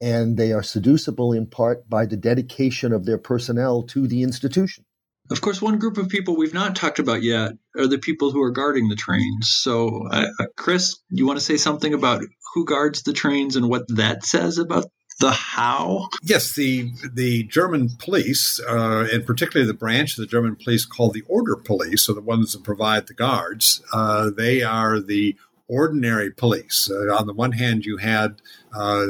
and 0.00 0.36
they 0.36 0.52
are 0.52 0.62
seducible 0.62 1.32
in 1.32 1.46
part 1.46 1.88
by 1.88 2.06
the 2.06 2.16
dedication 2.16 2.92
of 2.92 3.06
their 3.06 3.18
personnel 3.18 3.84
to 3.84 4.08
the 4.08 4.22
institution. 4.22 4.84
Of 5.30 5.42
course, 5.42 5.60
one 5.60 5.78
group 5.78 5.98
of 5.98 6.08
people 6.08 6.36
we've 6.36 6.54
not 6.54 6.74
talked 6.74 6.98
about 6.98 7.22
yet 7.22 7.52
are 7.76 7.86
the 7.86 7.98
people 7.98 8.30
who 8.30 8.42
are 8.42 8.50
guarding 8.50 8.88
the 8.88 8.96
trains. 8.96 9.50
So, 9.50 10.08
uh, 10.10 10.28
Chris, 10.56 10.98
you 11.10 11.26
want 11.26 11.38
to 11.38 11.44
say 11.44 11.58
something 11.58 11.92
about 11.92 12.22
who 12.54 12.64
guards 12.64 13.02
the 13.02 13.12
trains 13.12 13.56
and 13.56 13.68
what 13.68 13.84
that 13.88 14.24
says 14.24 14.56
about 14.56 14.86
the 15.18 15.30
how? 15.30 16.08
Yes, 16.22 16.54
the 16.54 16.92
the 17.12 17.44
German 17.44 17.90
police, 17.98 18.60
uh, 18.68 19.08
and 19.12 19.26
particularly 19.26 19.66
the 19.66 19.76
branch 19.76 20.12
of 20.12 20.22
the 20.22 20.30
German 20.30 20.56
police 20.56 20.86
called 20.86 21.14
the 21.14 21.24
Order 21.28 21.56
Police, 21.56 22.02
so 22.02 22.14
the 22.14 22.20
ones 22.20 22.52
that 22.52 22.62
provide 22.62 23.06
the 23.06 23.14
guards, 23.14 23.82
uh, 23.92 24.30
they 24.30 24.62
are 24.62 25.00
the 25.00 25.36
ordinary 25.66 26.30
police. 26.30 26.90
Uh, 26.90 27.14
on 27.14 27.26
the 27.26 27.32
one 27.32 27.52
hand, 27.52 27.84
you 27.84 27.96
had 27.96 28.40
uh, 28.72 29.06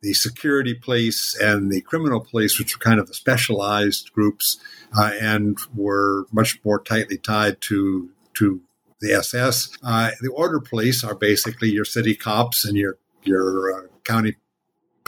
the 0.00 0.14
security 0.14 0.74
police 0.74 1.36
and 1.40 1.72
the 1.72 1.80
criminal 1.80 2.20
police, 2.20 2.58
which 2.58 2.76
were 2.76 2.82
kind 2.82 3.00
of 3.00 3.08
the 3.08 3.14
specialized 3.14 4.12
groups, 4.12 4.58
uh, 4.96 5.10
and 5.20 5.58
were 5.74 6.26
much 6.32 6.60
more 6.64 6.80
tightly 6.80 7.18
tied 7.18 7.60
to 7.62 8.10
to 8.34 8.60
the 9.00 9.12
SS. 9.12 9.76
Uh, 9.82 10.12
the 10.20 10.30
order 10.30 10.60
police 10.60 11.02
are 11.02 11.14
basically 11.14 11.70
your 11.70 11.84
city 11.84 12.14
cops 12.14 12.64
and 12.64 12.76
your 12.76 12.96
your 13.24 13.90
county 14.04 14.36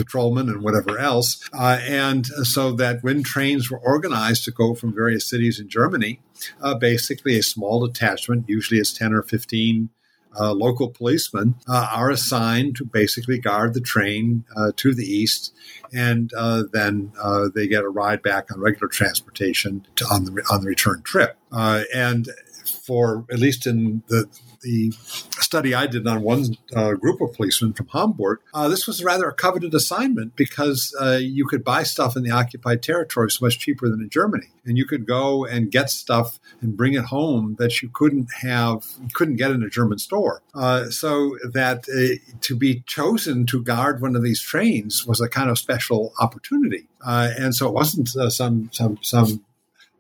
patrolmen 0.01 0.49
and 0.49 0.63
whatever 0.63 0.99
else. 0.99 1.47
Uh, 1.53 1.79
and 1.83 2.27
so 2.27 2.73
that 2.73 3.03
when 3.03 3.23
trains 3.23 3.71
were 3.71 3.79
organized 3.79 4.45
to 4.45 4.51
go 4.51 4.75
from 4.75 4.95
various 4.95 5.29
cities 5.29 5.61
in 5.61 5.69
Germany, 5.69 6.21
uh, 6.63 6.75
basically 6.75 7.39
a 7.39 7.43
small 7.43 7.87
detachment, 7.87 8.49
usually 8.49 8.81
it's 8.81 8.93
10 8.93 9.13
or 9.13 9.23
15 9.23 9.91
uh, 10.39 10.53
local 10.53 10.89
policemen, 10.89 11.57
uh, 11.69 11.89
are 11.93 12.11
assigned 12.11 12.77
to 12.77 12.85
basically 12.85 13.39
guard 13.39 13.75
the 13.75 13.81
train 13.81 14.45
uh, 14.57 14.71
to 14.77 14.95
the 14.95 15.05
east. 15.05 15.53
And 15.93 16.33
uh, 16.37 16.65
then 16.73 17.13
they 17.55 17.67
get 17.67 17.85
a 17.85 17.89
ride 17.89 18.23
back 18.23 18.51
on 18.51 18.61
regular 18.61 18.89
transportation 18.89 19.87
to, 19.97 20.05
on, 20.07 20.25
the, 20.25 20.43
on 20.51 20.63
the 20.63 20.69
return 20.69 21.03
trip. 21.03 21.37
and 21.53 22.29
for 22.87 23.25
at 23.33 23.39
least 23.39 23.67
in 23.67 24.03
the 24.09 24.27
the 24.63 24.93
study 25.51 25.75
I 25.75 25.89
did 25.89 26.07
on 26.07 26.23
one 26.23 26.57
uh, 26.77 26.93
group 26.93 27.21
of 27.21 27.35
policemen 27.35 27.73
from 27.73 27.89
Hamburg, 27.89 28.39
uh, 28.55 28.69
this 28.69 28.87
was 28.87 29.03
rather 29.03 29.29
a 29.29 29.35
coveted 29.35 29.75
assignment 29.75 30.37
because 30.37 30.95
uh, 31.01 31.19
you 31.21 31.45
could 31.45 31.65
buy 31.65 31.83
stuff 31.83 32.17
in 32.17 32.23
the 32.23 32.31
occupied 32.31 32.85
territory 32.85 33.33
so 33.33 33.45
much 33.45 33.59
cheaper 33.59 33.89
than 33.89 34.01
in 34.01 34.09
Germany, 34.11 34.47
and 34.65 34.79
you 34.79 34.87
could 34.87 35.09
go 35.09 35.45
and 35.45 35.73
get 35.73 35.91
stuff 35.91 36.39
and 36.61 36.77
bring 36.77 36.95
it 36.95 37.07
home 37.07 37.57
that 37.59 37.83
you 37.83 37.91
couldn't 37.93 38.29
have, 38.43 38.87
couldn't 39.13 39.37
get 39.37 39.51
in 39.51 39.65
a 39.65 39.69
German 39.69 39.99
store. 39.99 40.41
Uh, 40.55 40.89
so 40.89 41.37
that 41.53 41.79
uh, 41.89 42.15
to 42.43 42.55
be 42.55 42.85
chosen 42.87 43.45
to 43.47 43.61
guard 43.61 44.01
one 44.01 44.15
of 44.15 44.23
these 44.23 44.41
trains 44.41 45.05
was 45.05 45.21
a 45.21 45.29
kind 45.29 45.51
of 45.51 45.59
special 45.59 46.13
opportunity, 46.21 46.87
uh, 47.05 47.31
and 47.37 47.57
so 47.57 47.67
it 47.67 47.75
wasn't 47.75 48.09
some 48.09 48.71
some 48.73 48.99
some 49.03 49.45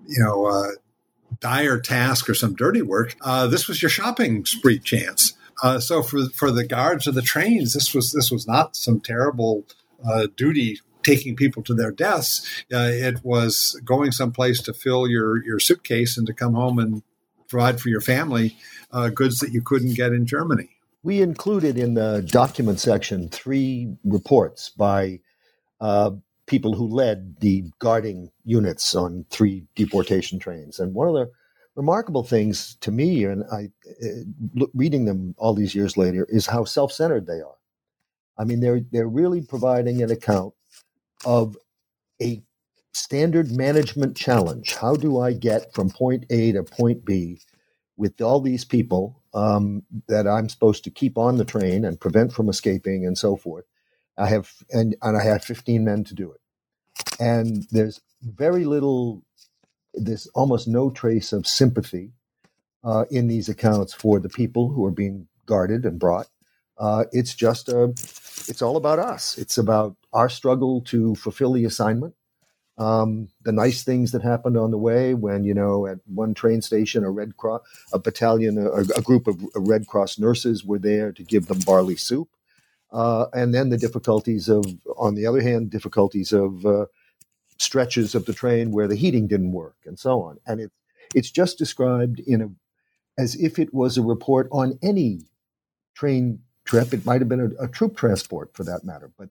you 0.07 0.23
know 0.23 0.77
dire 1.41 1.81
task 1.81 2.29
or 2.29 2.35
some 2.35 2.55
dirty 2.55 2.83
work. 2.83 3.17
Uh, 3.21 3.49
this 3.49 3.67
was 3.67 3.83
your 3.83 3.89
shopping 3.89 4.45
spree 4.45 4.79
chance. 4.79 5.35
Uh, 5.62 5.79
so 5.79 6.03
for 6.03 6.29
for 6.31 6.51
the 6.51 6.66
guards 6.66 7.07
of 7.07 7.14
the 7.14 7.23
trains, 7.23 7.75
this 7.75 7.94
was 7.94 8.12
this 8.12 8.31
was 8.31 8.46
not 8.46 8.77
some 8.77 9.01
terrible 9.01 9.64
uh, 10.05 10.27
duty 10.37 10.81
taking 11.03 11.37
people 11.37 11.62
to 11.62 11.75
their 11.75 11.90
deaths. 11.90 12.64
Uh, 12.73 12.90
it 12.92 13.25
was 13.25 13.81
going 13.85 14.12
someplace 14.12 14.62
to 14.62 14.73
fill 14.73 15.09
your 15.09 15.44
your 15.44 15.59
suitcase 15.59 16.16
and 16.16 16.27
to 16.27 16.35
come 16.35 16.55
home 16.55 16.79
and 16.79 17.03
provide 17.49 17.81
for 17.81 17.88
your 17.88 18.01
family 18.01 18.57
uh, 18.92 19.09
goods 19.09 19.40
that 19.40 19.53
you 19.53 19.61
couldn't 19.61 19.94
get 19.94 20.12
in 20.12 20.27
Germany. 20.27 20.68
We 21.03 21.23
included 21.23 21.79
in 21.79 21.94
the 21.94 22.27
document 22.31 22.79
section 22.79 23.29
three 23.29 23.96
reports 24.05 24.68
by 24.70 25.20
uh, 25.81 26.12
people 26.46 26.75
who 26.75 26.87
led 26.87 27.40
the 27.40 27.64
guarding 27.79 28.31
units 28.44 28.94
on 28.94 29.25
three 29.31 29.64
deportation 29.75 30.38
trains. 30.38 30.79
And 30.79 30.94
one 30.94 31.09
of 31.09 31.14
the 31.14 31.31
remarkable 31.81 32.25
things 32.25 32.77
to 32.83 32.93
me, 32.93 33.25
and 33.25 33.45
I 33.53 33.71
uh, 34.05 34.66
reading 34.75 35.07
them 35.07 35.35
all 35.38 35.55
these 35.55 35.75
years 35.75 35.97
later, 35.97 36.27
is 36.31 36.47
how 36.47 36.64
self-centered 36.64 37.27
they 37.27 37.40
are. 37.40 37.59
I 38.38 38.45
mean, 38.45 38.61
they're 38.61 38.83
they're 38.93 39.09
really 39.09 39.43
providing 39.43 40.03
an 40.03 40.11
account 40.11 40.55
of 41.27 41.57
a 42.23 42.43
standard 42.95 43.53
management 43.53 44.16
challenge. 44.16 44.75
How 44.77 44.95
do 44.97 45.21
I 45.21 45.33
get 45.35 45.75
from 45.75 45.90
point 45.90 46.27
A 46.31 46.53
to 46.53 46.62
point 46.64 47.05
B 47.05 47.40
with 47.97 48.21
all 48.21 48.41
these 48.41 48.64
people 48.64 49.22
um, 49.35 49.83
that 50.09 50.26
I'm 50.28 50.49
supposed 50.49 50.85
to 50.85 50.91
keep 50.91 51.18
on 51.18 51.37
the 51.39 51.45
train 51.45 51.85
and 51.85 52.01
prevent 52.01 52.33
from 52.33 52.49
escaping 52.49 53.07
and 53.07 53.18
so 53.18 53.37
forth? 53.37 53.64
I 54.18 54.28
have 54.28 54.51
and, 54.70 54.97
and 55.03 55.16
I 55.16 55.24
had 55.24 55.45
15 55.45 55.85
men 55.85 56.05
to 56.05 56.14
do 56.14 56.33
it. 56.33 56.41
And 57.20 57.66
there's 57.70 58.01
very 58.22 58.64
little, 58.64 59.22
there's 60.07 60.26
almost 60.28 60.68
no 60.68 60.90
trace 60.90 61.32
of 61.32 61.46
sympathy 61.46 62.12
uh, 62.84 63.05
in 63.11 63.28
these 63.28 63.48
accounts 63.48 63.92
for 63.92 64.18
the 64.18 64.28
people 64.28 64.70
who 64.70 64.84
are 64.84 64.90
being 64.90 65.28
guarded 65.46 65.84
and 65.84 65.98
brought. 65.98 66.28
Uh, 66.78 67.05
it's 67.12 67.34
just 67.34 67.68
a, 67.68 67.84
it's 68.48 68.62
all 68.62 68.76
about 68.76 68.98
us. 68.98 69.36
It's 69.36 69.59
about 69.59 69.96
our 70.12 70.28
struggle 70.28 70.80
to 70.82 71.14
fulfill 71.14 71.53
the 71.53 71.64
assignment. 71.64 72.14
Um, 72.78 73.28
the 73.42 73.53
nice 73.53 73.84
things 73.84 74.12
that 74.12 74.22
happened 74.22 74.57
on 74.57 74.70
the 74.70 74.78
way 74.78 75.12
when 75.12 75.44
you 75.44 75.53
know 75.53 75.86
at 75.86 75.98
one 76.07 76.32
train 76.32 76.62
station 76.62 77.05
a 77.05 77.11
red 77.11 77.36
cross 77.36 77.61
a 77.92 77.98
battalion 77.98 78.57
a, 78.57 78.70
a 78.96 79.03
group 79.03 79.26
of 79.26 79.38
red 79.55 79.86
cross 79.86 80.18
nurses 80.18 80.64
were 80.64 80.78
there 80.78 81.12
to 81.12 81.22
give 81.22 81.46
them 81.46 81.59
barley 81.59 81.96
soup 81.96 82.30
uh, 82.92 83.26
and 83.32 83.55
then 83.55 83.68
the 83.68 83.76
difficulties 83.76 84.48
of, 84.48 84.64
on 84.96 85.14
the 85.14 85.26
other 85.26 85.40
hand, 85.40 85.70
difficulties 85.70 86.32
of 86.32 86.66
uh, 86.66 86.86
stretches 87.61 88.15
of 88.15 88.25
the 88.27 88.33
train 88.33 88.71
where 88.71 88.89
the 88.89 88.97
heating 88.97 89.27
didn't 89.27 89.53
work, 89.53 89.77
and 89.85 89.99
so 89.99 90.23
on. 90.23 90.39
And 90.47 90.61
it, 90.61 90.71
it's 91.15 91.31
just 91.31 91.59
described 91.59 92.21
in 92.21 92.43
a 92.43 92.51
as 93.21 93.35
if 93.37 93.59
it 93.59 93.75
was 93.75 93.99
a 93.99 94.03
report 94.03 94.49
on 94.51 94.79
any 94.83 95.21
train 95.95 96.41
trip. 96.65 96.95
It 96.95 97.05
might 97.05 97.21
have 97.21 97.29
been 97.29 97.55
a, 97.59 97.65
a, 97.65 97.69
troop 97.69 97.97
transport 97.97 98.55
for 98.55 98.65
that 98.65 98.85
matter, 98.85 99.11
but 99.19 99.29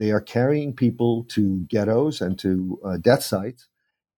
they 0.00 0.10
are 0.10 0.20
carrying 0.20 0.74
people 0.74 1.24
to 1.30 1.60
ghettos 1.68 2.20
and 2.20 2.38
to 2.40 2.80
uh, 2.84 2.96
death 2.96 3.22
sites. 3.22 3.68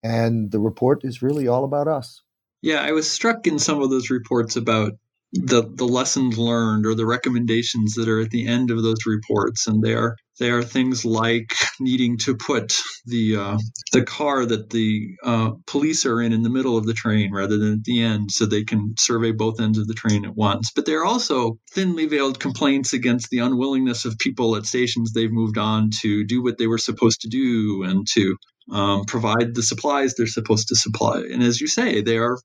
And 0.02 0.50
the 0.50 0.60
report 0.60 1.04
is 1.04 1.20
really 1.20 1.48
all 1.48 1.64
about 1.64 1.88
us. 1.88 2.22
Yeah, 2.62 2.80
I 2.80 2.92
was 2.92 3.10
struck 3.10 3.46
in 3.46 3.58
some 3.58 3.82
of 3.82 3.90
those 3.90 4.08
reports 4.08 4.56
about 4.56 4.92
the 5.32 5.62
the 5.62 5.86
lessons 5.86 6.38
learned 6.38 6.86
or 6.86 6.94
the 6.94 7.06
recommendations 7.06 7.94
that 7.94 8.08
are 8.08 8.20
at 8.20 8.30
the 8.30 8.46
end 8.46 8.70
of 8.70 8.82
those 8.82 9.06
reports, 9.06 9.66
and 9.66 9.82
they 9.82 9.94
are 9.94 10.16
they 10.38 10.50
are 10.50 10.62
things 10.62 11.04
like 11.04 11.52
needing 11.80 12.18
to 12.18 12.36
put 12.36 12.74
the 13.06 13.36
uh, 13.36 13.58
the 13.92 14.02
car 14.02 14.44
that 14.44 14.70
the 14.70 15.16
uh, 15.24 15.50
police 15.66 16.06
are 16.06 16.20
in 16.20 16.32
in 16.32 16.42
the 16.42 16.50
middle 16.50 16.76
of 16.76 16.86
the 16.86 16.94
train 16.94 17.32
rather 17.32 17.58
than 17.58 17.74
at 17.74 17.84
the 17.84 18.02
end, 18.02 18.30
so 18.30 18.46
they 18.46 18.64
can 18.64 18.94
survey 18.98 19.32
both 19.32 19.60
ends 19.60 19.78
of 19.78 19.86
the 19.86 19.94
train 19.94 20.24
at 20.24 20.36
once. 20.36 20.70
But 20.74 20.86
there 20.86 21.00
are 21.00 21.06
also 21.06 21.58
thinly 21.72 22.06
veiled 22.06 22.40
complaints 22.40 22.92
against 22.92 23.30
the 23.30 23.38
unwillingness 23.38 24.04
of 24.04 24.18
people 24.18 24.56
at 24.56 24.66
stations 24.66 25.12
they've 25.12 25.32
moved 25.32 25.58
on 25.58 25.90
to 26.02 26.24
do 26.24 26.42
what 26.42 26.58
they 26.58 26.66
were 26.66 26.78
supposed 26.78 27.22
to 27.22 27.28
do 27.28 27.82
and 27.84 28.06
to 28.14 28.36
um, 28.70 29.04
provide 29.04 29.54
the 29.54 29.62
supplies 29.62 30.14
they're 30.14 30.26
supposed 30.26 30.68
to 30.68 30.76
supply. 30.76 31.18
And 31.20 31.42
as 31.42 31.60
you 31.60 31.66
say, 31.66 32.02
they 32.02 32.18
are 32.18 32.38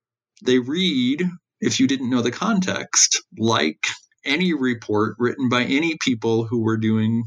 they 0.44 0.60
read 0.60 1.30
if 1.62 1.80
you 1.80 1.88
didn't 1.88 2.10
know 2.10 2.22
the 2.22 2.32
context, 2.32 3.24
like 3.38 3.86
any 4.26 4.54
report 4.54 5.16
written 5.20 5.50
by 5.50 5.64
any 5.64 5.98
people 6.02 6.46
who 6.46 6.62
were 6.62 6.78
doing 6.78 7.24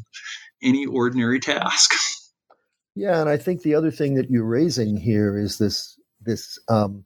any 0.62 0.86
ordinary 0.86 1.40
task. 1.40 1.92
Yeah, 2.94 3.20
and 3.20 3.30
I 3.30 3.36
think 3.36 3.62
the 3.62 3.76
other 3.76 3.92
thing 3.92 4.14
that 4.14 4.28
you're 4.28 4.42
raising 4.42 4.96
here 4.96 5.38
is 5.38 5.59
this 5.59 5.96
this 6.20 6.59
um, 6.68 7.04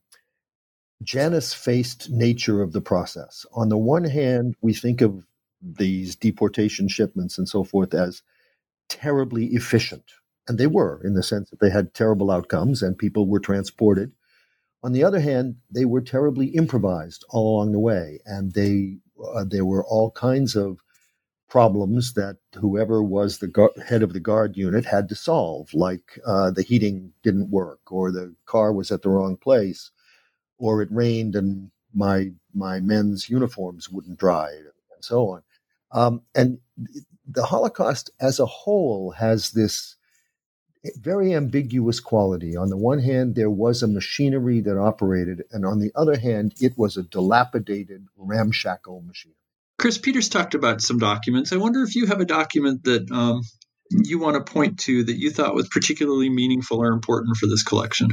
Janus-faced 1.02 2.08
nature 2.08 2.62
of 2.62 2.72
the 2.72 2.80
process. 2.80 3.44
On 3.52 3.68
the 3.68 3.76
one 3.76 4.04
hand, 4.04 4.54
we 4.62 4.72
think 4.72 5.02
of 5.02 5.26
these 5.60 6.16
deportation 6.16 6.88
shipments 6.88 7.36
and 7.36 7.46
so 7.46 7.62
forth 7.62 7.92
as 7.92 8.22
terribly 8.88 9.48
efficient, 9.48 10.12
and 10.48 10.56
they 10.56 10.66
were 10.66 11.02
in 11.04 11.12
the 11.12 11.22
sense 11.22 11.50
that 11.50 11.60
they 11.60 11.68
had 11.68 11.92
terrible 11.92 12.30
outcomes 12.30 12.82
and 12.82 12.96
people 12.96 13.26
were 13.26 13.38
transported 13.38 14.12
on 14.82 14.92
the 14.92 15.04
other 15.04 15.20
hand, 15.20 15.56
they 15.70 15.84
were 15.84 16.00
terribly 16.00 16.46
improvised 16.48 17.24
all 17.30 17.56
along 17.56 17.72
the 17.72 17.78
way, 17.78 18.20
and 18.26 18.52
they 18.52 18.98
uh, 19.34 19.44
there 19.44 19.64
were 19.64 19.84
all 19.84 20.10
kinds 20.10 20.56
of 20.56 20.80
problems 21.52 22.14
that 22.14 22.38
whoever 22.54 23.02
was 23.02 23.36
the 23.38 23.46
gu- 23.46 23.68
head 23.86 24.02
of 24.02 24.14
the 24.14 24.20
guard 24.20 24.56
unit 24.56 24.86
had 24.86 25.06
to 25.06 25.14
solve, 25.14 25.68
like 25.74 26.18
uh, 26.26 26.50
the 26.50 26.62
heating 26.62 27.12
didn't 27.22 27.50
work, 27.50 27.92
or 27.92 28.10
the 28.10 28.34
car 28.46 28.72
was 28.72 28.90
at 28.90 29.02
the 29.02 29.10
wrong 29.10 29.36
place, 29.36 29.90
or 30.56 30.80
it 30.80 30.88
rained 30.90 31.36
and 31.36 31.70
my 31.92 32.30
my 32.54 32.80
men's 32.80 33.28
uniforms 33.28 33.90
wouldn't 33.90 34.18
dry, 34.18 34.48
and 34.50 35.04
so 35.04 35.28
on. 35.28 35.42
Um, 35.92 36.22
and 36.34 36.58
the 37.28 37.44
Holocaust 37.44 38.08
as 38.18 38.40
a 38.40 38.46
whole 38.46 39.10
has 39.10 39.50
this 39.50 39.96
very 40.96 41.34
ambiguous 41.34 42.00
quality. 42.00 42.56
On 42.56 42.70
the 42.70 42.78
one 42.78 43.00
hand, 43.00 43.34
there 43.34 43.50
was 43.50 43.82
a 43.82 43.86
machinery 43.98 44.62
that 44.62 44.78
operated, 44.78 45.44
and 45.52 45.66
on 45.66 45.80
the 45.80 45.92
other 45.94 46.18
hand, 46.18 46.54
it 46.62 46.78
was 46.78 46.96
a 46.96 47.02
dilapidated, 47.02 48.06
ramshackle 48.16 49.02
machine. 49.02 49.41
Chris 49.82 49.98
Peters 49.98 50.28
talked 50.28 50.54
about 50.54 50.80
some 50.80 50.98
documents. 50.98 51.52
I 51.52 51.56
wonder 51.56 51.82
if 51.82 51.96
you 51.96 52.06
have 52.06 52.20
a 52.20 52.24
document 52.24 52.84
that 52.84 53.10
um, 53.10 53.42
you 53.90 54.20
want 54.20 54.36
to 54.36 54.52
point 54.52 54.78
to 54.82 55.02
that 55.02 55.16
you 55.16 55.28
thought 55.28 55.56
was 55.56 55.68
particularly 55.68 56.30
meaningful 56.30 56.80
or 56.80 56.92
important 56.92 57.36
for 57.36 57.48
this 57.48 57.64
collection. 57.64 58.10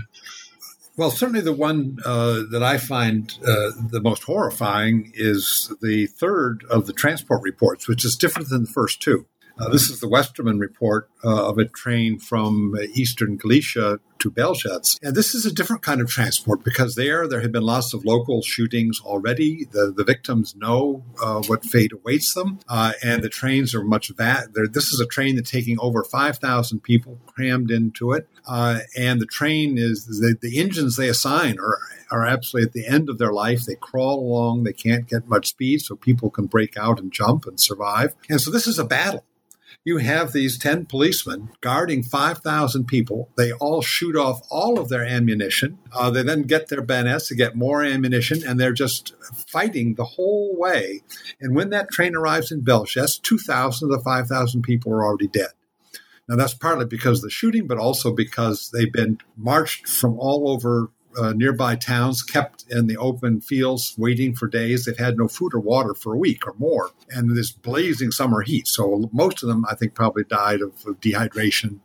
Well, 0.97 1.11
certainly 1.11 1.41
the 1.41 1.53
one 1.53 1.99
uh, 2.03 2.41
that 2.49 2.63
I 2.63 2.79
find 2.79 3.31
uh, 3.45 3.69
the 3.87 4.01
most 4.01 4.23
horrifying 4.23 5.11
is 5.13 5.71
the 5.79 6.07
third 6.07 6.65
of 6.71 6.87
the 6.87 6.93
transport 6.93 7.41
reports, 7.43 7.87
which 7.87 8.03
is 8.03 8.15
different 8.15 8.49
than 8.49 8.63
the 8.63 8.71
first 8.71 8.99
two. 8.99 9.27
Uh, 9.59 9.69
this 9.69 9.89
is 9.89 9.99
the 9.99 10.07
Westermann 10.07 10.59
report 10.59 11.09
uh, 11.23 11.49
of 11.49 11.57
a 11.57 11.65
train 11.65 12.17
from 12.17 12.75
eastern 12.93 13.35
Galicia 13.35 13.99
to 14.19 14.31
Belzec. 14.31 14.97
And 15.01 15.15
this 15.15 15.33
is 15.33 15.45
a 15.45 15.53
different 15.53 15.81
kind 15.81 16.01
of 16.01 16.09
transport 16.09 16.63
because 16.63 16.95
there, 16.95 17.27
there 17.27 17.41
had 17.41 17.51
been 17.51 17.63
lots 17.63 17.93
of 17.93 18.05
local 18.05 18.41
shootings 18.41 18.99
already. 19.01 19.65
The, 19.65 19.93
the 19.95 20.03
victims 20.03 20.55
know 20.55 21.03
uh, 21.21 21.41
what 21.47 21.65
fate 21.65 21.91
awaits 21.93 22.33
them, 22.33 22.59
uh, 22.67 22.93
and 23.03 23.23
the 23.23 23.29
trains 23.29 23.73
are 23.73 23.83
much 23.83 24.09
that. 24.17 24.47
This 24.53 24.93
is 24.93 24.99
a 24.99 25.05
train 25.05 25.35
that's 25.35 25.51
taking 25.51 25.79
over 25.79 26.03
5,000 26.03 26.81
people 26.81 27.19
crammed 27.25 27.71
into 27.71 28.11
it. 28.11 28.27
Uh, 28.47 28.79
and 28.97 29.21
the 29.21 29.25
train 29.25 29.77
is, 29.77 30.05
the, 30.05 30.35
the 30.41 30.59
engines 30.59 30.95
they 30.95 31.09
assign 31.09 31.59
are 31.59 31.79
are 32.11 32.25
absolutely 32.25 32.67
at 32.67 32.73
the 32.73 32.87
end 32.87 33.07
of 33.07 33.19
their 33.19 33.31
life. 33.31 33.65
They 33.65 33.75
crawl 33.75 34.19
along, 34.19 34.63
they 34.63 34.73
can't 34.73 35.07
get 35.07 35.27
much 35.27 35.49
speed, 35.49 35.81
so 35.81 35.95
people 35.95 36.31
can 36.31 36.47
break 36.47 36.75
out 36.75 36.99
and 36.99 37.11
jump 37.11 37.45
and 37.45 37.59
survive. 37.59 38.15
And 38.27 38.41
so 38.41 38.49
this 38.49 38.65
is 38.65 38.79
a 38.79 38.83
battle 38.83 39.23
you 39.85 39.97
have 39.97 40.33
these 40.33 40.57
10 40.57 40.85
policemen 40.85 41.49
guarding 41.61 42.03
5,000 42.03 42.85
people. 42.85 43.29
They 43.37 43.51
all 43.53 43.81
shoot 43.81 44.15
off 44.15 44.41
all 44.49 44.77
of 44.77 44.89
their 44.89 45.05
ammunition. 45.05 45.79
Uh, 45.93 46.09
they 46.11 46.21
then 46.21 46.43
get 46.43 46.67
their 46.67 46.81
bayonets 46.81 47.29
to 47.29 47.35
get 47.35 47.55
more 47.55 47.83
ammunition, 47.83 48.43
and 48.45 48.59
they're 48.59 48.73
just 48.73 49.13
fighting 49.47 49.95
the 49.95 50.03
whole 50.03 50.55
way. 50.57 51.01
And 51.39 51.55
when 51.55 51.69
that 51.69 51.91
train 51.91 52.15
arrives 52.15 52.51
in 52.51 52.61
Belzec, 52.61 53.21
2,000 53.21 53.91
of 53.91 53.97
the 53.97 54.03
5,000 54.03 54.61
people 54.61 54.91
are 54.91 55.03
already 55.03 55.27
dead. 55.27 55.51
Now, 56.27 56.35
that's 56.35 56.53
partly 56.53 56.85
because 56.85 57.19
of 57.19 57.23
the 57.23 57.29
shooting, 57.31 57.65
but 57.65 57.79
also 57.79 58.13
because 58.13 58.69
they've 58.71 58.93
been 58.93 59.17
marched 59.35 59.87
from 59.87 60.19
all 60.19 60.49
over 60.49 60.91
uh, 61.17 61.33
nearby 61.33 61.75
towns 61.75 62.21
kept 62.21 62.65
in 62.69 62.87
the 62.87 62.97
open 62.97 63.41
fields 63.41 63.95
waiting 63.97 64.35
for 64.35 64.47
days. 64.47 64.85
They've 64.85 64.97
had 64.97 65.17
no 65.17 65.27
food 65.27 65.53
or 65.53 65.59
water 65.59 65.93
for 65.93 66.13
a 66.13 66.17
week 66.17 66.45
or 66.47 66.53
more, 66.57 66.91
and 67.09 67.35
this 67.35 67.51
blazing 67.51 68.11
summer 68.11 68.41
heat. 68.41 68.67
So 68.67 69.09
most 69.11 69.43
of 69.43 69.49
them, 69.49 69.65
I 69.69 69.75
think, 69.75 69.95
probably 69.95 70.23
died 70.23 70.61
of, 70.61 70.73
of 70.85 70.99
dehydration 70.99 71.79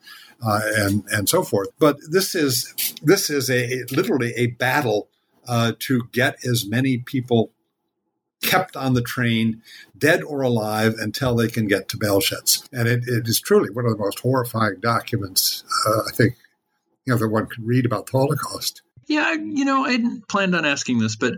uh, 0.44 0.60
and 0.76 1.04
and 1.10 1.28
so 1.28 1.42
forth. 1.42 1.68
But 1.78 1.98
this 2.10 2.34
is 2.34 2.74
this 3.02 3.30
is 3.30 3.50
a 3.50 3.84
literally 3.90 4.34
a 4.36 4.48
battle 4.48 5.08
uh, 5.48 5.72
to 5.80 6.08
get 6.12 6.44
as 6.44 6.66
many 6.66 6.98
people 6.98 7.50
kept 8.42 8.76
on 8.76 8.92
the 8.92 9.00
train, 9.00 9.62
dead 9.96 10.22
or 10.22 10.42
alive, 10.42 10.94
until 10.98 11.34
they 11.34 11.48
can 11.48 11.66
get 11.66 11.88
to 11.88 11.96
Belzec. 11.96 12.68
And 12.72 12.86
it, 12.86 13.04
it 13.06 13.26
is 13.26 13.40
truly 13.40 13.70
one 13.70 13.86
of 13.86 13.92
the 13.92 13.98
most 13.98 14.18
horrifying 14.20 14.80
documents 14.80 15.64
uh, 15.86 16.02
I 16.08 16.12
think 16.12 16.34
you 17.06 17.12
know 17.12 17.18
that 17.18 17.28
one 17.28 17.46
can 17.46 17.66
read 17.66 17.86
about 17.86 18.06
the 18.06 18.12
Holocaust. 18.12 18.82
Yeah, 19.08 19.32
you 19.32 19.64
know, 19.64 19.84
I 19.84 19.92
hadn't 19.92 20.28
planned 20.28 20.54
on 20.54 20.64
asking 20.64 20.98
this, 20.98 21.16
but 21.16 21.34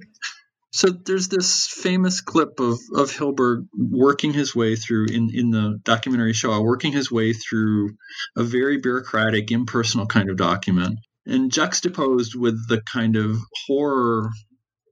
so 0.73 0.89
there's 0.89 1.29
this 1.29 1.67
famous 1.67 2.21
clip 2.21 2.61
of, 2.61 2.79
of 2.95 3.11
Hilberg 3.11 3.67
working 3.75 4.33
his 4.33 4.55
way 4.55 4.77
through 4.77 5.07
in, 5.07 5.31
in 5.33 5.51
the 5.51 5.81
documentary 5.85 6.35
show, 6.35 6.53
uh, 6.53 6.61
working 6.61 6.93
his 6.93 7.11
way 7.11 7.33
through 7.33 7.97
a 8.37 8.43
very 8.43 8.79
bureaucratic, 8.79 9.51
impersonal 9.51 10.07
kind 10.07 10.29
of 10.29 10.37
document, 10.37 10.99
and 11.25 11.51
juxtaposed 11.51 12.35
with 12.35 12.69
the 12.69 12.83
kind 12.83 13.17
of 13.17 13.39
horror 13.67 14.31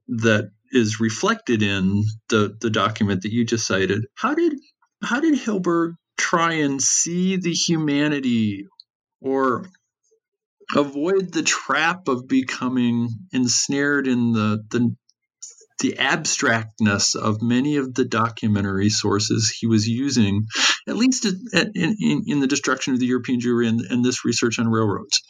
that 0.07 0.49
is 0.71 0.99
reflected 0.99 1.61
in 1.61 2.03
the, 2.29 2.57
the 2.59 2.69
document 2.69 3.21
that 3.21 3.31
you 3.31 3.45
just 3.45 3.67
cited. 3.67 4.05
How 4.15 4.33
did 4.33 4.53
how 5.03 5.19
did 5.19 5.39
Hilberg 5.39 5.93
try 6.17 6.53
and 6.53 6.81
see 6.81 7.37
the 7.37 7.53
humanity 7.53 8.65
or 9.21 9.67
avoid 10.75 11.31
the 11.31 11.43
trap 11.43 12.07
of 12.07 12.27
becoming 12.27 13.09
ensnared 13.33 14.07
in 14.07 14.31
the 14.33 14.63
the 14.69 14.95
the 15.79 15.99
abstractness 15.99 17.15
of 17.15 17.41
many 17.41 17.75
of 17.75 17.93
the 17.93 18.05
documentary 18.05 18.89
sources 18.89 19.49
he 19.49 19.67
was 19.67 19.87
using, 19.87 20.45
at 20.87 20.95
least 20.95 21.25
in, 21.25 21.71
in, 21.75 22.23
in, 22.25 22.39
the 22.39 22.47
destruction 22.47 22.93
of 22.93 22.99
the 23.01 23.05
European 23.05 23.41
Jewry 23.41 23.67
and, 23.67 23.81
and, 23.81 24.03
this 24.03 24.23
research 24.23 24.57
on 24.57 24.69
railroads. 24.69 25.21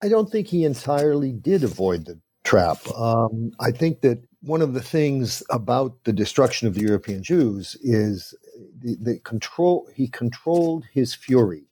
I 0.00 0.08
don't 0.08 0.30
think 0.30 0.46
he 0.46 0.64
entirely 0.64 1.32
did 1.32 1.64
avoid 1.64 2.06
the 2.06 2.20
trap. 2.44 2.78
Um, 2.96 3.50
I 3.58 3.72
think 3.72 4.02
that 4.02 4.22
one 4.40 4.62
of 4.62 4.72
the 4.72 4.82
things 4.82 5.42
about 5.50 6.04
the 6.04 6.12
destruction 6.12 6.68
of 6.68 6.74
the 6.74 6.82
European 6.82 7.22
Jews 7.24 7.76
is 7.82 8.34
the, 8.78 8.96
the 9.00 9.18
control. 9.18 9.88
He 9.94 10.06
controlled 10.06 10.84
his 10.92 11.14
fury. 11.14 11.64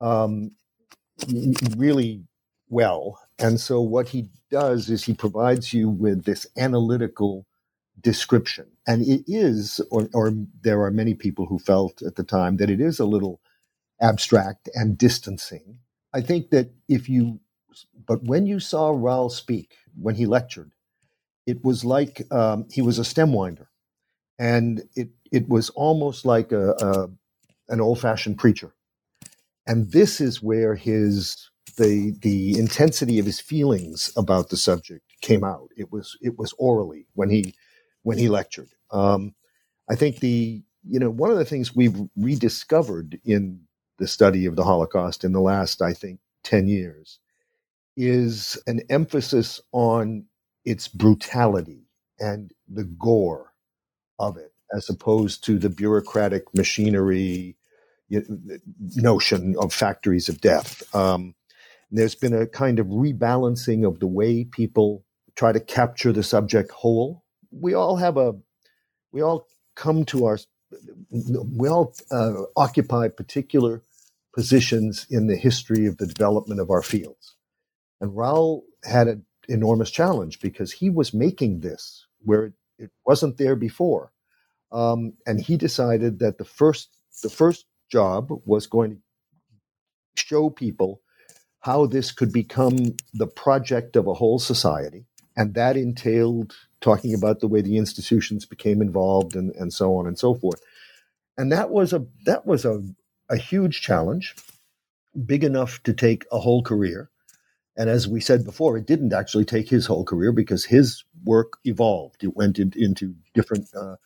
Um, 0.00 0.52
really 1.76 2.24
well. 2.68 3.20
And 3.38 3.60
so 3.60 3.80
what 3.80 4.08
he 4.08 4.28
does 4.50 4.90
is 4.90 5.04
he 5.04 5.14
provides 5.14 5.72
you 5.72 5.88
with 5.88 6.24
this 6.24 6.46
analytical 6.56 7.46
description. 8.00 8.66
And 8.86 9.02
it 9.06 9.24
is, 9.26 9.80
or, 9.90 10.08
or 10.12 10.32
there 10.62 10.82
are 10.82 10.90
many 10.90 11.14
people 11.14 11.46
who 11.46 11.58
felt 11.58 12.02
at 12.02 12.16
the 12.16 12.24
time 12.24 12.56
that 12.58 12.70
it 12.70 12.80
is 12.80 12.98
a 12.98 13.04
little 13.06 13.40
abstract 14.00 14.68
and 14.74 14.98
distancing. 14.98 15.78
I 16.12 16.20
think 16.20 16.50
that 16.50 16.70
if 16.88 17.08
you, 17.08 17.40
but 18.06 18.22
when 18.24 18.46
you 18.46 18.60
saw 18.60 18.90
Raoul 18.90 19.30
speak, 19.30 19.74
when 20.00 20.14
he 20.14 20.26
lectured, 20.26 20.72
it 21.46 21.64
was 21.64 21.84
like 21.84 22.22
um, 22.32 22.66
he 22.70 22.82
was 22.82 22.98
a 22.98 23.04
stem 23.04 23.32
winder. 23.32 23.68
And 24.38 24.82
it, 24.96 25.10
it 25.30 25.48
was 25.48 25.70
almost 25.70 26.24
like 26.24 26.52
a, 26.52 26.70
a 26.72 27.10
an 27.68 27.80
old 27.80 28.00
fashioned 28.00 28.38
preacher 28.38 28.74
and 29.68 29.92
this 29.92 30.20
is 30.20 30.42
where 30.42 30.76
his 30.76 31.50
the 31.78 32.12
the 32.22 32.58
intensity 32.58 33.20
of 33.20 33.26
his 33.26 33.40
feelings 33.40 34.12
about 34.16 34.50
the 34.50 34.58
subject 34.58 35.04
came 35.22 35.44
out. 35.44 35.70
It 35.78 35.92
was 35.92 36.18
it 36.22 36.38
was 36.38 36.54
orally 36.58 37.08
when 37.14 37.30
he 37.30 37.54
when 38.04 38.18
he 38.18 38.28
lectured. 38.30 38.70
Um, 38.92 39.34
I 39.90 39.96
think 39.96 40.20
the 40.20 40.62
you 40.88 41.00
know 41.00 41.10
one 41.10 41.32
of 41.32 41.38
the 41.38 41.46
things 41.46 41.76
we've 41.76 41.96
rediscovered 42.16 43.20
in 43.24 43.62
the 43.98 44.08
study 44.08 44.46
of 44.46 44.56
the 44.56 44.64
Holocaust 44.64 45.24
in 45.24 45.32
the 45.32 45.42
last, 45.42 45.82
I 45.82 45.94
think, 45.94 46.20
ten 46.44 46.68
years 46.68 47.20
is 47.96 48.58
an 48.66 48.82
emphasis 48.90 49.60
on 49.72 50.26
its 50.64 50.88
brutality 50.88 51.88
and 52.20 52.52
the 52.68 52.84
gore 52.84 53.52
of 54.20 54.38
it, 54.38 54.52
as 54.74 54.90
opposed 54.90 55.44
to 55.44 55.58
the 55.58 55.70
bureaucratic 55.70 56.54
machinery 56.54 57.56
notion 58.96 59.54
of 59.58 59.72
factories 59.72 60.28
of 60.28 60.40
death. 60.40 60.82
Um, 60.94 61.34
there's 61.90 62.14
been 62.14 62.34
a 62.34 62.46
kind 62.46 62.78
of 62.78 62.86
rebalancing 62.86 63.86
of 63.86 64.00
the 64.00 64.06
way 64.06 64.44
people 64.44 65.04
try 65.36 65.52
to 65.52 65.60
capture 65.60 66.12
the 66.12 66.22
subject 66.22 66.70
whole. 66.70 67.24
We 67.50 67.74
all 67.74 67.96
have 67.96 68.16
a, 68.16 68.34
we 69.12 69.22
all 69.22 69.46
come 69.76 70.04
to 70.06 70.26
our, 70.26 70.38
we 71.10 71.68
all 71.68 71.94
uh, 72.10 72.32
occupy 72.56 73.08
particular 73.08 73.82
positions 74.34 75.06
in 75.10 75.28
the 75.28 75.36
history 75.36 75.86
of 75.86 75.98
the 75.98 76.06
development 76.06 76.60
of 76.60 76.70
our 76.70 76.82
fields. 76.82 77.36
And 78.00 78.16
Raoul 78.16 78.64
had 78.82 79.06
an 79.08 79.24
enormous 79.48 79.90
challenge 79.90 80.40
because 80.40 80.72
he 80.72 80.90
was 80.90 81.14
making 81.14 81.60
this 81.60 82.06
where 82.20 82.46
it, 82.46 82.52
it 82.78 82.90
wasn't 83.06 83.38
there 83.38 83.56
before. 83.56 84.10
Um, 84.72 85.12
and 85.26 85.40
he 85.40 85.56
decided 85.56 86.18
that 86.18 86.38
the 86.38 86.44
first, 86.44 86.88
the 87.22 87.30
first 87.30 87.64
job 87.90 88.30
was 88.44 88.66
going 88.66 88.90
to 88.92 88.98
show 90.16 90.50
people 90.50 91.00
how 91.60 91.86
this 91.86 92.12
could 92.12 92.32
become 92.32 92.94
the 93.14 93.26
project 93.26 93.96
of 93.96 94.06
a 94.06 94.14
whole 94.14 94.38
society. 94.38 95.06
And 95.36 95.54
that 95.54 95.76
entailed 95.76 96.54
talking 96.80 97.14
about 97.14 97.40
the 97.40 97.48
way 97.48 97.62
the 97.62 97.78
institutions 97.78 98.44
became 98.44 98.82
involved 98.82 99.34
and, 99.34 99.50
and 99.56 99.72
so 99.72 99.96
on 99.96 100.06
and 100.06 100.18
so 100.18 100.34
forth. 100.34 100.60
And 101.36 101.50
that 101.50 101.70
was 101.70 101.92
a 101.92 102.06
that 102.26 102.46
was 102.46 102.64
a, 102.64 102.82
a 103.28 103.36
huge 103.36 103.80
challenge, 103.80 104.36
big 105.26 105.42
enough 105.42 105.82
to 105.84 105.92
take 105.92 106.24
a 106.30 106.38
whole 106.38 106.62
career. 106.62 107.10
And 107.76 107.90
as 107.90 108.06
we 108.06 108.20
said 108.20 108.44
before, 108.44 108.76
it 108.76 108.86
didn't 108.86 109.12
actually 109.12 109.44
take 109.44 109.68
his 109.68 109.86
whole 109.86 110.04
career 110.04 110.30
because 110.30 110.64
his 110.64 111.02
work 111.24 111.54
evolved. 111.64 112.22
It 112.22 112.36
went 112.36 112.58
in, 112.58 112.72
into 112.76 113.16
different 113.34 113.68
uh, 113.74 113.96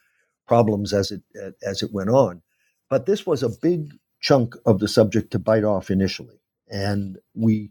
problems 0.46 0.94
as 0.94 1.10
it 1.10 1.22
as 1.62 1.82
it 1.82 1.92
went 1.92 2.10
on. 2.10 2.42
But 2.90 3.06
this 3.06 3.26
was 3.26 3.42
a 3.42 3.48
big 3.48 3.92
chunk 4.20 4.54
of 4.64 4.78
the 4.78 4.88
subject 4.88 5.32
to 5.32 5.38
bite 5.38 5.64
off 5.64 5.90
initially, 5.90 6.40
and 6.68 7.18
we, 7.34 7.70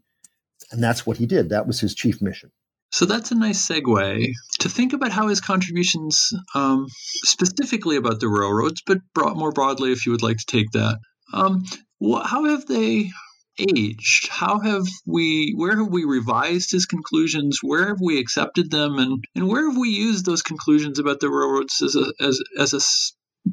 and 0.72 0.84
that's 0.84 1.06
what 1.06 1.18
he 1.18 1.26
did. 1.26 1.50
That 1.50 1.68
was 1.68 1.80
his 1.80 1.96
chief 1.96 2.22
mission. 2.22 2.52
So 2.92 3.06
that's 3.06 3.32
a 3.32 3.36
nice 3.36 3.68
segue 3.68 4.32
to 4.60 4.70
think 4.70 4.94
about 4.94 5.12
how 5.12 5.28
his 5.28 5.42
contributions, 5.42 6.32
um, 6.56 6.88
specifically 7.26 7.98
about 7.98 8.22
the 8.22 8.30
railroads, 8.30 8.82
but 8.86 9.00
more 9.36 9.52
broadly, 9.52 9.92
if 9.92 10.06
you 10.06 10.14
would 10.14 10.24
like 10.24 10.38
to 10.38 10.46
take 10.46 10.72
that, 10.72 10.98
um, 11.34 11.66
how 12.02 12.46
have 12.46 12.66
they 12.66 13.10
aged? 13.60 14.30
How 14.30 14.60
have 14.60 14.88
we, 15.06 15.54
where 15.56 15.78
have 15.78 15.90
we 15.90 16.06
revised 16.06 16.72
his 16.72 16.86
conclusions? 16.86 17.60
Where 17.62 17.88
have 17.88 18.00
we 18.02 18.20
accepted 18.20 18.72
them? 18.72 19.00
And, 19.00 19.24
and 19.36 19.48
where 19.50 19.70
have 19.70 19.78
we 19.78 19.90
used 19.90 20.26
those 20.26 20.44
conclusions 20.44 21.00
about 21.00 21.20
the 21.20 21.30
railroads 21.30 21.82
as 21.82 21.96
a, 21.96 22.14
as, 22.24 22.42
as 22.58 22.74
a 22.74 22.80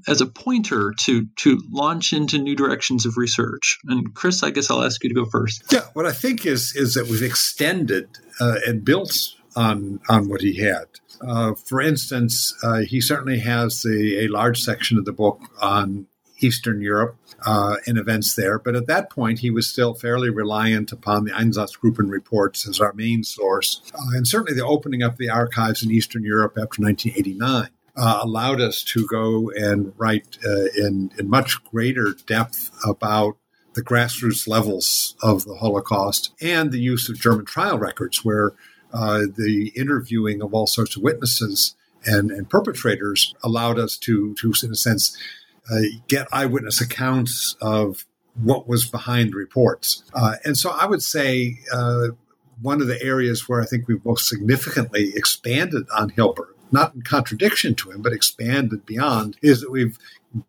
as 0.06 0.20
a 0.20 0.26
pointer 0.26 0.94
to 1.00 1.26
to 1.36 1.60
launch 1.70 2.12
into 2.12 2.38
new 2.38 2.56
directions 2.56 3.06
of 3.06 3.16
research. 3.16 3.78
And 3.86 4.14
Chris, 4.14 4.42
I 4.42 4.50
guess 4.50 4.70
I'll 4.70 4.84
ask 4.84 5.02
you 5.02 5.08
to 5.10 5.14
go 5.14 5.24
first. 5.24 5.64
Yeah, 5.72 5.82
what 5.92 6.06
I 6.06 6.12
think 6.12 6.46
is 6.46 6.74
is 6.74 6.94
that 6.94 7.06
we've 7.06 7.22
extended 7.22 8.08
uh, 8.40 8.56
and 8.66 8.84
built 8.84 9.34
on 9.56 10.00
on 10.08 10.28
what 10.28 10.40
he 10.40 10.60
had. 10.60 10.86
Uh, 11.20 11.54
for 11.54 11.80
instance, 11.80 12.54
uh, 12.62 12.80
he 12.80 13.00
certainly 13.00 13.38
has 13.38 13.84
a, 13.84 14.24
a, 14.24 14.28
large 14.28 14.60
section 14.60 14.98
of 14.98 15.04
the 15.04 15.12
book 15.12 15.40
on 15.62 16.06
Eastern 16.40 16.80
Europe 16.80 17.16
uh, 17.46 17.76
and 17.86 17.96
events 17.96 18.34
there, 18.34 18.58
but 18.58 18.74
at 18.74 18.88
that 18.88 19.10
point 19.10 19.38
he 19.38 19.50
was 19.50 19.66
still 19.66 19.94
fairly 19.94 20.28
reliant 20.28 20.90
upon 20.90 21.24
the 21.24 21.30
Einsatzgruppen 21.30 22.10
reports 22.10 22.68
as 22.68 22.80
our 22.80 22.92
main 22.94 23.22
source, 23.22 23.80
uh, 23.94 24.16
and 24.16 24.26
certainly 24.26 24.54
the 24.54 24.66
opening 24.66 25.02
up 25.02 25.12
of 25.12 25.18
the 25.18 25.30
archives 25.30 25.82
in 25.84 25.90
Eastern 25.90 26.24
Europe 26.24 26.52
after 26.52 26.82
1989 26.82 27.68
uh, 27.96 28.20
allowed 28.22 28.60
us 28.60 28.82
to 28.82 29.06
go 29.06 29.50
and 29.50 29.92
write 29.96 30.38
uh, 30.44 30.66
in, 30.76 31.12
in 31.18 31.28
much 31.28 31.62
greater 31.64 32.14
depth 32.26 32.70
about 32.86 33.36
the 33.74 33.82
grassroots 33.82 34.46
levels 34.46 35.16
of 35.22 35.44
the 35.44 35.56
Holocaust 35.56 36.32
and 36.40 36.70
the 36.70 36.80
use 36.80 37.08
of 37.08 37.18
German 37.18 37.44
trial 37.44 37.78
records, 37.78 38.24
where 38.24 38.52
uh, 38.92 39.22
the 39.36 39.72
interviewing 39.74 40.42
of 40.42 40.54
all 40.54 40.66
sorts 40.66 40.96
of 40.96 41.02
witnesses 41.02 41.74
and, 42.04 42.30
and 42.30 42.48
perpetrators 42.48 43.34
allowed 43.42 43.78
us 43.78 43.96
to, 43.96 44.34
to 44.34 44.52
in 44.62 44.70
a 44.70 44.76
sense, 44.76 45.16
uh, 45.70 45.80
get 46.08 46.28
eyewitness 46.32 46.80
accounts 46.80 47.56
of 47.60 48.06
what 48.40 48.68
was 48.68 48.86
behind 48.86 49.32
the 49.32 49.36
reports. 49.36 50.04
Uh, 50.12 50.34
and 50.44 50.56
so 50.56 50.70
I 50.70 50.86
would 50.86 51.02
say 51.02 51.58
uh, 51.72 52.08
one 52.60 52.80
of 52.80 52.86
the 52.86 53.02
areas 53.02 53.48
where 53.48 53.60
I 53.60 53.64
think 53.64 53.88
we've 53.88 54.04
most 54.04 54.28
significantly 54.28 55.12
expanded 55.14 55.86
on 55.96 56.10
Hilberg 56.10 56.53
not 56.74 56.94
in 56.94 57.02
contradiction 57.02 57.74
to 57.76 57.90
him, 57.90 58.02
but 58.02 58.12
expanded 58.12 58.84
beyond, 58.84 59.36
is 59.40 59.62
that 59.62 59.70
we've 59.70 59.98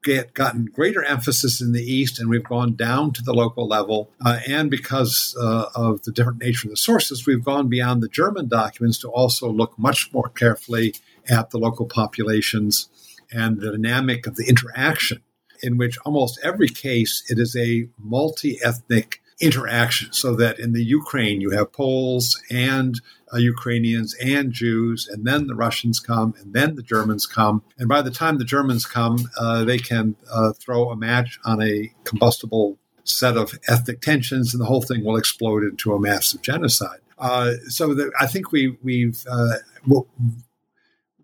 get, 0.03 0.33
gotten 0.33 0.65
greater 0.65 1.03
emphasis 1.03 1.61
in 1.61 1.71
the 1.71 1.83
East 1.83 2.19
and 2.19 2.29
we've 2.29 2.43
gone 2.43 2.75
down 2.75 3.13
to 3.13 3.21
the 3.21 3.33
local 3.33 3.67
level. 3.67 4.09
Uh, 4.25 4.39
and 4.47 4.69
because 4.69 5.35
uh, 5.39 5.67
of 5.75 6.01
the 6.01 6.11
different 6.11 6.41
nature 6.41 6.67
of 6.67 6.71
the 6.71 6.77
sources, 6.77 7.25
we've 7.25 7.43
gone 7.43 7.69
beyond 7.69 8.01
the 8.01 8.09
German 8.09 8.47
documents 8.47 8.97
to 8.99 9.09
also 9.09 9.49
look 9.49 9.77
much 9.77 10.11
more 10.13 10.29
carefully 10.29 10.95
at 11.29 11.51
the 11.51 11.57
local 11.57 11.85
populations 11.85 12.89
and 13.31 13.61
the 13.61 13.71
dynamic 13.71 14.27
of 14.27 14.35
the 14.35 14.47
interaction, 14.47 15.21
in 15.61 15.77
which 15.77 15.97
almost 15.99 16.39
every 16.43 16.69
case 16.69 17.23
it 17.29 17.39
is 17.39 17.55
a 17.55 17.87
multi 17.97 18.59
ethnic 18.63 19.21
interaction. 19.39 20.13
So 20.13 20.35
that 20.35 20.59
in 20.59 20.73
the 20.73 20.83
Ukraine, 20.83 21.41
you 21.41 21.51
have 21.51 21.73
Poles 21.73 22.41
and 22.49 22.99
uh, 23.33 23.37
Ukrainians 23.37 24.15
and 24.15 24.51
Jews, 24.51 25.07
and 25.11 25.25
then 25.25 25.47
the 25.47 25.55
Russians 25.55 25.99
come, 25.99 26.33
and 26.39 26.53
then 26.53 26.75
the 26.75 26.83
Germans 26.83 27.25
come. 27.25 27.63
And 27.77 27.89
by 27.89 28.01
the 28.01 28.11
time 28.11 28.37
the 28.37 28.45
Germans 28.45 28.85
come, 28.85 29.29
uh, 29.37 29.63
they 29.65 29.77
can 29.77 30.15
uh, 30.31 30.53
throw 30.53 30.89
a 30.89 30.95
match 30.95 31.39
on 31.43 31.61
a 31.61 31.91
combustible 32.03 32.77
set 33.03 33.37
of 33.37 33.57
ethnic 33.67 34.01
tensions, 34.01 34.53
and 34.53 34.61
the 34.61 34.65
whole 34.65 34.81
thing 34.81 35.03
will 35.03 35.17
explode 35.17 35.63
into 35.63 35.93
a 35.93 35.99
massive 35.99 36.41
genocide. 36.41 36.99
Uh, 37.17 37.53
so 37.67 37.93
the, 37.93 38.11
I 38.19 38.27
think 38.27 38.51
we, 38.51 38.77
we've 38.83 39.23
uh, 39.29 39.57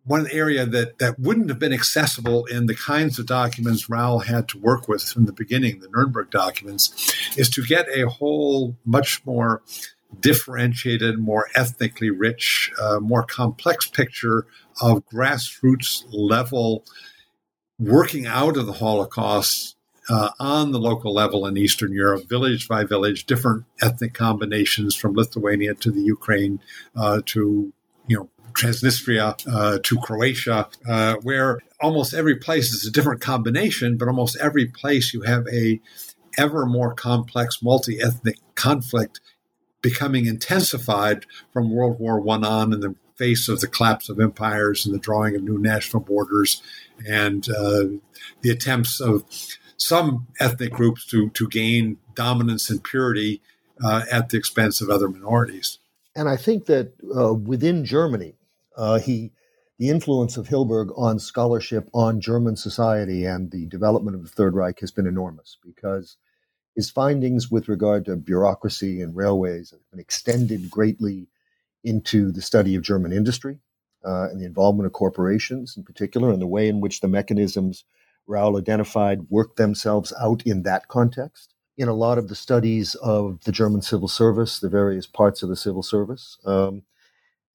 one 0.04 0.28
area 0.32 0.66
that, 0.66 0.98
that 0.98 1.20
wouldn't 1.20 1.50
have 1.50 1.60
been 1.60 1.74
accessible 1.74 2.46
in 2.46 2.66
the 2.66 2.76
kinds 2.76 3.20
of 3.20 3.26
documents 3.28 3.90
Raoul 3.90 4.20
had 4.20 4.48
to 4.50 4.58
work 4.58 4.88
with 4.88 5.04
from 5.04 5.26
the 5.26 5.34
beginning, 5.34 5.80
the 5.80 5.90
Nuremberg 5.90 6.32
documents, 6.32 7.14
is 7.38 7.50
to 7.52 7.64
get 7.64 7.88
a 7.96 8.10
whole 8.10 8.76
much 8.84 9.26
more 9.26 9.62
differentiated, 10.20 11.20
more 11.20 11.48
ethnically 11.56 12.10
rich, 12.10 12.72
uh, 12.82 13.00
more 13.00 13.24
complex 13.24 13.88
picture 13.88 14.46
of 14.82 15.06
grassroots 15.06 16.04
level 16.12 16.84
working 17.80 18.26
out 18.26 18.58
of 18.58 18.66
the 18.66 18.74
Holocaust 18.74 19.76
uh, 20.10 20.30
on 20.40 20.72
the 20.72 20.80
local 20.80 21.14
level 21.14 21.46
in 21.46 21.58
Eastern 21.58 21.94
Europe, 21.94 22.28
village 22.28 22.68
by 22.68 22.84
village, 22.84 23.26
different 23.26 23.66
ethnic 23.82 24.14
combinations 24.14 24.96
from 24.96 25.14
Lithuania 25.14 25.74
to 25.76 25.92
the 25.92 26.02
Ukraine 26.02 26.60
uh, 26.96 27.22
to 27.28 27.72
you 28.08 28.18
know 28.18 28.30
Transnistria 28.54 29.36
uh, 29.52 29.80
to 29.84 29.98
Croatia, 30.00 30.68
uh, 30.88 31.16
where 31.24 31.60
almost 31.80 32.14
every 32.14 32.36
place 32.36 32.72
is 32.72 32.86
a 32.86 32.92
different 32.92 33.22
combination, 33.22 33.98
but 33.98 34.08
almost 34.08 34.38
every 34.40 34.66
place 34.66 35.14
you 35.14 35.22
have 35.22 35.48
a 35.48 35.80
ever 36.38 36.66
more 36.66 36.94
complex 36.94 37.62
multi-ethnic 37.62 38.38
conflict 38.56 39.20
becoming 39.82 40.26
intensified 40.26 41.26
from 41.52 41.74
World 41.74 42.00
War 42.00 42.20
One 42.20 42.46
on 42.46 42.72
in 42.74 42.80
the 42.80 42.96
face 43.18 43.50
of 43.50 43.60
the 43.60 43.68
collapse 43.68 44.10
of 44.10 44.20
empires 44.20 44.86
and 44.86 44.96
the 44.96 45.00
drawing 45.00 45.36
of 45.36 45.44
new 45.44 45.58
national 45.58 46.02
borders 46.02 46.62
and 47.08 47.48
uh, 47.50 47.86
the 48.42 48.50
attempts 48.50 49.00
of 49.00 49.24
some 49.78 50.28
ethnic 50.40 50.72
groups 50.72 51.06
to, 51.08 51.30
to 51.32 51.48
gain 51.48 51.98
dominance 52.16 52.70
and 52.70 52.84
purity 52.84 53.42
uh, 53.84 54.04
at 54.12 54.30
the 54.30 54.38
expense 54.38 54.82
of 54.82 54.90
other 54.90 55.08
minorities. 55.08 55.80
And 56.16 56.30
I 56.30 56.36
think 56.36 56.66
that 56.66 56.94
uh, 57.16 57.34
within 57.34 57.86
Germany, 57.86 58.36
uh, 58.78 59.00
he 59.00 59.32
the 59.80 59.90
influence 59.90 60.38
of 60.38 60.48
Hilberg 60.48 60.92
on 60.98 61.20
scholarship 61.20 61.90
on 61.94 62.22
German 62.22 62.56
society 62.56 63.26
and 63.26 63.52
the 63.52 63.66
development 63.68 64.16
of 64.16 64.24
the 64.24 64.30
Third 64.30 64.56
Reich 64.56 64.80
has 64.82 64.92
been 64.92 65.08
enormous 65.08 65.58
because 65.64 66.18
his 66.76 66.90
findings 66.90 67.52
with 67.52 67.70
regard 67.70 68.06
to 68.06 68.16
bureaucracy 68.18 69.02
and 69.02 69.16
railways 69.16 69.72
have 69.72 69.82
been 69.92 70.00
extended 70.00 70.70
greatly 70.72 71.28
into 71.86 72.32
the 72.32 72.44
study 72.44 72.76
of 72.76 72.84
German 72.84 73.14
industry 73.14 73.60
uh, 74.06 74.30
and 74.32 74.42
the 74.42 74.46
involvement 74.48 74.88
of 74.88 74.94
corporations 74.94 75.76
in 75.78 75.84
particular, 75.84 76.32
and 76.32 76.42
the 76.42 76.48
way 76.48 76.70
in 76.70 76.82
which 76.82 77.02
the 77.02 77.10
mechanisms 77.10 77.86
Raoul 78.28 78.58
identified 78.58 79.24
worked 79.30 79.58
themselves 79.58 80.14
out 80.22 80.44
in 80.48 80.64
that 80.64 80.90
context. 80.90 81.56
In 81.78 81.90
a 81.90 81.96
lot 81.96 82.20
of 82.20 82.30
the 82.30 82.36
studies 82.36 82.96
of 82.98 83.44
the 83.46 83.54
German 83.54 83.82
civil 83.84 84.10
service, 84.10 84.60
the 84.60 84.70
various 84.70 85.08
parts 85.08 85.44
of 85.44 85.50
the 85.50 85.58
civil 85.58 85.84
service, 85.84 86.38
um, 86.46 86.84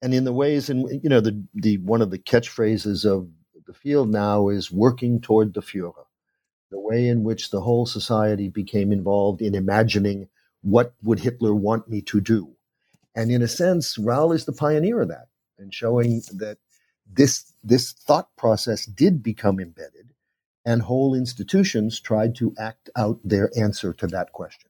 and 0.01 0.13
in 0.13 0.23
the 0.23 0.33
ways 0.33 0.69
in 0.69 0.87
you 1.03 1.09
know 1.09 1.21
the 1.21 1.43
the 1.53 1.77
one 1.79 2.01
of 2.01 2.11
the 2.11 2.19
catchphrases 2.19 3.05
of 3.05 3.29
The 3.67 3.73
field 3.73 4.09
now 4.09 4.47
is 4.47 4.71
working 4.71 5.19
toward 5.19 5.53
the 5.53 5.61
Führer, 5.61 6.05
the 6.71 6.79
way 6.79 7.07
in 7.07 7.23
which 7.23 7.51
the 7.51 7.61
whole 7.61 7.85
society 7.85 8.47
became 8.47 8.93
involved 8.93 9.41
in 9.41 9.55
imagining 9.55 10.29
what 10.61 10.93
would 11.03 11.19
Hitler 11.19 11.53
want 11.53 11.89
me 11.89 12.01
to 12.03 12.21
do. 12.21 12.55
And 13.13 13.31
in 13.31 13.41
a 13.41 13.47
sense, 13.47 13.97
Raoul 13.97 14.31
is 14.31 14.45
the 14.45 14.53
pioneer 14.53 15.01
of 15.01 15.09
that 15.09 15.27
and 15.57 15.73
showing 15.73 16.21
that 16.33 16.59
this, 17.11 17.51
this 17.63 17.91
thought 17.91 18.29
process 18.37 18.85
did 18.85 19.21
become 19.23 19.59
embedded 19.59 20.13
and 20.65 20.81
whole 20.81 21.15
institutions 21.15 21.99
tried 21.99 22.35
to 22.35 22.53
act 22.59 22.89
out 22.95 23.19
their 23.23 23.49
answer 23.57 23.93
to 23.93 24.07
that 24.07 24.31
question. 24.33 24.69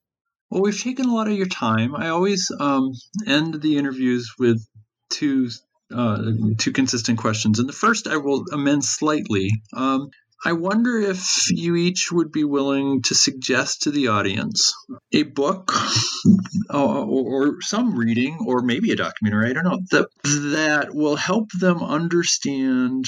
Well, 0.50 0.62
we've 0.62 0.80
taken 0.80 1.06
a 1.08 1.14
lot 1.14 1.28
of 1.28 1.34
your 1.34 1.48
time. 1.48 1.96
I 1.96 2.10
always 2.10 2.50
um, 2.60 2.94
end 3.28 3.62
the 3.62 3.78
interviews 3.78 4.36
with 4.40 4.66
two 5.10 5.50
uh, 5.94 6.22
two 6.58 6.72
consistent 6.72 7.18
questions, 7.18 7.60
and 7.60 7.70
the 7.70 7.74
first 7.74 8.08
I 8.08 8.18
will 8.18 8.44
amend 8.52 8.84
slightly. 8.84 9.50
Um, 9.74 10.10
I 10.46 10.54
wonder 10.54 11.00
if 11.00 11.50
you 11.50 11.76
each 11.76 12.12
would 12.12 12.32
be 12.32 12.44
willing 12.44 13.02
to 13.04 13.16
suggest 13.16 13.84
to 13.84 13.92
the 13.92 14.10
audience 14.10 14.74
a 15.12 15.24
book 15.24 15.72
uh, 16.72 17.04
or, 17.04 17.48
or, 17.48 17.62
some 17.62 17.98
reading, 17.98 18.38
or 18.46 18.62
maybe 18.62 18.92
a 18.92 18.96
documentary, 18.96 19.50
I 19.50 19.54
don't 19.54 19.64
know, 19.64 19.80
that, 19.92 20.08
that 20.24 20.94
will 20.94 21.16
help 21.16 21.50
them 21.60 21.82
understand 21.82 23.06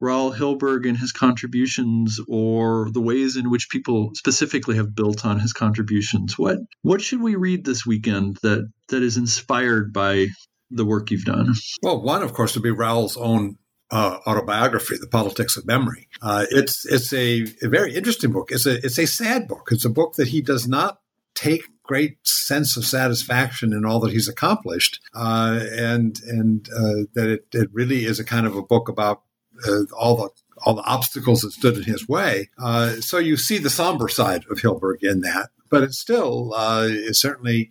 Raoul 0.00 0.32
Hilberg 0.32 0.86
and 0.86 0.96
his 0.96 1.12
contributions 1.12 2.20
or 2.28 2.90
the 2.92 3.00
ways 3.00 3.36
in 3.36 3.50
which 3.50 3.70
people 3.70 4.10
specifically 4.14 4.76
have 4.76 4.94
built 4.94 5.24
on 5.24 5.40
his 5.40 5.52
contributions. 5.52 6.38
What 6.38 6.58
what 6.82 7.00
should 7.00 7.20
we 7.20 7.34
read 7.34 7.64
this 7.64 7.84
weekend 7.84 8.36
that 8.42 8.70
that 8.90 9.02
is 9.02 9.16
inspired 9.16 9.92
by 9.92 10.28
the 10.70 10.84
work 10.84 11.10
you've 11.10 11.24
done? 11.24 11.54
Well, 11.82 12.02
one 12.02 12.22
of 12.22 12.32
course 12.32 12.54
would 12.54 12.62
be 12.62 12.70
Raoul's 12.70 13.16
own 13.16 13.58
uh, 13.90 14.18
autobiography, 14.26 14.96
The 15.00 15.06
Politics 15.06 15.56
of 15.56 15.66
Memory. 15.66 16.08
Uh, 16.20 16.44
it's 16.50 16.84
it's 16.86 17.12
a, 17.12 17.46
a, 17.62 17.68
very 17.68 17.94
interesting 17.94 18.32
book. 18.32 18.50
It's 18.50 18.66
a 18.66 18.84
it's 18.84 18.98
a 18.98 19.06
sad 19.06 19.48
book. 19.48 19.68
It's 19.70 19.84
a 19.84 19.90
book 19.90 20.14
that 20.16 20.28
he 20.28 20.42
does 20.42 20.68
not 20.68 21.00
take 21.34 21.62
great 21.84 22.18
sense 22.26 22.76
of 22.76 22.84
satisfaction 22.84 23.72
in 23.72 23.86
all 23.86 24.00
that 24.00 24.12
he's 24.12 24.28
accomplished, 24.28 25.00
uh, 25.14 25.60
and 25.72 26.20
and 26.26 26.68
uh, 26.68 27.06
that 27.14 27.28
it, 27.30 27.46
it 27.52 27.68
really 27.72 28.04
is 28.04 28.20
a 28.20 28.24
kind 28.24 28.46
of 28.46 28.56
a 28.56 28.62
book 28.62 28.88
about 28.88 29.22
uh, 29.66 29.84
all 29.98 30.16
the 30.16 30.28
all 30.66 30.74
the 30.74 30.82
obstacles 30.82 31.40
that 31.40 31.52
stood 31.52 31.76
in 31.76 31.84
his 31.84 32.06
way. 32.06 32.50
Uh, 32.62 33.00
so 33.00 33.16
you 33.16 33.36
see 33.36 33.58
the 33.58 33.70
somber 33.70 34.08
side 34.08 34.44
of 34.50 34.58
Hilberg 34.58 35.02
in 35.02 35.22
that, 35.22 35.48
but 35.70 35.82
it 35.82 35.94
still 35.94 36.52
it 36.54 37.16
certainly 37.16 37.70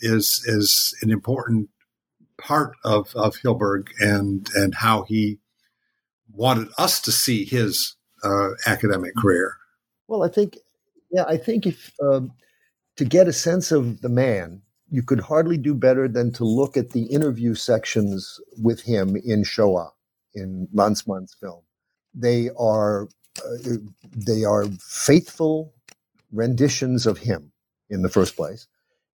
is 0.00 0.42
is 0.46 0.94
an 1.00 1.10
important 1.10 1.70
part 2.46 2.76
of 2.84 3.14
of 3.14 3.36
Hilberg 3.36 3.88
and 4.00 4.48
and 4.54 4.74
how 4.74 5.02
he 5.02 5.38
wanted 6.32 6.68
us 6.78 7.00
to 7.02 7.12
see 7.12 7.44
his 7.44 7.96
uh, 8.22 8.50
academic 8.66 9.14
career. 9.16 9.56
Well, 10.08 10.24
I 10.24 10.28
think, 10.28 10.58
yeah, 11.10 11.24
I 11.26 11.36
think 11.36 11.66
if 11.66 11.92
um, 12.02 12.32
to 12.96 13.04
get 13.04 13.28
a 13.28 13.32
sense 13.32 13.72
of 13.72 14.00
the 14.00 14.08
man, 14.08 14.62
you 14.90 15.02
could 15.02 15.20
hardly 15.20 15.56
do 15.56 15.74
better 15.74 16.08
than 16.08 16.32
to 16.32 16.44
look 16.44 16.76
at 16.76 16.90
the 16.90 17.04
interview 17.04 17.54
sections 17.54 18.40
with 18.62 18.82
him 18.82 19.16
in 19.24 19.44
Shoah 19.44 19.90
in 20.34 20.68
Lanzmann's 20.72 21.34
film. 21.34 21.62
They 22.14 22.50
are 22.58 23.08
uh, 23.44 23.76
they 24.16 24.44
are 24.44 24.66
faithful 24.80 25.72
renditions 26.32 27.06
of 27.06 27.18
him 27.18 27.52
in 27.90 28.02
the 28.02 28.08
first 28.08 28.36
place 28.36 28.66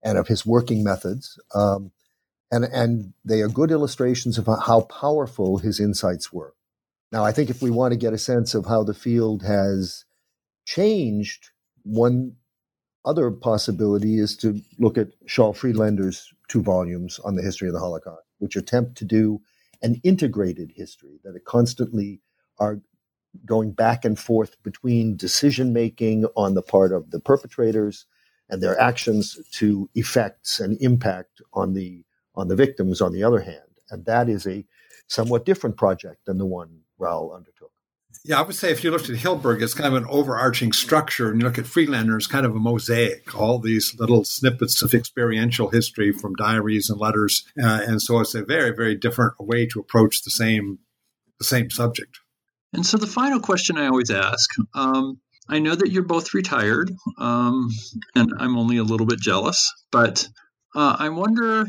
and 0.02 0.18
of 0.18 0.26
his 0.26 0.46
working 0.46 0.82
methods. 0.82 1.38
Um, 1.54 1.92
and, 2.50 2.64
and 2.64 3.12
they 3.24 3.42
are 3.42 3.48
good 3.48 3.70
illustrations 3.70 4.38
of 4.38 4.46
how 4.46 4.82
powerful 4.82 5.58
his 5.58 5.80
insights 5.80 6.32
were. 6.32 6.54
Now, 7.12 7.24
I 7.24 7.32
think 7.32 7.50
if 7.50 7.62
we 7.62 7.70
want 7.70 7.92
to 7.92 7.98
get 7.98 8.12
a 8.12 8.18
sense 8.18 8.54
of 8.54 8.66
how 8.66 8.84
the 8.84 8.94
field 8.94 9.42
has 9.42 10.04
changed, 10.64 11.50
one 11.82 12.36
other 13.04 13.30
possibility 13.30 14.18
is 14.18 14.36
to 14.38 14.60
look 14.78 14.98
at 14.98 15.08
Saul 15.26 15.52
Friedlander's 15.52 16.32
two 16.48 16.62
volumes 16.62 17.18
on 17.20 17.34
the 17.34 17.42
history 17.42 17.68
of 17.68 17.74
the 17.74 17.80
Holocaust, 17.80 18.26
which 18.38 18.56
attempt 18.56 18.96
to 18.98 19.04
do 19.04 19.40
an 19.82 20.00
integrated 20.04 20.72
history 20.76 21.18
that 21.24 21.34
it 21.34 21.44
constantly 21.44 22.20
are 22.58 22.80
going 23.46 23.72
back 23.72 24.04
and 24.04 24.18
forth 24.18 24.62
between 24.62 25.16
decision 25.16 25.72
making 25.72 26.26
on 26.36 26.54
the 26.54 26.62
part 26.62 26.92
of 26.92 27.10
the 27.10 27.20
perpetrators 27.20 28.06
and 28.48 28.62
their 28.62 28.78
actions 28.78 29.38
to 29.52 29.88
effects 29.94 30.60
and 30.60 30.76
impact 30.80 31.40
on 31.52 31.72
the 31.74 32.04
on 32.34 32.48
the 32.48 32.56
victims 32.56 33.00
on 33.00 33.12
the 33.12 33.22
other 33.22 33.40
hand 33.40 33.60
and 33.90 34.04
that 34.04 34.28
is 34.28 34.46
a 34.46 34.64
somewhat 35.08 35.44
different 35.44 35.76
project 35.76 36.24
than 36.26 36.38
the 36.38 36.46
one 36.46 36.80
Raoul 36.98 37.32
undertook 37.34 37.72
yeah, 38.24 38.38
I 38.38 38.42
would 38.42 38.54
say 38.54 38.70
if 38.70 38.84
you 38.84 38.90
looked 38.90 39.08
at 39.08 39.16
Hilberg, 39.16 39.62
it's 39.62 39.72
kind 39.72 39.94
of 39.94 40.02
an 40.02 40.08
overarching 40.10 40.72
structure, 40.72 41.30
and 41.30 41.40
you 41.40 41.46
look 41.46 41.58
at 41.58 41.66
Friedlander, 41.66 42.16
it's 42.16 42.26
kind 42.26 42.44
of 42.44 42.54
a 42.54 42.58
mosaic, 42.58 43.34
all 43.34 43.58
these 43.58 43.98
little 43.98 44.24
snippets 44.24 44.82
of 44.82 44.92
experiential 44.92 45.70
history 45.70 46.12
from 46.12 46.34
diaries 46.34 46.90
and 46.90 47.00
letters, 47.00 47.46
uh, 47.62 47.80
and 47.86 48.02
so 48.02 48.20
it's 48.20 48.34
a 48.34 48.44
very, 48.44 48.74
very 48.74 48.94
different 48.94 49.34
way 49.38 49.66
to 49.66 49.80
approach 49.80 50.22
the 50.22 50.30
same 50.30 50.80
the 51.38 51.44
same 51.44 51.70
subject. 51.70 52.20
And 52.74 52.84
so 52.84 52.98
the 52.98 53.06
final 53.06 53.40
question 53.40 53.78
I 53.78 53.86
always 53.86 54.10
ask. 54.10 54.50
Um, 54.74 55.20
I 55.48 55.58
know 55.58 55.74
that 55.74 55.90
you're 55.90 56.02
both 56.02 56.34
retired, 56.34 56.92
um, 57.16 57.70
and 58.14 58.34
I'm 58.38 58.58
only 58.58 58.76
a 58.76 58.84
little 58.84 59.06
bit 59.06 59.18
jealous, 59.18 59.72
but 59.90 60.28
uh, 60.76 60.96
I 60.98 61.08
wonder 61.08 61.64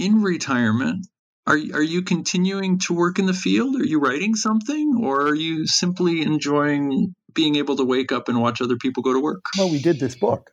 in 0.00 0.22
retirement, 0.22 1.06
are 1.46 1.58
are 1.74 1.82
you 1.82 2.02
continuing 2.02 2.78
to 2.80 2.94
work 2.94 3.18
in 3.18 3.26
the 3.26 3.34
field? 3.34 3.76
Are 3.76 3.86
you 3.86 4.00
writing 4.00 4.34
something, 4.34 5.00
or 5.02 5.28
are 5.28 5.34
you 5.34 5.66
simply 5.66 6.22
enjoying 6.22 7.14
being 7.34 7.56
able 7.56 7.76
to 7.76 7.84
wake 7.84 8.10
up 8.12 8.28
and 8.28 8.40
watch 8.40 8.60
other 8.60 8.76
people 8.76 9.02
go 9.02 9.12
to 9.12 9.20
work? 9.20 9.44
Well, 9.58 9.70
we 9.70 9.80
did 9.80 10.00
this 10.00 10.16
book. 10.16 10.50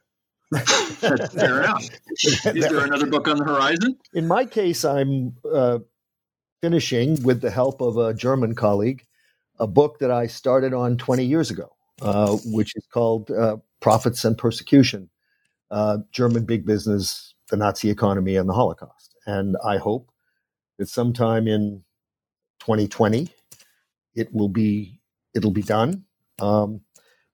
Fair 0.56 1.64
enough. 1.64 1.90
Is 2.24 2.42
there 2.44 2.86
another 2.86 3.08
book 3.08 3.28
on 3.28 3.38
the 3.38 3.44
horizon? 3.44 3.98
In 4.14 4.28
my 4.28 4.46
case, 4.46 4.86
I'm 4.86 5.36
uh, 5.52 5.80
finishing, 6.62 7.22
with 7.24 7.42
the 7.42 7.52
help 7.52 7.82
of 7.82 7.98
a 7.98 8.14
German 8.14 8.56
colleague, 8.56 9.06
a 9.60 9.68
book 9.68 10.00
that 10.00 10.12
I 10.12 10.28
started 10.28 10.74
on 10.74 10.98
20 10.98 11.26
years 11.26 11.52
ago, 11.52 11.76
uh, 12.02 12.38
which 12.46 12.76
is 12.76 12.86
called 12.94 13.30
uh, 13.30 13.58
Profits 13.82 14.24
and 14.24 14.38
Persecution 14.38 15.10
uh, 15.72 15.98
German 16.12 16.46
Big 16.46 16.66
Business, 16.66 17.34
the 17.50 17.58
Nazi 17.58 17.90
Economy, 17.90 18.36
and 18.36 18.48
the 18.48 18.54
Holocaust. 18.54 19.16
And 19.28 19.56
I 19.64 19.78
hope 19.78 20.10
that 20.80 20.90
sometime 20.90 21.48
in 21.48 21.84
2020 22.62 23.30
it 24.16 24.34
will 24.34 24.50
be 24.50 25.00
it'll 25.36 25.52
be 25.52 25.62
done. 25.62 26.06
Um, 26.40 26.82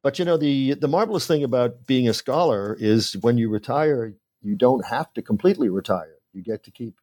but 0.01 0.19
you 0.19 0.25
know 0.25 0.37
the 0.37 0.73
the 0.73 0.87
marvelous 0.87 1.25
thing 1.25 1.43
about 1.43 1.87
being 1.87 2.09
a 2.09 2.13
scholar 2.13 2.75
is 2.79 3.15
when 3.21 3.37
you 3.37 3.49
retire, 3.49 4.13
you 4.41 4.55
don't 4.55 4.85
have 4.85 5.13
to 5.13 5.21
completely 5.21 5.69
retire. 5.69 6.15
You 6.33 6.43
get 6.43 6.63
to 6.65 6.71
keep 6.71 6.95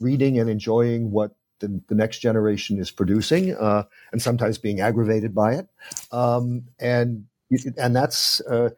reading 0.00 0.38
and 0.38 0.50
enjoying 0.50 1.10
what 1.10 1.34
the, 1.60 1.80
next 1.94 2.18
generation 2.18 2.78
is 2.78 2.90
producing, 2.90 3.54
uh, 3.54 3.84
and 4.10 4.20
sometimes 4.20 4.58
being 4.58 4.80
aggravated 4.80 5.34
by 5.34 5.54
it. 5.54 5.68
Um, 6.10 6.64
and 6.78 7.26
and 7.78 7.94
that's 7.94 8.40
uh, 8.42 8.70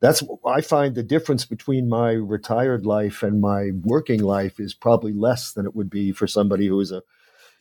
that's 0.00 0.22
I 0.46 0.60
find 0.60 0.94
the 0.94 1.02
difference 1.02 1.44
between 1.44 1.88
my 1.88 2.12
retired 2.12 2.86
life 2.86 3.22
and 3.22 3.40
my 3.40 3.70
working 3.82 4.22
life 4.22 4.60
is 4.60 4.74
probably 4.74 5.12
less 5.12 5.52
than 5.52 5.66
it 5.66 5.74
would 5.74 5.90
be 5.90 6.12
for 6.12 6.26
somebody 6.26 6.66
who 6.68 6.80
is 6.80 6.92
a 6.92 7.02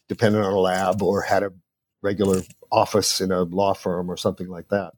dependent 0.08 0.46
on 0.46 0.54
a 0.54 0.60
lab 0.60 1.02
or 1.02 1.22
had 1.22 1.44
a 1.44 1.54
regular 2.02 2.42
office 2.72 3.22
in 3.22 3.32
a 3.32 3.44
law 3.44 3.74
firm 3.74 4.10
or 4.10 4.18
something 4.18 4.48
like 4.48 4.70
that. 4.70 4.94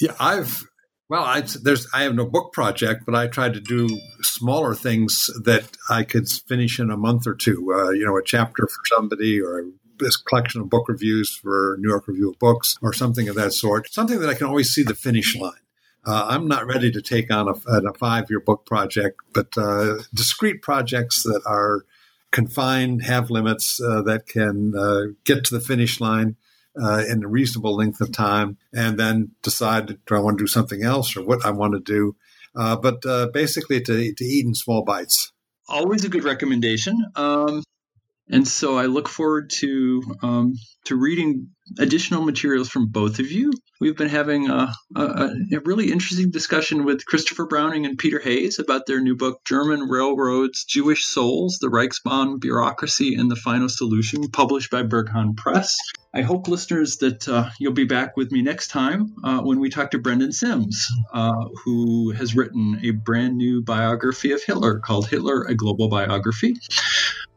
Yeah, 0.00 0.14
I've 0.20 0.64
well, 1.08 1.24
I, 1.24 1.40
there's 1.40 1.86
I 1.92 2.02
have 2.02 2.14
no 2.14 2.26
book 2.26 2.52
project, 2.52 3.04
but 3.06 3.14
I 3.14 3.26
tried 3.28 3.54
to 3.54 3.60
do 3.60 3.88
smaller 4.20 4.74
things 4.74 5.30
that 5.44 5.76
I 5.88 6.04
could 6.04 6.28
finish 6.28 6.78
in 6.78 6.90
a 6.90 6.96
month 6.96 7.26
or 7.26 7.34
two. 7.34 7.72
Uh, 7.72 7.90
you 7.90 8.04
know, 8.04 8.16
a 8.16 8.22
chapter 8.22 8.66
for 8.66 8.96
somebody 8.96 9.40
or 9.40 9.64
this 9.98 10.16
collection 10.16 10.60
of 10.60 10.70
book 10.70 10.88
reviews 10.88 11.34
for 11.34 11.76
New 11.80 11.88
York 11.88 12.06
Review 12.06 12.30
of 12.30 12.38
Books 12.38 12.76
or 12.82 12.92
something 12.92 13.28
of 13.28 13.34
that 13.36 13.52
sort. 13.52 13.92
Something 13.92 14.20
that 14.20 14.28
I 14.28 14.34
can 14.34 14.46
always 14.46 14.70
see 14.70 14.82
the 14.82 14.94
finish 14.94 15.34
line. 15.34 15.54
Uh, 16.06 16.26
I'm 16.30 16.48
not 16.48 16.66
ready 16.66 16.90
to 16.90 17.02
take 17.02 17.30
on 17.32 17.48
a, 17.48 17.52
a 17.52 17.94
five 17.94 18.30
year 18.30 18.40
book 18.40 18.64
project, 18.64 19.20
but 19.32 19.48
uh, 19.56 19.98
discrete 20.14 20.62
projects 20.62 21.22
that 21.24 21.42
are 21.44 21.84
confined, 22.30 23.02
have 23.02 23.30
limits 23.30 23.80
uh, 23.80 24.02
that 24.02 24.26
can 24.26 24.74
uh, 24.76 25.12
get 25.24 25.44
to 25.44 25.54
the 25.54 25.60
finish 25.60 26.00
line 26.00 26.36
uh, 26.80 27.02
in 27.08 27.24
a 27.24 27.28
reasonable 27.28 27.76
length 27.76 28.00
of 28.00 28.12
time, 28.12 28.56
and 28.72 28.98
then 28.98 29.32
decide 29.42 29.86
do 29.86 30.14
I 30.14 30.20
want 30.20 30.38
to 30.38 30.44
do 30.44 30.48
something 30.48 30.82
else 30.82 31.16
or 31.16 31.24
what 31.24 31.44
I 31.44 31.50
want 31.50 31.74
to 31.74 31.80
do. 31.80 32.16
Uh, 32.56 32.76
but 32.76 33.02
basically, 33.32 33.80
to, 33.82 34.14
to 34.14 34.24
eat 34.24 34.46
in 34.46 34.54
small 34.54 34.82
bites. 34.82 35.32
Always 35.68 36.04
a 36.04 36.08
good 36.08 36.24
recommendation. 36.24 37.04
Um, 37.14 37.62
And 38.30 38.46
so 38.46 38.76
I 38.76 38.86
look 38.86 39.08
forward 39.08 39.50
to 39.60 40.02
um, 40.22 40.54
to 40.84 40.96
reading 40.96 41.48
additional 41.78 42.22
materials 42.22 42.68
from 42.68 42.88
both 42.88 43.18
of 43.18 43.30
you. 43.30 43.52
We've 43.80 43.96
been 43.96 44.08
having 44.08 44.48
a, 44.48 44.72
a, 44.96 45.30
a, 45.52 45.60
really 45.64 45.92
interesting 45.92 46.30
discussion 46.30 46.84
with 46.84 47.04
Christopher 47.04 47.46
Browning 47.46 47.84
and 47.84 47.98
Peter 47.98 48.18
Hayes 48.18 48.58
about 48.58 48.86
their 48.86 49.00
new 49.00 49.14
book, 49.14 49.44
German 49.44 49.82
Railroads, 49.82 50.64
Jewish 50.64 51.04
Souls, 51.04 51.58
the 51.60 51.68
Reichsbahn 51.68 52.40
Bureaucracy 52.40 53.14
and 53.14 53.30
the 53.30 53.36
Final 53.36 53.68
Solution, 53.68 54.28
published 54.30 54.70
by 54.70 54.82
Berghahn 54.82 55.36
Press. 55.36 55.76
I 56.14 56.22
hope, 56.22 56.48
listeners, 56.48 56.96
that 56.96 57.28
uh, 57.28 57.50
you'll 57.60 57.74
be 57.74 57.84
back 57.84 58.16
with 58.16 58.32
me 58.32 58.42
next 58.42 58.68
time 58.68 59.14
uh, 59.22 59.40
when 59.40 59.60
we 59.60 59.68
talk 59.68 59.90
to 59.90 59.98
Brendan 59.98 60.32
Simms, 60.32 60.88
uh, 61.12 61.44
who 61.64 62.12
has 62.12 62.34
written 62.34 62.80
a 62.82 62.90
brand 62.90 63.36
new 63.36 63.62
biography 63.62 64.32
of 64.32 64.42
Hitler 64.42 64.80
called 64.80 65.08
Hitler, 65.08 65.44
a 65.44 65.54
Global 65.54 65.88
Biography. 65.88 66.56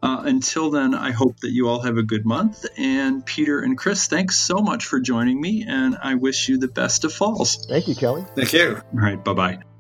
Uh, 0.02 0.24
until 0.26 0.72
then, 0.72 0.96
I 0.96 1.12
hope 1.12 1.40
that 1.42 1.52
you 1.52 1.68
all 1.68 1.82
have 1.82 1.98
a 1.98 2.04
good 2.04 2.26
month. 2.26 2.66
And 2.78 3.26
Peter 3.26 3.60
and 3.60 3.78
Chris, 3.78 4.08
thanks 4.08 4.38
so 4.38 4.56
much 4.56 4.86
for 4.86 5.00
joining 5.00 5.40
me, 5.40 5.66
and 5.68 5.98
I 6.02 6.16
wish 6.16 6.50
you 6.50 6.58
the 6.58 6.68
best 6.68 7.04
of 7.04 7.14
falls. 7.14 7.66
Thank 7.68 7.88
you, 7.88 7.96
Kelly. 7.96 8.26
Thank 8.36 8.54
you. 8.54 8.82
All 8.94 9.00
right, 9.00 9.24
bye 9.24 9.34
bye. 9.34 9.71